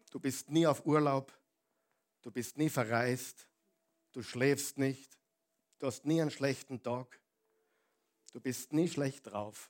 Du 0.10 0.20
bist 0.20 0.50
nie 0.50 0.66
auf 0.66 0.86
Urlaub, 0.86 1.32
du 2.22 2.32
bist 2.32 2.58
nie 2.58 2.70
verreist, 2.70 3.48
du 4.14 4.24
schläfst 4.24 4.78
nicht, 4.78 5.18
du 5.80 5.88
hast 5.88 6.06
nie 6.06 6.22
einen 6.22 6.32
schlechten 6.32 6.82
Tag, 6.82 7.20
du 8.34 8.40
bist 8.40 8.72
nie 8.74 8.88
schlecht 8.88 9.28
drauf, 9.28 9.70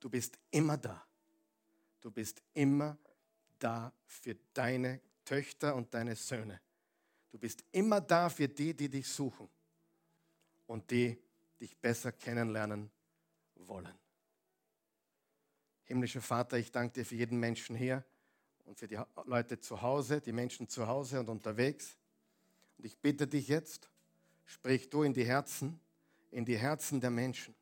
du 0.00 0.10
bist 0.10 0.38
immer 0.50 0.76
da. 0.76 1.08
Du 2.00 2.10
bist 2.10 2.42
immer 2.54 2.96
da 3.58 3.92
für 4.06 4.36
deine 4.54 5.00
Töchter 5.24 5.74
und 5.74 5.92
deine 5.92 6.14
Söhne. 6.14 6.60
Du 7.30 7.38
bist 7.38 7.64
immer 7.72 8.00
da 8.00 8.28
für 8.28 8.48
die, 8.48 8.74
die 8.74 8.88
dich 8.88 9.08
suchen 9.08 9.48
und 10.66 10.90
die 10.90 11.18
dich 11.60 11.76
besser 11.76 12.12
kennenlernen 12.12 12.90
wollen. 13.56 13.92
Himmlischer 15.88 16.20
Vater, 16.20 16.58
ich 16.58 16.70
danke 16.70 17.00
dir 17.00 17.06
für 17.06 17.14
jeden 17.14 17.40
Menschen 17.40 17.74
hier 17.74 18.04
und 18.66 18.78
für 18.78 18.86
die 18.86 18.98
Leute 19.24 19.58
zu 19.58 19.80
Hause, 19.80 20.20
die 20.20 20.32
Menschen 20.32 20.68
zu 20.68 20.86
Hause 20.86 21.18
und 21.18 21.30
unterwegs. 21.30 21.96
Und 22.76 22.84
ich 22.84 22.98
bitte 22.98 23.26
dich 23.26 23.48
jetzt, 23.48 23.88
sprich 24.44 24.90
du 24.90 25.02
in 25.02 25.14
die 25.14 25.24
Herzen, 25.24 25.80
in 26.30 26.44
die 26.44 26.58
Herzen 26.58 27.00
der 27.00 27.08
Menschen. 27.08 27.54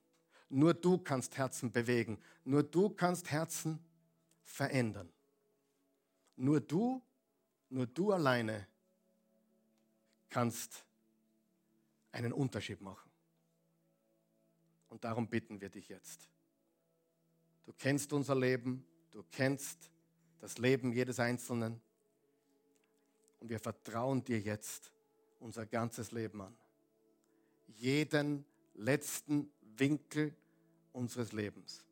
Nur 0.49 0.75
du 0.75 0.99
kannst 0.99 1.39
Herzen 1.39 1.71
bewegen. 1.71 2.19
Nur 2.45 2.65
du 2.65 2.91
kannst 2.91 3.31
Herzen 3.31 3.79
verändern. 4.43 5.09
Nur 6.35 6.61
du, 6.61 7.01
nur 7.69 7.87
du 7.87 8.11
alleine 8.11 8.67
kannst 10.29 10.85
einen 12.11 12.33
Unterschied 12.33 12.81
machen. 12.81 13.09
Und 14.89 15.05
darum 15.05 15.29
bitten 15.29 15.61
wir 15.61 15.69
dich 15.69 15.89
jetzt. 15.89 16.29
Du 17.67 17.73
kennst 17.73 18.13
unser 18.13 18.37
Leben, 18.37 18.87
du 19.11 19.25
kennst 19.25 19.91
das 20.39 20.57
Leben 20.57 20.93
jedes 20.93 21.19
Einzelnen. 21.19 21.81
Und 23.41 23.51
wir 23.51 23.59
vertrauen 23.59 24.25
dir 24.25 24.39
jetzt 24.39 24.93
unser 25.41 25.67
ganzes 25.67 26.13
Leben 26.13 26.41
an. 26.41 26.57
Jeden 27.67 28.45
letzten 28.75 29.53
Winkel 29.77 30.35
unseres 30.93 31.33
Lebens. 31.33 31.85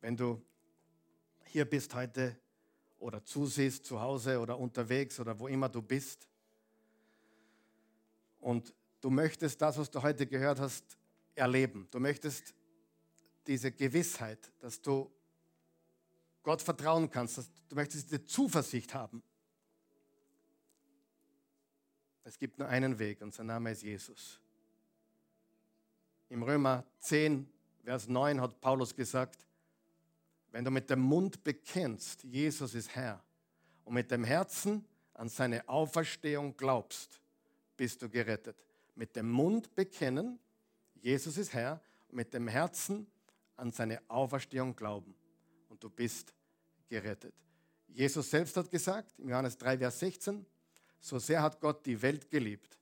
Wenn 0.00 0.16
du 0.16 0.40
hier 1.46 1.64
bist 1.64 1.92
heute 1.94 2.38
oder 2.98 3.24
zusiehst 3.24 3.84
zu 3.84 4.00
Hause 4.00 4.38
oder 4.38 4.58
unterwegs 4.58 5.18
oder 5.18 5.38
wo 5.38 5.48
immer 5.48 5.68
du 5.68 5.82
bist 5.82 6.28
und 8.38 8.72
du 9.00 9.10
möchtest 9.10 9.60
das, 9.60 9.76
was 9.76 9.90
du 9.90 10.00
heute 10.00 10.26
gehört 10.26 10.60
hast, 10.60 10.96
erleben. 11.36 11.88
Du 11.90 12.00
möchtest 12.00 12.54
diese 13.46 13.70
Gewissheit, 13.70 14.52
dass 14.60 14.80
du 14.80 15.10
Gott 16.42 16.62
vertrauen 16.62 17.10
kannst, 17.10 17.38
dass 17.38 17.50
du 17.68 17.76
möchtest 17.76 18.10
diese 18.10 18.24
Zuversicht 18.24 18.94
haben. 18.94 19.22
Es 22.24 22.38
gibt 22.38 22.58
nur 22.58 22.68
einen 22.68 22.98
Weg 22.98 23.22
und 23.22 23.34
sein 23.34 23.46
Name 23.46 23.70
ist 23.70 23.82
Jesus. 23.82 24.40
Im 26.28 26.42
Römer 26.42 26.84
10, 26.98 27.48
Vers 27.84 28.08
9 28.08 28.40
hat 28.40 28.60
Paulus 28.60 28.94
gesagt, 28.94 29.46
wenn 30.50 30.64
du 30.64 30.70
mit 30.70 30.90
dem 30.90 31.00
Mund 31.00 31.44
bekennst, 31.44 32.24
Jesus 32.24 32.74
ist 32.74 32.94
Herr, 32.96 33.22
und 33.84 33.94
mit 33.94 34.10
dem 34.10 34.24
Herzen 34.24 34.84
an 35.14 35.28
seine 35.28 35.68
Auferstehung 35.68 36.56
glaubst, 36.56 37.20
bist 37.76 38.02
du 38.02 38.08
gerettet. 38.08 38.56
Mit 38.94 39.14
dem 39.14 39.30
Mund 39.30 39.74
bekennen, 39.74 40.40
Jesus 41.06 41.38
ist 41.38 41.52
Herr, 41.52 41.80
mit 42.10 42.34
dem 42.34 42.48
Herzen 42.48 43.06
an 43.54 43.70
seine 43.70 44.02
Auferstehung 44.10 44.74
glauben 44.74 45.14
und 45.68 45.80
du 45.80 45.88
bist 45.88 46.34
gerettet. 46.88 47.32
Jesus 47.86 48.28
selbst 48.28 48.56
hat 48.56 48.68
gesagt, 48.72 49.16
in 49.20 49.28
Johannes 49.28 49.56
3, 49.56 49.78
Vers 49.78 50.00
16, 50.00 50.44
so 50.98 51.20
sehr 51.20 51.42
hat 51.42 51.60
Gott 51.60 51.86
die 51.86 52.02
Welt 52.02 52.28
geliebt, 52.28 52.76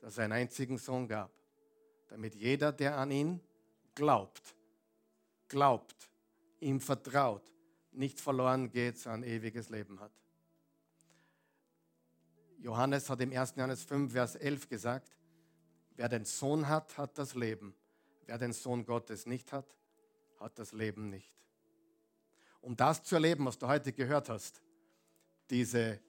dass 0.00 0.18
er 0.18 0.24
einen 0.24 0.32
einzigen 0.32 0.78
Sohn 0.78 1.06
gab, 1.06 1.30
damit 2.08 2.34
jeder, 2.34 2.72
der 2.72 2.98
an 2.98 3.12
ihn 3.12 3.40
glaubt, 3.94 4.56
glaubt, 5.46 6.10
ihm 6.58 6.80
vertraut, 6.80 7.52
nicht 7.92 8.18
verloren 8.20 8.68
geht, 8.72 8.98
sondern 8.98 9.22
ewiges 9.22 9.68
Leben 9.68 10.00
hat. 10.00 10.10
Johannes 12.58 13.08
hat 13.08 13.20
im 13.20 13.30
1. 13.30 13.54
Johannes 13.54 13.84
5, 13.84 14.10
Vers 14.10 14.34
11 14.34 14.68
gesagt, 14.68 15.19
wer 16.00 16.08
den 16.08 16.24
Sohn 16.24 16.66
hat, 16.66 16.96
hat 16.96 17.18
das 17.18 17.34
Leben. 17.34 17.74
Wer 18.24 18.38
den 18.38 18.54
Sohn 18.54 18.86
Gottes 18.86 19.26
nicht 19.26 19.52
hat, 19.52 19.66
hat 20.38 20.58
das 20.58 20.72
Leben 20.72 21.10
nicht. 21.10 21.30
Um 22.62 22.74
das 22.74 23.02
zu 23.02 23.16
erleben, 23.16 23.44
was 23.44 23.58
du 23.58 23.66
heute 23.66 23.92
gehört 23.92 24.30
hast, 24.30 24.62
diese 25.50 26.00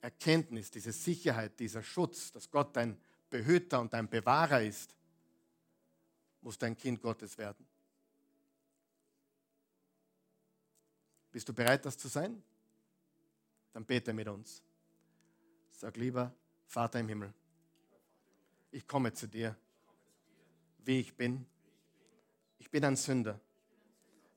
Erkenntnis, 0.00 0.72
diese 0.72 0.90
Sicherheit, 0.90 1.60
dieser 1.60 1.84
Schutz, 1.84 2.32
dass 2.32 2.50
Gott 2.50 2.74
dein 2.74 3.00
Behüter 3.30 3.80
und 3.80 3.92
dein 3.92 4.08
Bewahrer 4.10 4.62
ist, 4.62 4.96
muss 6.40 6.58
dein 6.58 6.76
Kind 6.76 7.00
Gottes 7.00 7.38
werden. 7.38 7.64
Bist 11.30 11.48
du 11.48 11.54
bereit, 11.54 11.84
das 11.86 11.96
zu 11.96 12.08
sein? 12.08 12.42
Dann 13.72 13.84
bete 13.84 14.12
mit 14.12 14.26
uns. 14.26 14.64
Sag 15.70 15.96
lieber, 15.96 16.34
Vater 16.66 16.98
im 16.98 17.08
Himmel, 17.08 17.32
ich 18.74 18.86
komme 18.86 19.12
zu 19.12 19.26
dir, 19.26 19.56
wie 20.84 21.00
ich 21.00 21.16
bin 21.16 21.46
ich 22.64 22.70
bin 22.70 22.82
ein 22.86 22.96
Sünder. 22.96 23.38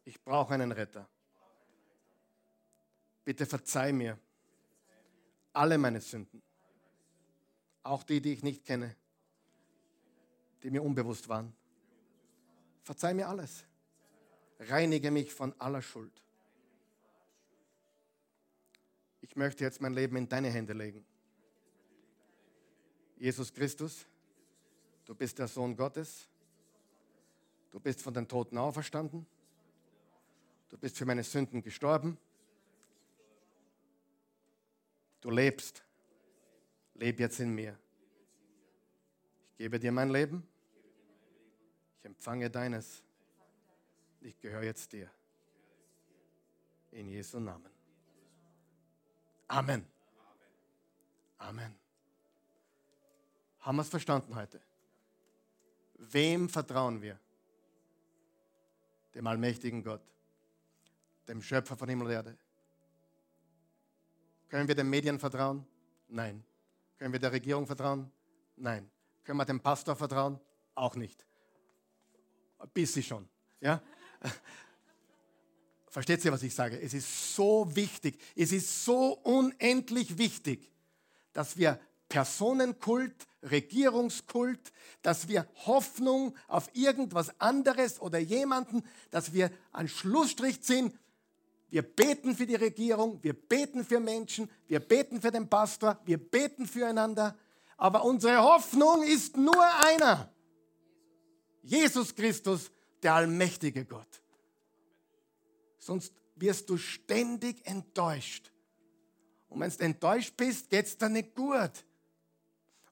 Ich 0.04 0.22
brauche 0.22 0.54
einen 0.54 0.74
Retter. 0.74 1.08
Bitte 3.24 3.46
verzeih 3.46 3.94
mir 3.94 4.20
alle 5.54 5.78
meine 5.78 6.02
Sünden, 6.02 6.44
auch 7.84 8.04
die, 8.04 8.22
die 8.22 8.34
ich 8.34 8.44
nicht 8.44 8.66
kenne, 8.66 8.98
die 10.62 10.70
mir 10.70 10.84
unbewusst 10.84 11.30
waren. 11.30 11.56
Verzeih 12.84 13.14
mir 13.14 13.30
alles. 13.30 13.64
Reinige 14.60 15.10
mich 15.10 15.34
von 15.34 15.54
aller 15.62 15.82
Schuld. 15.82 16.22
Ich 19.22 19.38
möchte 19.38 19.64
jetzt 19.64 19.80
mein 19.80 19.94
Leben 19.94 20.18
in 20.18 20.28
deine 20.28 20.50
Hände 20.50 20.74
legen. 20.74 21.06
Jesus 23.16 23.54
Christus, 23.54 24.06
du 25.08 25.16
bist 25.16 25.40
der 25.40 25.48
Sohn 25.48 25.76
Gottes 25.76 26.30
Du 27.78 27.80
bist 27.80 28.02
von 28.02 28.14
den 28.14 28.28
Toten 28.28 28.58
auferstanden. 28.58 29.26
Du 30.70 30.78
bist 30.78 30.98
für 30.98 31.06
meine 31.06 31.24
Sünden 31.24 31.62
gestorben. 31.62 32.18
Du 35.22 35.30
lebst. 35.30 35.84
Leb 36.96 37.20
jetzt 37.20 37.40
in 37.40 37.54
mir. 37.54 37.78
Ich 39.52 39.58
gebe 39.58 39.80
dir 39.80 39.92
mein 39.92 40.10
Leben. 40.10 40.48
Ich 42.00 42.06
empfange 42.06 42.50
deines. 42.50 43.04
Ich 44.22 44.40
gehöre 44.40 44.64
jetzt 44.64 44.92
dir. 44.94 45.12
In 46.92 47.10
Jesu 47.10 47.40
Namen. 47.40 47.70
Amen. 49.48 49.86
Amen. 51.38 51.76
Haben 53.60 53.76
wir 53.76 53.82
es 53.84 53.90
verstanden 53.90 54.36
heute? 54.36 54.60
Wem 55.98 56.50
vertrauen 56.50 57.02
wir? 57.02 57.20
dem 59.18 59.26
allmächtigen 59.26 59.84
Gott, 59.84 60.02
dem 61.28 61.42
Schöpfer 61.42 61.76
von 61.76 61.90
Himmel 61.90 62.06
und 62.06 62.14
Erde. 62.14 62.38
Können 64.48 64.68
wir 64.68 64.76
den 64.76 64.90
Medien 64.90 65.20
vertrauen? 65.20 65.66
Nein. 66.08 66.44
Können 67.00 67.14
wir 67.14 67.20
der 67.20 67.32
Regierung 67.32 67.66
vertrauen? 67.66 68.12
Nein. 68.56 68.90
Können 69.24 69.40
wir 69.40 69.46
dem 69.46 69.60
Pastor 69.60 69.96
vertrauen? 69.96 70.40
Auch 70.76 70.96
nicht. 70.96 71.26
Ein 72.60 72.70
bisschen 72.70 73.02
schon. 73.02 73.28
Ja? 73.60 73.82
Versteht 75.90 76.24
ihr, 76.24 76.32
was 76.32 76.44
ich 76.44 76.54
sage? 76.54 76.80
Es 76.80 76.94
ist 76.94 77.36
so 77.36 77.76
wichtig, 77.76 78.22
es 78.36 78.52
ist 78.52 78.86
so 78.86 79.14
unendlich 79.24 80.16
wichtig, 80.20 80.72
dass 81.34 81.58
wir 81.58 81.80
Personenkult, 82.10 83.28
Regierungskult, 83.44 84.72
dass 85.02 85.28
wir 85.28 85.48
Hoffnung 85.66 86.36
auf 86.48 86.70
irgendwas 86.74 87.40
anderes 87.40 88.02
oder 88.02 88.20
jemanden, 88.20 88.84
dass 89.12 89.34
wir 89.34 89.52
einen 89.72 89.90
Schlussstrich 89.90 90.62
ziehen. 90.62 90.98
Wir 91.70 91.82
beten 91.82 92.36
für 92.36 92.46
die 92.46 92.56
Regierung, 92.56 93.22
wir 93.24 93.34
beten 93.34 93.84
für 93.84 94.00
Menschen, 94.00 94.50
wir 94.68 94.80
beten 94.80 95.22
für 95.22 95.32
den 95.32 95.50
Pastor, 95.50 96.00
wir 96.06 96.18
beten 96.18 96.66
füreinander. 96.66 97.38
Aber 97.76 98.06
unsere 98.06 98.42
Hoffnung 98.42 99.04
ist 99.04 99.38
nur 99.38 99.64
einer. 99.86 100.32
Jesus 101.62 102.16
Christus, 102.16 102.72
der 103.04 103.14
allmächtige 103.14 103.86
Gott. 103.86 104.22
Sonst 105.78 106.14
wirst 106.36 106.70
du 106.70 106.78
ständig 106.78 107.66
enttäuscht. 107.66 108.52
Und 109.50 109.60
wenn 109.60 109.70
du 109.70 109.78
enttäuscht 109.80 110.36
bist, 110.38 110.70
geht 110.70 110.86
es 110.86 110.98
dir 110.98 111.10
nicht 111.10 111.36
gut. 111.36 111.72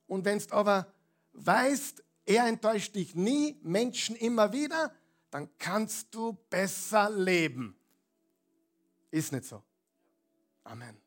Und 0.08 0.26
wenn 0.26 0.40
du 0.40 0.52
aber 0.52 0.92
weißt, 1.34 2.04
er 2.26 2.48
enttäuscht 2.48 2.96
dich 2.96 3.16
nie, 3.16 3.60
Menschen 3.62 4.16
immer 4.16 4.52
wieder, 4.52 4.92
dann 5.30 5.50
kannst 5.58 6.14
du 6.14 6.34
besser 6.50 7.10
leben. 7.10 7.78
Ist 9.12 9.32
nicht 9.32 9.46
so. 9.46 9.62
Amen. 10.64 11.05